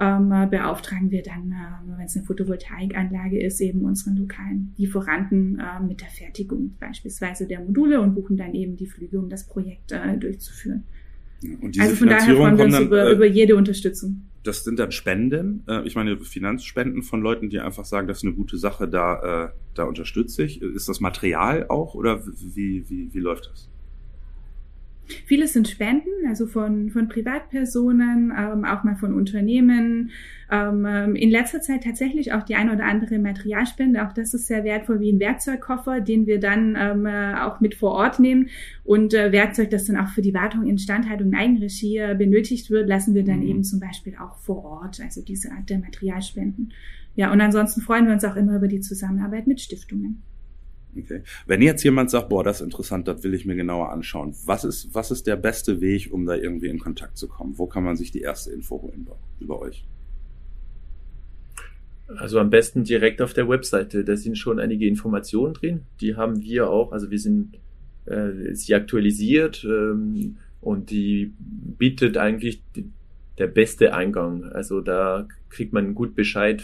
ähm, 0.00 0.28
beauftragen 0.50 1.10
wir 1.10 1.22
dann, 1.22 1.52
äh, 1.52 1.96
wenn 1.98 2.06
es 2.06 2.16
eine 2.16 2.24
Photovoltaikanlage 2.24 3.40
ist, 3.40 3.60
eben 3.60 3.84
unseren 3.84 4.16
lokalen 4.16 4.74
Lieferanten 4.76 5.60
äh, 5.60 5.82
mit 5.86 6.00
der 6.00 6.08
Fertigung 6.08 6.74
beispielsweise 6.80 7.46
der 7.46 7.60
Module 7.60 8.00
und 8.00 8.14
buchen 8.14 8.36
dann 8.36 8.54
eben 8.54 8.76
die 8.76 8.86
Flüge, 8.86 9.18
um 9.18 9.28
das 9.28 9.46
Projekt 9.46 9.92
äh, 9.92 10.16
durchzuführen. 10.16 10.84
also 11.78 11.94
von 11.94 12.08
daher 12.08 12.34
freuen 12.34 12.58
wir 12.58 12.64
uns 12.64 12.74
dann, 12.74 12.86
über, 12.86 13.08
äh, 13.08 13.12
über 13.12 13.26
jede 13.26 13.54
Unterstützung. 13.54 14.22
Das 14.42 14.64
sind 14.64 14.78
dann 14.78 14.90
Spenden, 14.90 15.64
äh, 15.68 15.82
ich 15.86 15.96
meine 15.96 16.18
Finanzspenden 16.18 17.02
von 17.02 17.20
Leuten, 17.20 17.50
die 17.50 17.60
einfach 17.60 17.84
sagen, 17.84 18.08
das 18.08 18.18
ist 18.18 18.24
eine 18.24 18.34
gute 18.34 18.56
Sache, 18.56 18.88
da, 18.88 19.44
äh, 19.44 19.50
da 19.74 19.84
unterstütze 19.84 20.44
ich. 20.44 20.62
Ist 20.62 20.88
das 20.88 21.00
Material 21.00 21.66
auch 21.68 21.94
oder 21.94 22.24
wie, 22.26 22.88
wie, 22.88 23.12
wie 23.12 23.18
läuft 23.18 23.50
das? 23.52 23.68
Vieles 25.26 25.52
sind 25.52 25.68
Spenden, 25.68 26.10
also 26.28 26.46
von, 26.46 26.90
von 26.90 27.08
Privatpersonen, 27.08 28.32
ähm, 28.36 28.64
auch 28.64 28.84
mal 28.84 28.96
von 28.96 29.14
Unternehmen. 29.14 30.10
Ähm, 30.50 30.84
ähm, 30.88 31.14
in 31.14 31.30
letzter 31.30 31.60
Zeit 31.60 31.84
tatsächlich 31.84 32.32
auch 32.32 32.42
die 32.42 32.56
ein 32.56 32.70
oder 32.70 32.84
andere 32.84 33.18
Materialspende. 33.18 34.06
Auch 34.06 34.12
das 34.12 34.34
ist 34.34 34.46
sehr 34.46 34.64
wertvoll 34.64 35.00
wie 35.00 35.12
ein 35.12 35.20
Werkzeugkoffer, 35.20 36.00
den 36.00 36.26
wir 36.26 36.40
dann 36.40 36.76
ähm, 36.78 37.06
äh, 37.06 37.34
auch 37.34 37.60
mit 37.60 37.74
vor 37.76 37.92
Ort 37.92 38.18
nehmen. 38.18 38.48
Und 38.84 39.14
äh, 39.14 39.30
Werkzeug, 39.30 39.70
das 39.70 39.84
dann 39.84 39.96
auch 39.96 40.08
für 40.08 40.22
die 40.22 40.34
Wartung, 40.34 40.66
Instandhaltung 40.66 41.28
in 41.28 41.34
Eigenregie 41.36 41.98
äh, 41.98 42.16
benötigt 42.18 42.70
wird, 42.70 42.88
lassen 42.88 43.14
wir 43.14 43.24
dann 43.24 43.40
mhm. 43.40 43.46
eben 43.46 43.64
zum 43.64 43.78
Beispiel 43.78 44.16
auch 44.16 44.36
vor 44.38 44.64
Ort. 44.64 45.00
Also 45.00 45.22
diese 45.22 45.52
Art 45.52 45.70
der 45.70 45.78
Materialspenden. 45.78 46.72
Ja, 47.14 47.32
und 47.32 47.40
ansonsten 47.40 47.80
freuen 47.80 48.06
wir 48.06 48.12
uns 48.12 48.24
auch 48.24 48.36
immer 48.36 48.56
über 48.56 48.68
die 48.68 48.80
Zusammenarbeit 48.80 49.46
mit 49.46 49.60
Stiftungen. 49.60 50.22
Okay. 50.96 51.22
Wenn 51.46 51.62
jetzt 51.62 51.84
jemand 51.84 52.10
sagt, 52.10 52.28
boah, 52.28 52.42
das 52.42 52.60
ist 52.60 52.64
interessant, 52.64 53.06
das 53.06 53.22
will 53.22 53.34
ich 53.34 53.46
mir 53.46 53.54
genauer 53.54 53.90
anschauen, 53.92 54.34
was 54.44 54.64
ist, 54.64 54.92
was 54.92 55.10
ist 55.10 55.26
der 55.26 55.36
beste 55.36 55.80
Weg, 55.80 56.12
um 56.12 56.26
da 56.26 56.34
irgendwie 56.34 56.66
in 56.66 56.78
Kontakt 56.78 57.16
zu 57.16 57.28
kommen? 57.28 57.58
Wo 57.58 57.66
kann 57.66 57.84
man 57.84 57.96
sich 57.96 58.10
die 58.10 58.22
erste 58.22 58.50
Info 58.50 58.82
holen 58.82 59.06
über 59.38 59.60
euch? 59.60 59.84
Also 62.16 62.40
am 62.40 62.50
besten 62.50 62.82
direkt 62.82 63.22
auf 63.22 63.34
der 63.34 63.48
Webseite. 63.48 64.04
Da 64.04 64.16
sind 64.16 64.36
schon 64.36 64.58
einige 64.58 64.86
Informationen 64.86 65.54
drin. 65.54 65.82
Die 66.00 66.16
haben 66.16 66.42
wir 66.42 66.68
auch. 66.68 66.92
Also 66.92 67.10
wir 67.10 67.18
sind 67.20 67.58
äh, 68.06 68.54
sie 68.54 68.74
aktualisiert 68.74 69.64
ähm, 69.64 70.36
und 70.60 70.90
die 70.90 71.32
bietet 71.38 72.16
eigentlich 72.16 72.62
die, 72.74 72.90
der 73.38 73.46
beste 73.46 73.94
Eingang. 73.94 74.44
Also 74.44 74.80
da 74.80 75.28
kriegt 75.48 75.72
man 75.72 75.94
gut 75.94 76.14
Bescheid, 76.14 76.62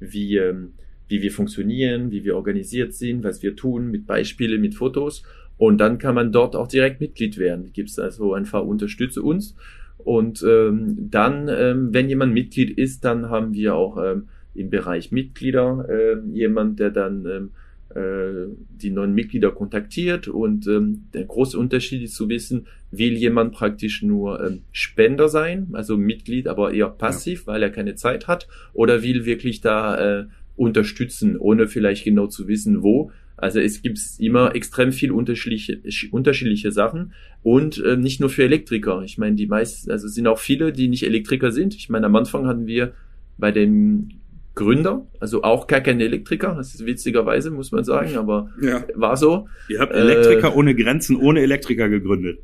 wie 0.00 0.36
ähm, 0.38 0.72
wie 1.14 1.22
wir 1.22 1.30
funktionieren, 1.30 2.10
wie 2.10 2.24
wir 2.24 2.34
organisiert 2.34 2.92
sind, 2.92 3.22
was 3.22 3.40
wir 3.40 3.54
tun, 3.54 3.88
mit 3.92 4.04
Beispielen, 4.04 4.60
mit 4.60 4.74
Fotos. 4.74 5.22
Und 5.56 5.78
dann 5.78 5.98
kann 5.98 6.16
man 6.16 6.32
dort 6.32 6.56
auch 6.56 6.66
direkt 6.66 7.00
Mitglied 7.00 7.38
werden. 7.38 7.70
Gibt 7.72 7.90
es 7.90 8.00
also 8.00 8.34
einfach 8.34 8.64
unterstütze 8.64 9.22
uns. 9.22 9.54
Und 9.98 10.42
ähm, 10.42 11.08
dann, 11.10 11.48
ähm, 11.48 11.94
wenn 11.94 12.08
jemand 12.08 12.34
Mitglied 12.34 12.76
ist, 12.76 13.04
dann 13.04 13.30
haben 13.30 13.54
wir 13.54 13.76
auch 13.76 13.96
ähm, 13.96 14.24
im 14.56 14.70
Bereich 14.70 15.12
Mitglieder 15.12 15.86
äh, 15.88 16.16
jemand, 16.32 16.80
der 16.80 16.90
dann 16.90 17.26
ähm, 17.26 17.50
äh, 17.94 18.48
die 18.70 18.90
neuen 18.90 19.14
Mitglieder 19.14 19.52
kontaktiert. 19.52 20.26
Und 20.26 20.66
ähm, 20.66 21.04
der 21.14 21.26
große 21.26 21.56
Unterschied 21.56 22.02
ist 22.02 22.16
zu 22.16 22.28
wissen, 22.28 22.66
will 22.90 23.12
jemand 23.12 23.52
praktisch 23.52 24.02
nur 24.02 24.44
ähm, 24.44 24.62
Spender 24.72 25.28
sein, 25.28 25.68
also 25.74 25.96
Mitglied, 25.96 26.48
aber 26.48 26.72
eher 26.72 26.88
passiv, 26.88 27.42
ja. 27.42 27.52
weil 27.52 27.62
er 27.62 27.70
keine 27.70 27.94
Zeit 27.94 28.26
hat, 28.26 28.48
oder 28.72 29.04
will 29.04 29.26
wirklich 29.26 29.60
da 29.60 30.22
äh, 30.22 30.26
unterstützen, 30.56 31.36
ohne 31.36 31.66
vielleicht 31.66 32.04
genau 32.04 32.26
zu 32.26 32.48
wissen, 32.48 32.82
wo. 32.82 33.10
Also 33.36 33.58
es 33.58 33.82
gibt 33.82 33.98
immer 34.18 34.54
extrem 34.54 34.92
viel 34.92 35.10
unterschiedliche, 35.10 35.80
unterschiedliche 36.12 36.70
Sachen 36.70 37.12
und 37.42 37.82
äh, 37.84 37.96
nicht 37.96 38.20
nur 38.20 38.30
für 38.30 38.44
Elektriker. 38.44 39.02
Ich 39.04 39.18
meine, 39.18 39.34
die 39.34 39.46
meisten, 39.46 39.90
also 39.90 40.06
es 40.06 40.14
sind 40.14 40.26
auch 40.28 40.38
viele, 40.38 40.72
die 40.72 40.88
nicht 40.88 41.02
Elektriker 41.02 41.50
sind. 41.50 41.74
Ich 41.74 41.88
meine, 41.88 42.06
am 42.06 42.14
Anfang 42.14 42.46
hatten 42.46 42.66
wir 42.66 42.92
bei 43.36 43.50
dem 43.50 44.10
Gründer, 44.54 45.04
also 45.18 45.42
auch 45.42 45.66
gar 45.66 45.80
kein 45.80 46.00
Elektriker, 46.00 46.54
das 46.56 46.74
ist 46.74 46.86
witzigerweise, 46.86 47.50
muss 47.50 47.72
man 47.72 47.82
sagen, 47.82 48.16
aber 48.16 48.50
ja. 48.62 48.84
war 48.94 49.16
so. 49.16 49.48
Ihr 49.68 49.80
habt 49.80 49.92
Elektriker 49.92 50.52
äh, 50.52 50.56
ohne 50.56 50.76
Grenzen, 50.76 51.16
ohne 51.16 51.40
Elektriker 51.40 51.88
gegründet. 51.88 52.38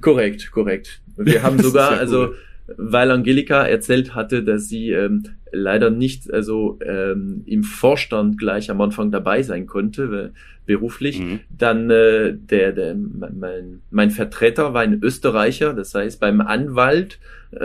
Korrekt, 0.00 0.50
korrekt. 0.50 1.02
Wir 1.18 1.42
haben 1.42 1.58
sogar, 1.62 1.92
ja 1.92 1.98
also 1.98 2.28
cool 2.28 2.36
weil 2.76 3.10
Angelika 3.10 3.64
erzählt 3.64 4.14
hatte, 4.14 4.42
dass 4.42 4.68
sie 4.68 4.90
ähm, 4.90 5.24
leider 5.52 5.90
nicht 5.90 6.32
also 6.32 6.78
ähm, 6.84 7.42
im 7.46 7.62
Vorstand 7.62 8.38
gleich 8.38 8.70
am 8.70 8.80
Anfang 8.80 9.10
dabei 9.10 9.42
sein 9.42 9.66
konnte, 9.66 10.32
beruflich. 10.66 11.20
Mhm. 11.20 11.40
Dann 11.48 11.90
äh, 11.90 12.34
der, 12.34 12.72
der 12.72 12.94
mein, 12.94 13.80
mein 13.90 14.10
Vertreter 14.10 14.74
war 14.74 14.82
ein 14.82 15.02
Österreicher, 15.02 15.72
das 15.72 15.94
heißt 15.94 16.20
beim 16.20 16.40
Anwalt 16.40 17.18
äh, 17.52 17.58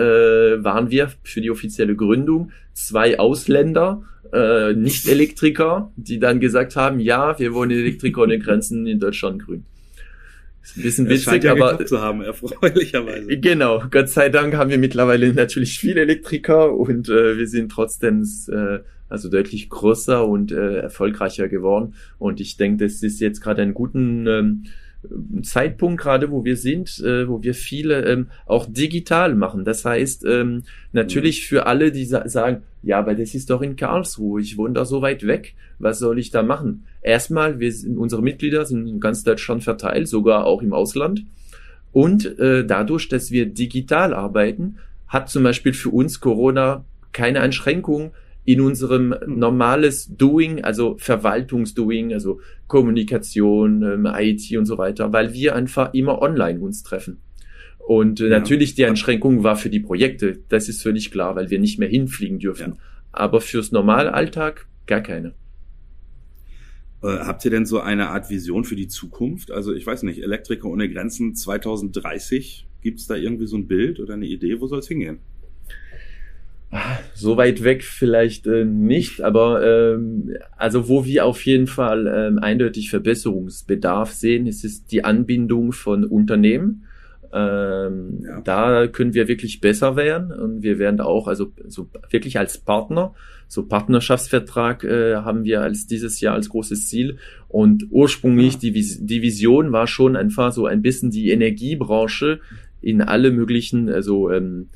waren 0.64 0.90
wir 0.90 1.10
für 1.24 1.42
die 1.42 1.52
offizielle 1.52 1.96
Gründung 1.96 2.52
zwei 2.72 3.20
Ausländer, 3.20 4.04
äh, 4.32 4.74
nicht 4.74 5.08
Elektriker, 5.08 5.92
die 5.98 6.20
dann 6.20 6.40
gesagt 6.40 6.76
haben, 6.76 7.00
ja, 7.00 7.38
wir 7.38 7.54
wollen 7.54 7.72
Elektriker 7.72 8.24
ohne 8.24 8.40
Grenzen 8.40 8.88
in 8.88 9.00
Deutschland 9.00 9.46
gründen. 9.46 9.66
Ist 10.64 10.78
ein 10.78 10.84
bisschen 10.84 11.10
witzig, 11.10 11.26
scheint 11.26 11.44
ja 11.44 11.52
aber 11.52 11.86
zu 11.86 12.02
haben, 12.02 12.22
erfreulicherweise. 12.22 13.38
Genau, 13.38 13.84
Gott 13.92 14.08
sei 14.08 14.30
Dank 14.30 14.56
haben 14.56 14.70
wir 14.70 14.78
mittlerweile 14.78 15.34
natürlich 15.34 15.78
viele 15.78 16.02
Elektriker 16.02 16.74
und 16.74 17.10
äh, 17.10 17.38
wir 17.38 17.48
sind 17.48 17.70
trotzdem 17.70 18.26
äh, 18.48 18.80
also 19.10 19.30
deutlich 19.30 19.70
größer 19.70 20.26
und 20.26 20.54
äh, 20.54 20.78
erfolgreicher 20.78 21.50
geworden. 21.50 21.96
Und 22.18 22.40
ich 22.40 22.56
denke, 22.56 22.86
das 22.86 23.04
ist 23.04 23.20
jetzt 23.20 23.42
gerade 23.42 23.62
einen 23.62 23.74
guten 23.74 24.26
ähm, 24.26 24.64
Zeitpunkt 25.44 26.02
gerade, 26.02 26.32
wo 26.32 26.46
wir 26.46 26.56
sind, 26.58 27.00
äh, 27.00 27.28
wo 27.28 27.44
wir 27.44 27.54
viele 27.54 28.06
ähm, 28.06 28.28
auch 28.46 28.66
digital 28.68 29.36
machen. 29.36 29.66
Das 29.66 29.86
heißt, 29.86 30.26
ähm, 30.26 30.64
natürlich 30.92 31.48
für 31.48 31.66
alle, 31.66 31.92
die 31.92 32.06
sa 32.06 32.28
sagen, 32.28 32.64
ja, 32.82 33.00
aber 33.00 33.16
das 33.16 33.34
ist 33.34 33.50
doch 33.50 33.62
in 33.62 33.76
Karlsruhe, 33.76 34.42
ich 34.42 34.58
wohne 34.58 34.74
da 34.74 34.86
so 34.86 35.02
weit 35.02 35.26
weg, 35.26 35.56
was 35.80 36.00
soll 36.00 36.20
ich 36.20 36.32
da 36.32 36.44
machen? 36.44 36.86
Erstmal, 37.02 37.60
wir 37.60 37.72
sind, 37.72 37.98
unsere 37.98 38.22
Mitglieder 38.22 38.66
sind 38.66 38.88
in 38.88 39.00
ganz 39.00 39.24
Deutschland 39.24 39.64
verteilt, 39.64 40.08
sogar 40.08 40.46
auch 40.46 40.62
im 40.62 40.74
Ausland. 40.74 41.24
Und 41.92 42.40
äh, 42.40 42.66
dadurch, 42.66 43.08
dass 43.08 43.32
wir 43.32 43.46
digital 43.46 44.14
arbeiten, 44.14 44.78
hat 45.08 45.30
zum 45.30 45.44
Beispiel 45.44 45.74
für 45.74 45.90
uns 45.90 46.20
Corona 46.20 46.86
keine 47.12 47.42
Einschränkung, 47.42 48.12
in 48.46 48.62
unserem 48.62 49.16
normales 49.26 50.16
Doing, 50.16 50.64
also 50.64 50.96
Verwaltungsdoing, 50.98 52.14
also 52.14 52.42
Kommunikation, 52.68 53.84
ähm, 53.84 54.08
IT 54.12 54.58
und 54.58 54.66
so 54.66 54.78
weiter, 54.78 55.14
weil 55.14 55.34
wir 55.34 55.56
einfach 55.56 55.94
immer 55.94 56.22
online 56.22 56.60
uns 56.60 56.84
treffen. 56.84 57.22
Und 57.80 58.20
äh, 58.20 58.30
ja. 58.30 58.40
natürlich 58.40 58.76
die 58.76 58.86
Einschränkung 58.86 59.44
war 59.44 59.56
für 59.56 59.70
die 59.70 59.80
Projekte, 59.80 60.40
das 60.50 60.70
ist 60.70 60.82
völlig 60.82 61.12
klar, 61.12 61.36
weil 61.36 61.50
wir 61.50 61.60
nicht 61.60 61.80
mehr 61.80 61.90
hinfliegen 61.90 62.40
dürfen. 62.40 62.74
Ja. 62.74 62.80
Aber 63.12 63.42
fürs 63.42 63.72
normale 63.72 64.14
Alltag 64.14 64.68
gar 64.88 65.02
keine. 65.02 65.34
Äh, 67.02 67.20
habt 67.20 67.44
ihr 67.46 67.52
denn 67.52 67.66
so 67.66 67.80
eine 67.80 68.10
Art 68.10 68.30
Vision 68.30 68.64
für 68.64 68.76
die 68.76 68.88
Zukunft? 68.88 69.52
Also 69.52 69.74
ich 69.74 69.86
weiß 69.86 70.04
nicht, 70.04 70.22
Elektriker 70.22 70.68
ohne 70.68 70.90
Grenzen 70.90 71.36
2030, 71.36 72.68
gibt 72.82 73.00
es 73.00 73.08
da 73.08 73.16
irgendwie 73.16 73.48
so 73.48 73.58
ein 73.58 73.68
Bild 73.68 74.00
oder 74.00 74.16
eine 74.16 74.26
Idee, 74.26 74.60
wo 74.60 74.68
soll 74.68 74.80
es 74.80 74.88
hingehen? 74.88 75.20
So 77.14 77.38
weit 77.38 77.64
weg 77.64 77.84
vielleicht 77.84 78.48
äh, 78.48 78.66
nicht, 78.66 79.22
aber 79.22 79.64
ähm, 79.64 80.36
also 80.58 80.90
wo 80.90 81.06
wir 81.06 81.26
auf 81.26 81.46
jeden 81.46 81.68
Fall 81.68 82.08
ähm, 82.08 82.40
eindeutig 82.40 82.90
Verbesserungsbedarf 82.90 84.12
sehen, 84.12 84.48
ist 84.48 84.66
es 84.66 84.86
die 84.86 85.04
Anbindung 85.04 85.72
von 85.72 86.04
Unternehmen. 86.04 86.86
Ähm, 87.32 88.24
ja. 88.24 88.42
Da 88.42 88.88
können 88.88 89.14
wir 89.14 89.28
wirklich 89.28 89.60
besser 89.62 89.96
werden 89.96 90.32
und 90.32 90.62
wir 90.62 90.78
werden 90.78 91.02
auch 91.02 91.28
also 91.28 91.52
so 91.68 91.90
wirklich 92.12 92.38
als 92.38 92.60
Partner, 92.60 93.14
so 93.48 93.66
Partnerschaftsvertrag 93.66 94.84
äh, 94.84 95.16
haben 95.16 95.44
wir 95.44 95.62
als 95.62 95.88
dieses 95.88 96.20
Jahr 96.22 96.36
als 96.36 96.50
großes 96.50 96.90
Ziel 96.90 97.18
und 97.48 97.88
ursprünglich 97.90 98.54
ja. 98.56 98.60
die, 98.60 98.72
die 98.74 99.22
Vision 99.22 99.72
war 99.72 99.88
schon 99.88 100.16
einfach 100.16 100.52
so 100.52 100.68
ein 100.68 100.82
bisschen 100.82 101.10
die 101.10 101.32
Energiebranche 101.32 102.40
in 102.82 103.02
alle 103.02 103.32
möglichen 103.32 103.90
also 103.90 104.30
ähm, 104.30 104.70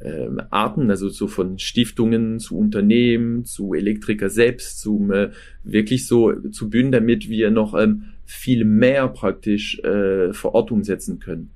ähm, 0.00 0.40
Arten, 0.50 0.90
also 0.90 1.08
so 1.08 1.26
von 1.26 1.58
Stiftungen 1.58 2.38
zu 2.38 2.56
Unternehmen, 2.56 3.44
zu 3.44 3.74
Elektriker 3.74 4.30
selbst, 4.30 4.80
zum 4.80 5.10
äh, 5.10 5.30
wirklich 5.64 6.06
so 6.06 6.32
zu 6.50 6.70
bünden, 6.70 6.92
damit 6.92 7.28
wir 7.28 7.50
noch 7.50 7.74
ähm, 7.74 8.04
viel 8.24 8.64
mehr 8.64 9.08
praktisch 9.08 9.78
äh, 9.80 10.32
vor 10.32 10.54
Ort 10.54 10.70
umsetzen 10.70 11.18
können. 11.18 11.50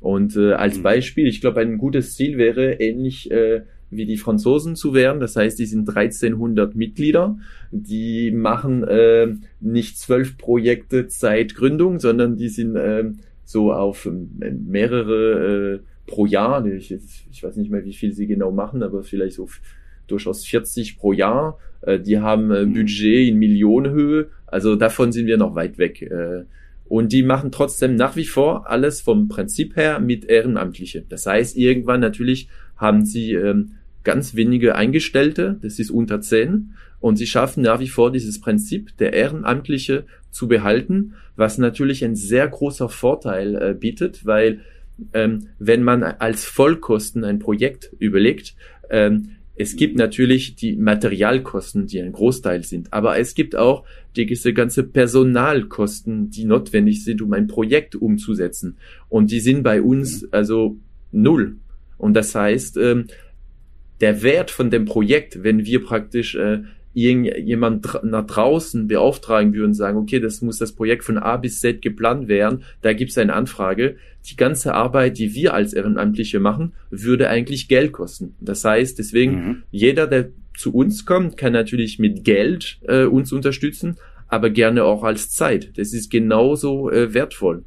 Und 0.00 0.36
äh, 0.36 0.52
als 0.52 0.78
mhm. 0.78 0.82
Beispiel, 0.82 1.26
ich 1.26 1.40
glaube, 1.40 1.60
ein 1.60 1.78
gutes 1.78 2.14
Ziel 2.14 2.38
wäre 2.38 2.74
ähnlich 2.74 3.30
äh, 3.30 3.62
wie 3.90 4.06
die 4.06 4.16
Franzosen 4.16 4.76
zu 4.76 4.94
werden. 4.94 5.20
Das 5.20 5.36
heißt, 5.36 5.58
die 5.58 5.66
sind 5.66 5.88
1300 5.88 6.74
Mitglieder. 6.74 7.38
Die 7.70 8.30
machen 8.30 8.84
äh, 8.84 9.34
nicht 9.60 9.98
zwölf 9.98 10.36
Projekte 10.36 11.06
seit 11.08 11.54
Gründung, 11.54 11.98
sondern 11.98 12.36
die 12.36 12.48
sind 12.48 12.76
äh, 12.76 13.04
so 13.44 13.72
auf 13.72 14.06
äh, 14.06 14.50
mehrere 14.50 15.74
äh, 15.74 15.80
pro 16.08 16.26
Jahr. 16.26 16.64
Ich, 16.66 16.90
ich 17.30 17.42
weiß 17.42 17.56
nicht 17.56 17.70
mehr, 17.70 17.84
wie 17.84 17.94
viel 17.94 18.12
sie 18.12 18.26
genau 18.26 18.50
machen, 18.50 18.82
aber 18.82 19.02
vielleicht 19.04 19.36
so 19.36 19.48
durchaus 20.08 20.44
40 20.44 20.98
pro 20.98 21.12
Jahr. 21.12 21.58
Äh, 21.82 22.00
die 22.00 22.18
haben 22.18 22.50
äh, 22.50 22.64
mhm. 22.64 22.74
Budget 22.74 23.28
in 23.28 23.38
Millionenhöhe. 23.38 24.28
Also 24.46 24.74
davon 24.74 25.12
sind 25.12 25.26
wir 25.26 25.36
noch 25.36 25.54
weit 25.54 25.78
weg. 25.78 26.02
Äh, 26.02 26.44
und 26.88 27.12
die 27.12 27.22
machen 27.22 27.52
trotzdem 27.52 27.96
nach 27.96 28.16
wie 28.16 28.24
vor 28.24 28.68
alles 28.68 29.02
vom 29.02 29.28
Prinzip 29.28 29.76
her 29.76 30.00
mit 30.00 30.24
Ehrenamtliche. 30.24 31.04
Das 31.08 31.26
heißt, 31.26 31.56
irgendwann 31.56 32.00
natürlich 32.00 32.48
haben 32.76 33.04
sie 33.04 33.34
ähm, 33.34 33.72
ganz 34.04 34.34
wenige 34.34 34.74
Eingestellte, 34.74 35.58
das 35.60 35.78
ist 35.78 35.90
unter 35.90 36.22
zehn, 36.22 36.74
und 37.00 37.16
sie 37.16 37.26
schaffen 37.26 37.62
nach 37.62 37.78
wie 37.78 37.88
vor 37.88 38.10
dieses 38.10 38.40
Prinzip 38.40 38.96
der 38.96 39.12
Ehrenamtliche 39.12 40.06
zu 40.30 40.48
behalten, 40.48 41.14
was 41.36 41.58
natürlich 41.58 42.04
ein 42.04 42.16
sehr 42.16 42.48
großer 42.48 42.88
Vorteil 42.88 43.54
äh, 43.54 43.74
bietet, 43.74 44.24
weil 44.24 44.60
ähm, 45.12 45.48
wenn 45.58 45.82
man 45.82 46.02
als 46.02 46.44
Vollkosten 46.44 47.24
ein 47.24 47.38
Projekt 47.38 47.90
überlegt, 47.98 48.54
ähm, 48.90 49.30
es 49.60 49.74
gibt 49.74 49.96
natürlich 49.96 50.54
die 50.54 50.76
Materialkosten, 50.76 51.86
die 51.86 52.00
ein 52.00 52.12
Großteil 52.12 52.62
sind, 52.62 52.92
aber 52.92 53.18
es 53.18 53.34
gibt 53.34 53.56
auch 53.56 53.84
diese 54.14 54.52
ganze 54.52 54.84
Personalkosten, 54.84 56.30
die 56.30 56.44
notwendig 56.44 57.04
sind, 57.04 57.20
um 57.22 57.32
ein 57.32 57.48
Projekt 57.48 57.96
umzusetzen. 57.96 58.76
Und 59.08 59.32
die 59.32 59.40
sind 59.40 59.64
bei 59.64 59.82
uns 59.82 60.32
also 60.32 60.76
null. 61.10 61.56
Und 61.96 62.14
das 62.14 62.34
heißt, 62.36 62.76
ähm, 62.76 63.06
der 64.00 64.22
Wert 64.22 64.52
von 64.52 64.70
dem 64.70 64.84
Projekt, 64.84 65.42
wenn 65.42 65.64
wir 65.64 65.82
praktisch 65.82 66.36
äh, 66.36 66.60
irgendjemand 67.04 67.86
nach 68.02 68.26
draußen 68.26 68.88
beauftragen 68.88 69.54
würden 69.54 69.68
und 69.68 69.74
sagen, 69.74 69.98
okay, 69.98 70.20
das 70.20 70.42
muss 70.42 70.58
das 70.58 70.72
Projekt 70.72 71.04
von 71.04 71.18
A 71.18 71.36
bis 71.36 71.60
Z 71.60 71.82
geplant 71.82 72.28
werden, 72.28 72.64
da 72.82 72.92
gibt 72.92 73.10
es 73.10 73.18
eine 73.18 73.34
Anfrage. 73.34 73.96
Die 74.28 74.36
ganze 74.36 74.74
Arbeit, 74.74 75.18
die 75.18 75.34
wir 75.34 75.54
als 75.54 75.72
Ehrenamtliche 75.72 76.40
machen, 76.40 76.72
würde 76.90 77.28
eigentlich 77.28 77.68
Geld 77.68 77.92
kosten. 77.92 78.34
Das 78.40 78.64
heißt, 78.64 78.98
deswegen, 78.98 79.32
mhm. 79.32 79.62
jeder, 79.70 80.06
der 80.06 80.30
zu 80.56 80.74
uns 80.74 81.06
kommt, 81.06 81.36
kann 81.36 81.52
natürlich 81.52 81.98
mit 81.98 82.24
Geld 82.24 82.78
äh, 82.86 83.04
uns 83.04 83.32
unterstützen, 83.32 83.96
aber 84.26 84.50
gerne 84.50 84.84
auch 84.84 85.04
als 85.04 85.30
Zeit. 85.30 85.78
Das 85.78 85.92
ist 85.92 86.10
genauso 86.10 86.90
äh, 86.90 87.14
wertvoll. 87.14 87.64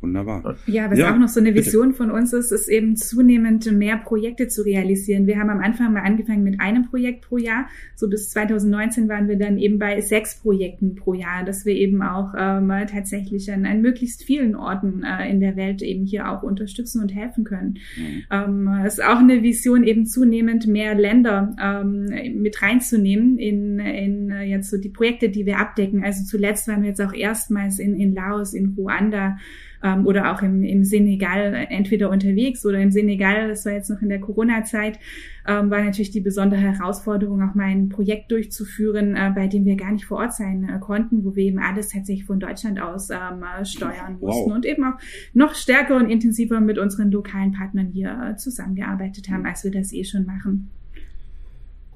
Wunderbar. 0.00 0.56
Ja, 0.66 0.90
was 0.90 0.98
ja, 0.98 1.12
auch 1.12 1.18
noch 1.18 1.28
so 1.28 1.40
eine 1.40 1.54
Vision 1.54 1.88
bitte. 1.88 1.98
von 1.98 2.10
uns 2.10 2.32
ist, 2.32 2.52
ist 2.52 2.68
eben 2.68 2.96
zunehmend 2.96 3.70
mehr 3.72 3.96
Projekte 3.96 4.48
zu 4.48 4.62
realisieren. 4.62 5.26
Wir 5.26 5.38
haben 5.38 5.50
am 5.50 5.60
Anfang 5.60 5.92
mal 5.92 6.02
angefangen 6.02 6.42
mit 6.42 6.60
einem 6.60 6.84
Projekt 6.84 7.28
pro 7.28 7.38
Jahr. 7.38 7.66
So 7.94 8.08
bis 8.08 8.30
2019 8.30 9.08
waren 9.08 9.28
wir 9.28 9.36
dann 9.36 9.58
eben 9.58 9.78
bei 9.78 10.00
sechs 10.00 10.40
Projekten 10.40 10.94
pro 10.94 11.14
Jahr, 11.14 11.44
dass 11.44 11.64
wir 11.64 11.74
eben 11.74 12.02
auch 12.02 12.34
ähm, 12.36 12.72
tatsächlich 12.90 13.50
an, 13.52 13.66
an 13.66 13.80
möglichst 13.80 14.24
vielen 14.24 14.56
Orten 14.56 15.02
äh, 15.04 15.30
in 15.30 15.40
der 15.40 15.56
Welt 15.56 15.82
eben 15.82 16.04
hier 16.04 16.30
auch 16.30 16.42
unterstützen 16.42 17.00
und 17.00 17.14
helfen 17.14 17.44
können. 17.44 17.78
Mhm. 17.96 18.24
Ähm, 18.30 18.84
ist 18.86 19.02
auch 19.02 19.18
eine 19.18 19.42
Vision, 19.42 19.84
eben 19.84 20.06
zunehmend 20.06 20.66
mehr 20.66 20.94
Länder 20.94 21.54
ähm, 21.60 22.06
mit 22.40 22.62
reinzunehmen 22.62 23.38
in, 23.38 23.78
in 23.78 24.30
äh, 24.30 24.42
jetzt 24.44 24.70
so 24.70 24.78
die 24.78 24.88
Projekte, 24.88 25.28
die 25.28 25.46
wir 25.46 25.58
abdecken. 25.58 26.04
Also 26.04 26.24
zuletzt 26.24 26.68
waren 26.68 26.82
wir 26.82 26.90
jetzt 26.90 27.00
auch 27.00 27.12
erstmals 27.12 27.78
in, 27.78 27.94
in 27.94 28.14
Laos, 28.14 28.54
in 28.54 28.74
Ruanda, 28.76 29.36
ähm, 29.84 30.06
oder 30.06 30.32
auch 30.32 30.42
im, 30.42 30.64
im 30.64 30.82
Senegal 30.82 31.66
entweder 31.68 32.10
unterwegs 32.10 32.64
oder 32.66 32.80
im 32.80 32.90
Senegal, 32.90 33.48
das 33.48 33.64
war 33.66 33.72
jetzt 33.74 33.90
noch 33.90 34.00
in 34.02 34.08
der 34.08 34.18
Corona-Zeit, 34.18 34.98
ähm, 35.46 35.70
war 35.70 35.84
natürlich 35.84 36.10
die 36.10 36.22
besondere 36.22 36.60
Herausforderung, 36.60 37.42
auch 37.42 37.54
mal 37.54 37.66
ein 37.66 37.90
Projekt 37.90 38.32
durchzuführen, 38.32 39.14
äh, 39.14 39.30
bei 39.34 39.46
dem 39.46 39.66
wir 39.66 39.76
gar 39.76 39.92
nicht 39.92 40.06
vor 40.06 40.18
Ort 40.18 40.34
sein 40.34 40.68
äh, 40.68 40.78
konnten, 40.80 41.22
wo 41.24 41.36
wir 41.36 41.44
eben 41.44 41.58
alles 41.58 41.90
tatsächlich 41.90 42.24
von 42.24 42.40
Deutschland 42.40 42.80
aus 42.80 43.10
ähm, 43.10 43.42
äh, 43.42 43.64
steuern 43.64 44.18
mussten 44.18 44.50
wow. 44.50 44.54
und 44.54 44.64
eben 44.64 44.84
auch 44.84 44.98
noch 45.34 45.54
stärker 45.54 45.96
und 45.96 46.08
intensiver 46.08 46.60
mit 46.60 46.78
unseren 46.78 47.10
lokalen 47.10 47.52
Partnern 47.52 47.88
hier 47.88 48.32
äh, 48.32 48.36
zusammengearbeitet 48.36 49.28
haben, 49.28 49.44
als 49.44 49.64
wir 49.64 49.70
das 49.70 49.92
eh 49.92 50.04
schon 50.04 50.24
machen. 50.24 50.70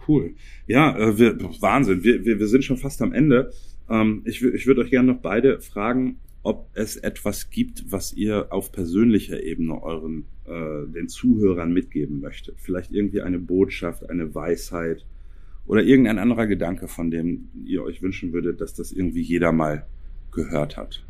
Cool. 0.06 0.34
Ja, 0.66 0.96
äh, 0.96 1.18
wir, 1.18 1.38
Wahnsinn. 1.60 2.04
Wir, 2.04 2.24
wir, 2.24 2.38
wir 2.38 2.46
sind 2.48 2.64
schon 2.64 2.76
fast 2.76 3.00
am 3.00 3.12
Ende. 3.12 3.50
Ähm, 3.88 4.22
ich 4.26 4.42
ich 4.42 4.66
würde 4.66 4.82
euch 4.82 4.90
gerne 4.90 5.12
noch 5.12 5.20
beide 5.20 5.60
fragen, 5.60 6.18
ob 6.48 6.70
es 6.72 6.96
etwas 6.96 7.50
gibt, 7.50 7.92
was 7.92 8.14
ihr 8.14 8.46
auf 8.50 8.72
persönlicher 8.72 9.42
Ebene 9.42 9.82
euren 9.82 10.24
äh, 10.46 10.90
den 10.90 11.08
Zuhörern 11.08 11.74
mitgeben 11.74 12.20
möchtet. 12.20 12.56
Vielleicht 12.58 12.90
irgendwie 12.90 13.20
eine 13.20 13.38
Botschaft, 13.38 14.08
eine 14.08 14.34
Weisheit 14.34 15.04
oder 15.66 15.82
irgendein 15.82 16.18
anderer 16.18 16.46
Gedanke, 16.46 16.88
von 16.88 17.10
dem 17.10 17.50
ihr 17.66 17.82
euch 17.82 18.00
wünschen 18.00 18.32
würdet, 18.32 18.62
dass 18.62 18.72
das 18.72 18.92
irgendwie 18.92 19.20
jeder 19.20 19.52
mal 19.52 19.86
gehört 20.32 20.78
hat. 20.78 21.04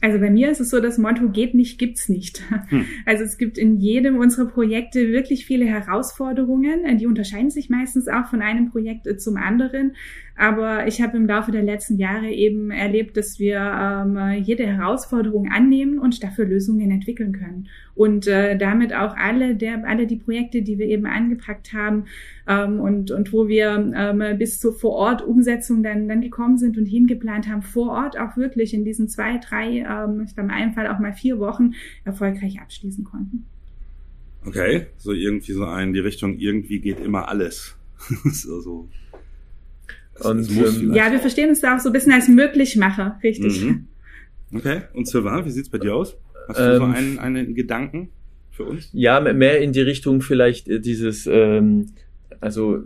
Also 0.00 0.20
bei 0.20 0.30
mir 0.30 0.48
ist 0.48 0.60
es 0.60 0.70
so, 0.70 0.80
das 0.80 0.96
Motto 0.96 1.28
geht 1.28 1.54
nicht, 1.54 1.78
gibt's 1.78 2.08
nicht. 2.08 2.42
Hm. 2.68 2.84
Also 3.06 3.24
es 3.24 3.36
gibt 3.36 3.58
in 3.58 3.78
jedem 3.78 4.16
unserer 4.18 4.46
Projekte 4.46 5.08
wirklich 5.08 5.44
viele 5.44 5.64
Herausforderungen. 5.64 6.98
Die 6.98 7.06
unterscheiden 7.06 7.50
sich 7.50 7.68
meistens 7.68 8.06
auch 8.06 8.26
von 8.26 8.42
einem 8.42 8.70
Projekt 8.70 9.20
zum 9.20 9.36
anderen. 9.36 9.96
Aber 10.38 10.86
ich 10.86 11.02
habe 11.02 11.16
im 11.16 11.26
Laufe 11.26 11.50
der 11.50 11.64
letzten 11.64 11.98
Jahre 11.98 12.30
eben 12.30 12.70
erlebt, 12.70 13.16
dass 13.16 13.40
wir 13.40 13.58
ähm, 13.58 14.40
jede 14.44 14.64
Herausforderung 14.64 15.50
annehmen 15.50 15.98
und 15.98 16.22
dafür 16.22 16.44
Lösungen 16.44 16.92
entwickeln 16.92 17.32
können. 17.32 17.68
Und 17.96 18.28
äh, 18.28 18.56
damit 18.56 18.94
auch 18.94 19.16
alle 19.16 19.56
der, 19.56 19.84
alle 19.84 20.06
die 20.06 20.14
Projekte, 20.14 20.62
die 20.62 20.78
wir 20.78 20.86
eben 20.86 21.06
angepackt 21.06 21.72
haben 21.72 22.04
ähm, 22.46 22.78
und, 22.78 23.10
und 23.10 23.32
wo 23.32 23.48
wir 23.48 23.92
ähm, 23.96 24.38
bis 24.38 24.60
zur 24.60 24.74
Vor-Ort-Umsetzung 24.74 25.82
dann, 25.82 26.06
dann 26.06 26.20
gekommen 26.20 26.56
sind 26.56 26.78
und 26.78 26.86
hingeplant 26.86 27.48
haben, 27.48 27.62
vor 27.62 27.90
Ort 27.90 28.16
auch 28.16 28.36
wirklich 28.36 28.72
in 28.72 28.84
diesen 28.84 29.08
zwei, 29.08 29.38
drei, 29.38 29.78
ähm, 29.78 30.22
ich 30.24 30.34
glaube 30.34 30.50
in 30.50 30.54
einem 30.54 30.72
Fall 30.72 30.86
auch 30.86 31.00
mal 31.00 31.12
vier 31.12 31.40
Wochen 31.40 31.72
erfolgreich 32.04 32.60
abschließen 32.60 33.02
konnten. 33.02 33.44
Okay, 34.46 34.86
so 34.98 35.12
irgendwie 35.12 35.52
so 35.52 35.64
ein, 35.64 35.92
die 35.92 35.98
Richtung, 35.98 36.38
irgendwie 36.38 36.78
geht 36.78 37.00
immer 37.00 37.28
alles. 37.28 37.76
so 38.30 38.88
und, 40.20 40.50
ähm, 40.50 40.94
ja, 40.94 41.10
wir 41.12 41.18
verstehen 41.18 41.50
uns 41.50 41.60
da 41.60 41.76
auch 41.76 41.80
so 41.80 41.90
ein 41.90 41.92
bisschen 41.92 42.12
als 42.12 42.28
Möglichmacher, 42.28 43.18
richtig. 43.22 43.64
Mhm. 43.64 43.86
Okay, 44.54 44.82
und 44.94 45.06
Sylvain, 45.06 45.44
wie 45.44 45.50
sieht's 45.50 45.68
bei 45.68 45.78
dir 45.78 45.94
aus? 45.94 46.16
Hast 46.48 46.58
du 46.58 46.62
ähm, 46.62 46.76
so 46.78 46.84
einen, 46.84 47.18
einen 47.18 47.54
Gedanken 47.54 48.10
für 48.50 48.64
uns? 48.64 48.88
Ja, 48.92 49.20
mehr 49.20 49.60
in 49.60 49.72
die 49.72 49.80
Richtung 49.80 50.22
vielleicht 50.22 50.68
äh, 50.68 50.80
dieses, 50.80 51.26
ähm, 51.26 51.86
also 52.40 52.82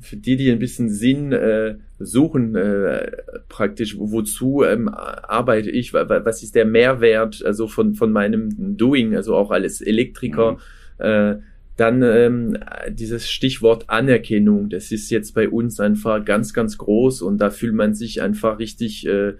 für 0.00 0.16
die, 0.16 0.36
die 0.36 0.50
ein 0.50 0.58
bisschen 0.58 0.90
Sinn 0.90 1.32
äh, 1.32 1.76
suchen, 1.98 2.56
äh, 2.56 3.10
praktisch, 3.48 3.96
wozu 3.98 4.64
ähm, 4.64 4.88
arbeite 4.88 5.70
ich, 5.70 5.94
was 5.94 6.42
ist 6.42 6.54
der 6.54 6.64
Mehrwert 6.64 7.44
also 7.44 7.68
von, 7.68 7.94
von 7.94 8.12
meinem 8.12 8.76
Doing, 8.76 9.14
also 9.14 9.36
auch 9.36 9.50
als 9.50 9.80
Elektriker. 9.80 10.52
Mhm. 10.52 11.04
Äh, 11.04 11.36
dann 11.82 12.02
ähm, 12.04 12.58
dieses 12.88 13.28
Stichwort 13.28 13.90
Anerkennung, 13.90 14.70
das 14.70 14.92
ist 14.92 15.10
jetzt 15.10 15.34
bei 15.34 15.48
uns 15.48 15.80
einfach 15.80 16.24
ganz, 16.24 16.54
ganz 16.54 16.78
groß 16.78 17.22
und 17.22 17.38
da 17.38 17.50
fühlt 17.50 17.74
man 17.74 17.92
sich 17.92 18.22
einfach 18.22 18.60
richtig 18.60 19.04
äh, 19.04 19.34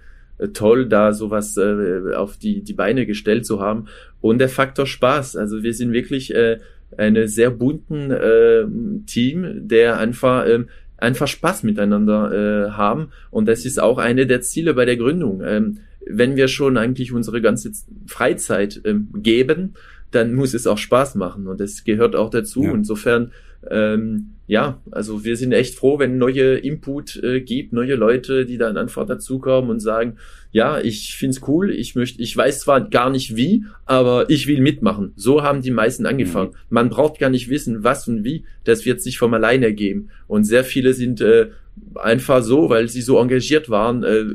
toll, 0.53 0.89
da 0.89 1.13
sowas 1.13 1.55
äh, 1.55 2.13
auf 2.15 2.35
die, 2.35 2.61
die 2.61 2.73
Beine 2.73 3.05
gestellt 3.05 3.45
zu 3.45 3.61
haben. 3.61 3.85
Und 4.19 4.39
der 4.39 4.49
Faktor 4.49 4.85
Spaß, 4.85 5.37
also 5.37 5.63
wir 5.63 5.73
sind 5.73 5.93
wirklich 5.93 6.35
äh, 6.35 6.59
eine 6.97 7.29
sehr 7.29 7.49
bunten 7.49 8.11
äh, 8.11 8.65
Team, 9.05 9.69
der 9.69 9.97
einfach 9.97 10.45
ähm, 10.45 10.67
einfach 10.97 11.29
Spaß 11.29 11.63
miteinander 11.63 12.31
äh, 12.67 12.71
haben 12.71 13.11
und 13.31 13.47
das 13.47 13.63
ist 13.63 13.79
auch 13.81 13.99
eine 13.99 14.27
der 14.27 14.41
Ziele 14.41 14.73
bei 14.73 14.83
der 14.83 14.97
Gründung. 14.97 15.41
Ähm, 15.45 15.77
wenn 16.05 16.35
wir 16.35 16.49
schon 16.49 16.75
eigentlich 16.75 17.13
unsere 17.13 17.41
ganze 17.41 17.71
Freizeit 18.05 18.81
ähm, 18.83 19.07
geben, 19.15 19.75
dann 20.15 20.33
muss 20.33 20.53
es 20.53 20.67
auch 20.67 20.77
Spaß 20.77 21.15
machen 21.15 21.47
und 21.47 21.59
das 21.59 21.83
gehört 21.83 22.15
auch 22.15 22.29
dazu. 22.29 22.63
Ja. 22.63 22.73
Insofern, 22.73 23.31
ähm, 23.69 24.31
ja, 24.47 24.81
also 24.91 25.23
wir 25.23 25.37
sind 25.37 25.53
echt 25.53 25.75
froh, 25.75 25.99
wenn 25.99 26.17
neue 26.17 26.57
Input 26.57 27.21
äh, 27.23 27.41
gibt, 27.41 27.73
neue 27.73 27.95
Leute, 27.95 28.45
die 28.45 28.57
dann 28.57 28.77
einfach 28.77 29.05
dazukommen 29.05 29.69
und 29.69 29.79
sagen, 29.79 30.17
ja, 30.51 30.79
ich 30.79 31.15
find's 31.15 31.41
cool, 31.47 31.71
ich 31.71 31.95
möchte, 31.95 32.21
ich 32.21 32.35
weiß 32.35 32.61
zwar 32.61 32.81
gar 32.81 33.09
nicht 33.09 33.35
wie, 33.35 33.65
aber 33.85 34.29
ich 34.29 34.47
will 34.47 34.61
mitmachen. 34.61 35.13
So 35.15 35.41
haben 35.41 35.61
die 35.61 35.71
meisten 35.71 36.05
angefangen. 36.05 36.51
Mhm. 36.51 36.57
Man 36.69 36.89
braucht 36.89 37.19
gar 37.19 37.29
nicht 37.29 37.49
wissen, 37.49 37.83
was 37.83 38.07
und 38.07 38.23
wie, 38.23 38.45
das 38.63 38.85
wird 38.85 39.01
sich 39.01 39.17
von 39.17 39.33
alleine 39.33 39.65
ergeben. 39.67 40.09
Und 40.27 40.43
sehr 40.43 40.63
viele 40.63 40.93
sind 40.93 41.21
äh, 41.21 41.49
einfach 41.95 42.43
so, 42.43 42.69
weil 42.69 42.87
sie 42.89 43.01
so 43.01 43.19
engagiert 43.19 43.69
waren, 43.69 44.03
äh, 44.03 44.25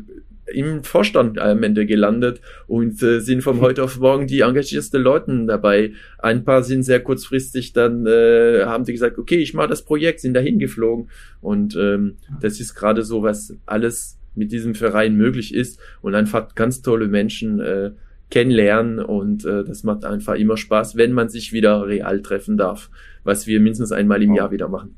im 0.53 0.84
Vorstand 0.84 1.38
am 1.38 1.62
Ende 1.62 1.86
gelandet 1.86 2.40
und 2.66 3.03
äh, 3.03 3.20
sind 3.20 3.42
von 3.42 3.61
heute 3.61 3.82
auf 3.84 3.99
morgen 3.99 4.26
die 4.26 4.40
engagiersten 4.40 5.03
Leuten 5.03 5.46
dabei. 5.46 5.92
Ein 6.18 6.44
paar 6.44 6.62
sind 6.62 6.82
sehr 6.82 7.01
kurzfristig 7.01 7.72
dann, 7.72 8.07
äh, 8.07 8.64
haben 8.64 8.84
die 8.84 8.92
gesagt, 8.92 9.18
okay, 9.18 9.36
ich 9.36 9.55
mache 9.55 9.68
das 9.68 9.84
Projekt, 9.84 10.20
sind 10.20 10.34
dahin 10.34 10.59
geflogen. 10.59 11.11
Und 11.40 11.76
ähm, 11.76 12.16
das 12.40 12.61
ist 12.61 12.74
gerade 12.74 13.03
so, 13.03 13.22
was 13.22 13.57
alles 13.66 14.18
mit 14.34 14.53
diesem 14.53 14.74
Verein 14.74 15.16
möglich 15.16 15.55
ist 15.55 15.80
und 16.01 16.14
einfach 16.14 16.55
ganz 16.55 16.82
tolle 16.82 17.09
Menschen 17.09 17.61
äh, 17.61 17.90
kennenlernen 18.30 18.99
und 18.99 19.44
äh, 19.44 19.64
das 19.64 19.84
macht 19.84 20.05
einfach 20.05 20.34
immer 20.34 20.57
Spaß, 20.57 20.96
wenn 20.96 21.12
man 21.12 21.28
sich 21.28 21.53
wieder 21.53 21.86
real 21.86 22.20
treffen 22.22 22.57
darf, 22.57 22.90
was 23.24 23.46
wir 23.46 23.59
mindestens 23.59 23.90
einmal 23.90 24.22
im 24.22 24.34
Jahr 24.34 24.51
wieder 24.51 24.68
machen. 24.68 24.96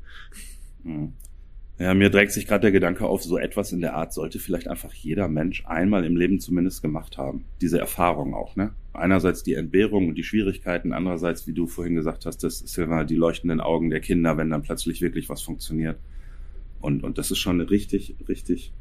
Mhm. 0.83 1.13
Ja, 1.81 1.95
mir 1.95 2.11
drängt 2.11 2.31
sich 2.31 2.45
gerade 2.45 2.61
der 2.61 2.71
Gedanke 2.71 3.07
auf, 3.07 3.23
so 3.23 3.39
etwas 3.39 3.71
in 3.71 3.81
der 3.81 3.95
Art 3.95 4.13
sollte 4.13 4.37
vielleicht 4.37 4.67
einfach 4.67 4.93
jeder 4.93 5.27
Mensch 5.27 5.65
einmal 5.65 6.05
im 6.05 6.15
Leben 6.15 6.39
zumindest 6.39 6.83
gemacht 6.83 7.17
haben. 7.17 7.45
Diese 7.59 7.79
Erfahrung 7.79 8.35
auch, 8.35 8.55
ne? 8.55 8.75
Einerseits 8.93 9.41
die 9.41 9.55
Entbehrung 9.55 10.07
und 10.07 10.13
die 10.13 10.23
Schwierigkeiten, 10.23 10.93
andererseits, 10.93 11.47
wie 11.47 11.53
du 11.53 11.65
vorhin 11.65 11.95
gesagt 11.95 12.27
hast, 12.27 12.43
das 12.43 12.61
ist 12.61 12.75
ja 12.75 13.03
die 13.03 13.15
leuchtenden 13.15 13.61
Augen 13.61 13.89
der 13.89 13.99
Kinder, 13.99 14.37
wenn 14.37 14.51
dann 14.51 14.61
plötzlich 14.61 15.01
wirklich 15.01 15.27
was 15.27 15.41
funktioniert. 15.41 15.97
Und, 16.81 17.03
und 17.03 17.17
das 17.17 17.31
ist 17.31 17.39
schon 17.39 17.59
eine 17.59 17.71
richtig, 17.71 18.15
richtig, 18.29 18.73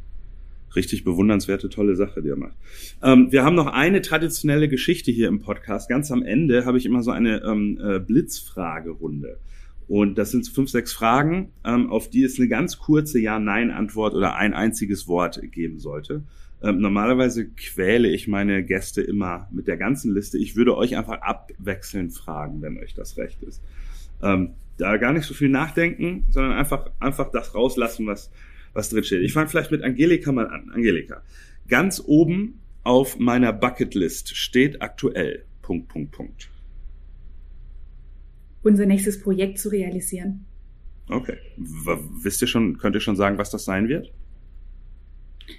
richtig 0.77 1.03
bewundernswerte, 1.03 1.71
tolle 1.71 1.97
Sache, 1.97 2.21
die 2.21 2.29
er 2.29 2.37
macht. 2.37 2.57
Ähm, 3.03 3.33
wir 3.33 3.45
haben 3.45 3.57
noch 3.57 3.69
eine 3.69 4.03
traditionelle 4.03 4.69
Geschichte 4.69 5.11
hier 5.11 5.29
im 5.29 5.41
Podcast. 5.41 5.89
Ganz 5.89 6.11
am 6.11 6.23
Ende 6.23 6.67
habe 6.67 6.77
ich 6.77 6.85
immer 6.85 7.03
so 7.03 7.13
eine 7.13 7.43
ähm, 7.45 7.81
äh, 7.83 7.99
Blitzfragerunde. 7.99 9.39
Und 9.91 10.19
das 10.19 10.31
sind 10.31 10.47
fünf, 10.47 10.71
sechs 10.71 10.93
Fragen, 10.93 11.51
ähm, 11.65 11.91
auf 11.91 12.09
die 12.09 12.23
es 12.23 12.39
eine 12.39 12.47
ganz 12.47 12.79
kurze 12.79 13.19
Ja-Nein-Antwort 13.19 14.15
oder 14.15 14.37
ein 14.37 14.55
einziges 14.55 15.09
Wort 15.09 15.41
geben 15.51 15.81
sollte. 15.81 16.23
Ähm, 16.63 16.79
normalerweise 16.79 17.49
quäle 17.49 18.07
ich 18.07 18.29
meine 18.29 18.63
Gäste 18.63 19.03
immer 19.03 19.49
mit 19.51 19.67
der 19.67 19.77
ganzen 19.77 20.15
Liste. 20.15 20.39
Ich 20.39 20.55
würde 20.55 20.77
euch 20.77 20.97
einfach 20.97 21.21
abwechselnd 21.23 22.13
fragen, 22.13 22.63
wenn 22.63 22.79
euch 22.79 22.95
das 22.95 23.19
recht 23.19 23.43
ist. 23.43 23.65
Ähm, 24.23 24.51
da 24.77 24.97
gar 24.97 25.13
nicht 25.13 25.25
so 25.25 25.35
viel 25.35 25.49
nachdenken, 25.49 26.25
sondern 26.31 26.53
einfach, 26.53 26.89
einfach 27.01 27.33
das 27.33 27.57
rauslassen, 27.57 28.07
was, 28.07 28.31
was 28.73 28.91
drin 28.91 29.03
steht. 29.03 29.23
Ich 29.23 29.33
fange 29.33 29.49
vielleicht 29.49 29.73
mit 29.73 29.83
Angelika 29.83 30.31
mal 30.31 30.47
an. 30.47 30.71
Angelika. 30.73 31.23
Ganz 31.67 32.01
oben 32.07 32.61
auf 32.85 33.19
meiner 33.19 33.53
Bucketlist 33.53 34.37
steht 34.37 34.83
aktuell 34.83 35.47
Punkt, 35.63 35.89
Punkt, 35.89 36.13
Punkt 36.13 36.51
unser 38.63 38.87
nächstes 38.87 39.21
Projekt 39.21 39.59
zu 39.59 39.69
realisieren. 39.69 40.47
Okay. 41.09 41.37
Wisst 41.57 42.41
ihr 42.43 42.49
schon, 42.49 42.79
könnt 42.79 42.95
ihr 42.95 43.01
schon 43.01 43.17
sagen, 43.17 43.39
was 43.39 43.51
das 43.51 43.65
sein 43.65 43.89
wird? 43.89 44.13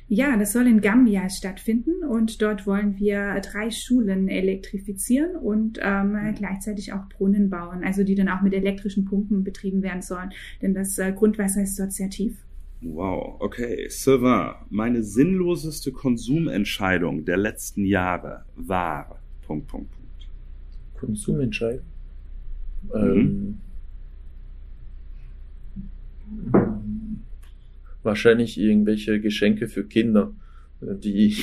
Ja, 0.07 0.37
das 0.37 0.53
soll 0.53 0.67
in 0.67 0.81
Gambia 0.81 1.29
stattfinden 1.29 2.03
und 2.03 2.41
dort 2.41 2.65
wollen 2.65 2.97
wir 2.97 3.41
drei 3.41 3.71
Schulen 3.71 4.29
elektrifizieren 4.29 5.35
und 5.35 5.79
ähm, 5.81 6.17
gleichzeitig 6.37 6.93
auch 6.93 7.09
Brunnen 7.09 7.49
bauen, 7.49 7.83
also 7.83 8.03
die 8.03 8.15
dann 8.15 8.29
auch 8.29 8.41
mit 8.41 8.53
elektrischen 8.53 9.05
Pumpen 9.05 9.43
betrieben 9.43 9.81
werden 9.81 10.01
sollen, 10.01 10.31
denn 10.61 10.73
das 10.73 10.97
äh, 10.97 11.11
Grundwasser 11.11 11.63
ist 11.63 11.77
dort 11.77 11.91
sehr 11.91 12.09
tief. 12.09 12.37
Wow, 12.81 13.35
okay. 13.39 13.87
Sylvain, 13.89 14.55
meine 14.69 15.03
sinnloseste 15.03 15.91
Konsumentscheidung 15.91 17.25
der 17.25 17.37
letzten 17.37 17.85
Jahre 17.85 18.45
war. 18.55 19.19
Punkt, 19.45 19.67
Punkt, 19.67 19.91
Punkt. 19.91 20.29
Konsumentscheidung? 20.99 21.85
Ähm, 22.93 23.59
wahrscheinlich 28.03 28.59
irgendwelche 28.59 29.19
Geschenke 29.19 29.67
für 29.67 29.83
Kinder, 29.83 30.33
die, 30.81 31.35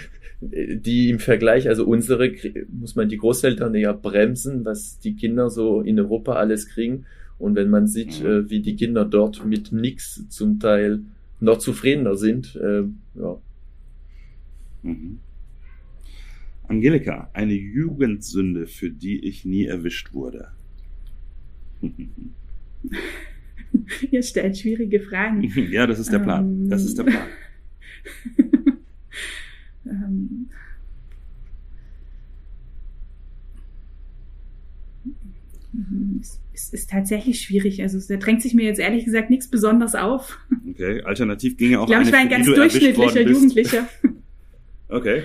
die 0.40 1.10
im 1.10 1.18
Vergleich, 1.18 1.68
also 1.68 1.84
unsere, 1.84 2.32
muss 2.70 2.94
man 2.94 3.08
die 3.08 3.18
Großeltern 3.18 3.74
eher 3.74 3.94
bremsen, 3.94 4.64
was 4.64 4.98
die 4.98 5.16
Kinder 5.16 5.50
so 5.50 5.80
in 5.80 5.98
Europa 5.98 6.34
alles 6.34 6.68
kriegen. 6.68 7.06
Und 7.38 7.56
wenn 7.56 7.68
man 7.68 7.88
sieht, 7.88 8.22
mhm. 8.22 8.26
äh, 8.26 8.50
wie 8.50 8.60
die 8.60 8.76
Kinder 8.76 9.04
dort 9.04 9.44
mit 9.44 9.72
nix 9.72 10.28
zum 10.28 10.60
Teil 10.60 11.00
noch 11.40 11.58
zufriedener 11.58 12.16
sind, 12.16 12.56
äh, 12.56 12.84
ja. 13.14 13.38
Mhm. 14.82 15.18
Angelika, 16.68 17.28
eine 17.34 17.52
Jugendsünde, 17.52 18.66
für 18.66 18.90
die 18.90 19.26
ich 19.26 19.44
nie 19.44 19.66
erwischt 19.66 20.14
wurde. 20.14 20.48
Ihr 24.10 24.22
stellt 24.22 24.58
schwierige 24.58 25.00
Fragen. 25.00 25.42
Ja, 25.70 25.86
das 25.86 25.98
ist 25.98 26.12
der 26.12 26.20
Plan. 26.20 26.68
Das 26.68 26.84
ist 26.84 26.98
der 26.98 27.04
Plan. 27.04 27.26
ähm, 29.86 30.48
es, 36.20 36.40
es 36.52 36.72
ist 36.72 36.90
tatsächlich 36.90 37.40
schwierig. 37.40 37.82
Also 37.82 37.98
da 38.06 38.16
drängt 38.16 38.42
sich 38.42 38.54
mir 38.54 38.64
jetzt 38.64 38.78
ehrlich 38.78 39.04
gesagt 39.04 39.30
nichts 39.30 39.48
besonders 39.48 39.94
auf. 39.94 40.38
Okay, 40.70 41.02
alternativ 41.02 41.56
ginge 41.56 41.80
auch 41.80 41.84
Ich 41.84 41.90
glaube, 41.90 42.04
ich 42.04 42.12
war 42.12 42.20
ein 42.20 42.28
ganz 42.28 42.46
durchschnittlicher 42.46 43.22
Jugendlicher. 43.22 43.88
okay. 44.88 45.22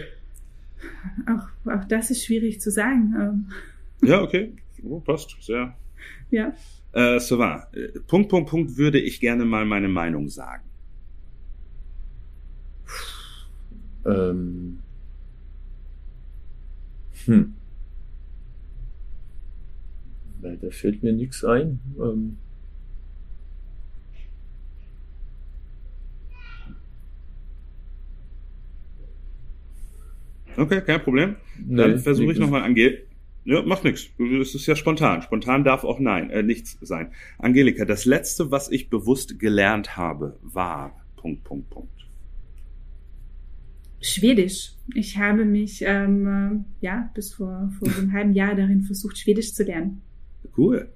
Auch, 1.28 1.72
auch 1.72 1.86
das 1.86 2.10
ist 2.10 2.26
schwierig 2.26 2.62
zu 2.62 2.72
sagen. 2.72 3.14
Ähm. 3.20 4.07
Ja, 4.07 4.22
okay. 4.22 4.53
Oh, 4.84 4.99
passt. 4.99 5.36
Sehr, 5.41 5.76
ja. 6.32 6.54
Äh, 6.91 7.20
so 7.20 7.38
war. 7.38 7.70
Punkt, 8.08 8.30
Punkt, 8.30 8.50
Punkt 8.50 8.78
würde 8.78 9.00
ich 9.00 9.20
gerne 9.20 9.45
mal 9.45 9.66
meine 9.66 9.88
Meinung 9.88 10.30
sagen. 10.30 10.64
Ähm. 14.06 14.80
Hm. 17.26 17.54
Da 20.41 20.70
fällt 20.70 21.04
mir 21.04 21.14
nichts 21.14 21.43
ein. 21.43 21.80
Ähm. 22.00 22.38
Okay, 30.58 30.82
kein 30.82 31.02
Problem. 31.02 31.36
Dann 31.58 31.91
nee, 31.91 31.97
versuche 31.97 32.32
ich 32.32 32.39
nochmal 32.39 32.64
Angel 32.64 33.09
ja, 33.50 33.64
macht 33.64 33.84
nichts. 33.84 34.10
Es 34.41 34.54
ist 34.54 34.68
ja 34.68 34.76
spontan. 34.76 35.24
Spontan 35.24 35.64
darf 35.64 35.84
auch 35.84 36.00
nein, 36.00 36.30
äh, 36.30 36.43
nichts 36.43 36.78
sein. 36.82 37.12
Angelika, 37.39 37.84
das 37.84 38.06
letzte, 38.06 38.52
was 38.52 38.70
ich 38.70 38.89
bewusst 38.89 39.39
gelernt 39.39 39.97
habe, 39.97 40.38
war 40.43 41.04
Punkt, 41.16 41.43
Punkt, 41.43 41.70
Punkt. 41.72 41.89
Schwedisch. 44.02 44.74
Ich 44.93 45.18
habe 45.18 45.45
mich 45.45 45.82
ähm, 45.84 46.66
äh, 46.82 46.86
ja 46.86 47.10
bis 47.16 47.34
vor, 47.34 47.72
vor 47.80 47.88
einem 47.88 48.14
halben 48.14 48.34
Jahr 48.34 48.56
darin 48.56 48.84
versucht, 48.84 49.18
Schwedisch 49.18 49.54
zu 49.54 49.64
lernen. 49.64 50.02
Cool. 50.56 50.89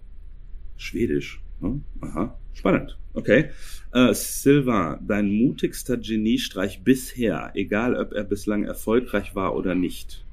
Schwedisch. 0.77 1.41
Hm? 1.59 1.83
Aha. 2.01 2.37
Spannend. 2.53 2.97
Okay. 3.13 3.49
Äh, 3.93 4.13
Silva, 4.13 4.99
dein 5.05 5.31
mutigster 5.31 5.97
Geniestreich 5.97 6.83
bisher, 6.83 7.51
egal 7.55 7.95
ob 7.95 8.13
er 8.13 8.23
bislang 8.23 8.63
erfolgreich 8.63 9.33
war 9.33 9.55
oder 9.55 9.73
nicht. 9.73 10.23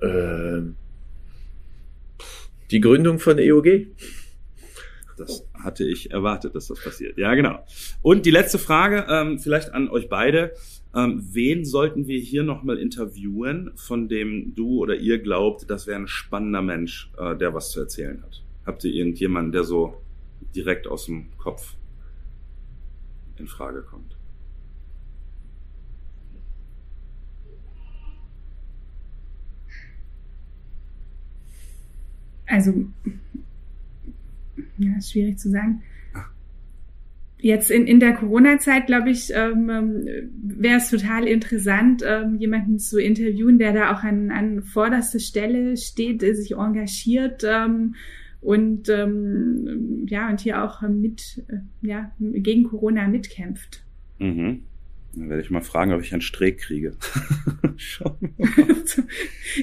Äh, 0.00 0.62
die 2.70 2.80
Gründung 2.80 3.18
von 3.18 3.38
EOG. 3.38 3.86
Das 5.16 5.46
hatte 5.54 5.84
ich 5.84 6.10
erwartet, 6.10 6.54
dass 6.54 6.66
das 6.66 6.82
passiert. 6.82 7.16
Ja, 7.16 7.34
genau. 7.34 7.64
Und 8.02 8.26
die 8.26 8.30
letzte 8.30 8.58
Frage, 8.58 9.06
ähm, 9.08 9.38
vielleicht 9.38 9.72
an 9.72 9.88
euch 9.88 10.08
beide. 10.08 10.52
Ähm, 10.94 11.26
wen 11.32 11.64
sollten 11.64 12.06
wir 12.06 12.18
hier 12.18 12.42
nochmal 12.42 12.78
interviewen, 12.78 13.70
von 13.76 14.08
dem 14.08 14.54
du 14.54 14.78
oder 14.78 14.96
ihr 14.96 15.18
glaubt, 15.18 15.70
das 15.70 15.86
wäre 15.86 15.98
ein 15.98 16.08
spannender 16.08 16.62
Mensch, 16.62 17.10
äh, 17.18 17.36
der 17.36 17.54
was 17.54 17.70
zu 17.70 17.80
erzählen 17.80 18.22
hat? 18.22 18.42
Habt 18.64 18.84
ihr 18.84 18.92
irgendjemanden, 18.92 19.52
der 19.52 19.64
so 19.64 20.02
direkt 20.54 20.86
aus 20.86 21.06
dem 21.06 21.36
Kopf 21.36 21.76
in 23.36 23.46
Frage 23.46 23.82
kommt? 23.82 24.15
Also, 32.46 32.86
ja, 34.78 34.96
ist 34.98 35.12
schwierig 35.12 35.38
zu 35.38 35.50
sagen. 35.50 35.82
Jetzt 37.38 37.70
in, 37.70 37.86
in 37.86 38.00
der 38.00 38.14
Corona-Zeit, 38.14 38.86
glaube 38.86 39.10
ich, 39.10 39.30
ähm, 39.34 39.68
ähm 39.68 40.06
wäre 40.42 40.78
es 40.78 40.90
total 40.90 41.26
interessant, 41.26 42.02
ähm, 42.06 42.36
jemanden 42.36 42.78
zu 42.78 42.98
interviewen, 42.98 43.58
der 43.58 43.72
da 43.72 43.92
auch 43.92 44.02
an, 44.02 44.30
an 44.30 44.62
vorderster 44.62 45.18
Stelle 45.18 45.76
steht, 45.76 46.22
sich 46.22 46.52
engagiert 46.52 47.44
ähm, 47.46 47.94
und 48.40 48.88
ähm, 48.88 50.06
ja 50.08 50.30
und 50.30 50.40
hier 50.40 50.64
auch 50.64 50.80
mit 50.82 51.44
äh, 51.48 51.58
ja 51.86 52.10
gegen 52.20 52.64
Corona 52.64 53.06
mitkämpft. 53.06 53.84
Mhm. 54.18 54.62
Dann 55.16 55.30
werde 55.30 55.42
ich 55.42 55.50
mal 55.50 55.62
fragen, 55.62 55.94
ob 55.94 56.02
ich 56.02 56.12
einen 56.12 56.20
Streeck 56.20 56.58
kriege. 56.58 56.94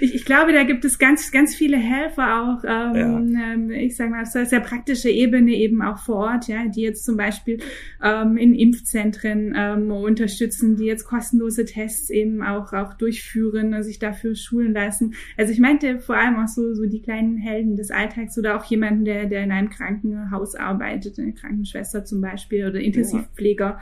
ich, 0.01 0.15
ich, 0.15 0.25
glaube, 0.25 0.51
da 0.51 0.63
gibt 0.63 0.83
es 0.83 0.97
ganz, 0.97 1.31
ganz 1.31 1.53
viele 1.53 1.77
Helfer 1.77 2.41
auch, 2.41 2.63
ähm, 2.63 2.95
ja. 2.95 3.53
Ähm, 3.53 3.69
ich 3.69 3.95
sage 3.95 4.09
mal, 4.09 4.23
auf 4.23 4.29
sehr 4.29 4.59
praktische 4.61 5.11
Ebene 5.11 5.51
eben 5.51 5.83
auch 5.83 5.99
vor 5.99 6.15
Ort, 6.15 6.47
ja, 6.47 6.65
die 6.65 6.81
jetzt 6.81 7.05
zum 7.05 7.17
Beispiel 7.17 7.59
ähm, 8.01 8.35
in 8.37 8.55
Impfzentren 8.55 9.53
ähm, 9.55 9.91
unterstützen, 9.91 10.75
die 10.75 10.85
jetzt 10.85 11.05
kostenlose 11.05 11.65
Tests 11.65 12.09
eben 12.09 12.41
auch, 12.41 12.73
auch 12.73 12.95
durchführen, 12.95 13.83
sich 13.83 13.99
dafür 13.99 14.33
schulen 14.35 14.73
lassen. 14.73 15.13
Also 15.37 15.53
ich 15.53 15.59
meinte 15.59 15.99
vor 15.99 16.17
allem 16.17 16.37
auch 16.37 16.47
so, 16.47 16.73
so 16.73 16.87
die 16.87 17.03
kleinen 17.03 17.37
Helden 17.37 17.75
des 17.75 17.91
Alltags 17.91 18.35
oder 18.39 18.57
auch 18.57 18.63
jemanden, 18.65 19.05
der, 19.05 19.25
der 19.27 19.43
in 19.43 19.51
einem 19.51 19.69
Krankenhaus 19.69 20.55
arbeitet, 20.55 21.19
eine 21.19 21.33
Krankenschwester 21.33 22.05
zum 22.05 22.21
Beispiel 22.21 22.67
oder 22.67 22.79
Intensivpfleger. 22.79 23.79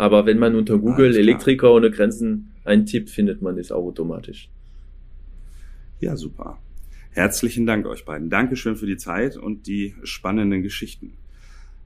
Aber 0.01 0.25
wenn 0.25 0.39
man 0.39 0.55
unter 0.55 0.79
Google 0.79 1.15
Elektriker 1.15 1.75
ohne 1.75 1.91
Grenzen 1.91 2.53
einen 2.65 2.87
Tipp 2.87 3.11
findet 3.11 3.43
man 3.43 3.59
ist 3.59 3.71
auch 3.71 3.85
automatisch. 3.85 4.49
Ja, 6.01 6.17
super. 6.17 6.59
Herzlichen 7.11 7.67
Dank 7.67 7.85
euch 7.87 8.07
beiden. 8.07 8.31
Dankeschön 8.31 8.77
für 8.77 8.87
die 8.87 8.97
Zeit 8.97 9.37
und 9.37 9.67
die 9.67 9.95
spannenden 10.03 10.63
Geschichten. 10.63 11.19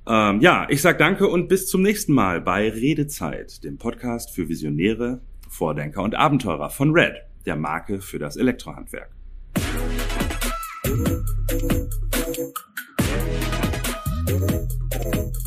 Ähm, 0.06 0.40
ja, 0.40 0.68
ich 0.70 0.80
sag 0.80 0.98
danke 0.98 1.26
und 1.26 1.48
bis 1.48 1.66
zum 1.66 1.82
nächsten 1.82 2.12
Mal 2.12 2.40
bei 2.40 2.70
Redezeit, 2.70 3.64
dem 3.64 3.78
Podcast 3.78 4.30
für 4.30 4.48
Visionäre, 4.48 5.20
Vordenker 5.48 6.04
und 6.04 6.14
Abenteurer 6.14 6.70
von 6.70 6.92
Red, 6.92 7.14
der 7.46 7.56
Marke 7.56 8.00
für 8.00 8.20
das 8.20 8.36
Elektrohandwerk. 8.36 9.10
Thank. 15.02 15.43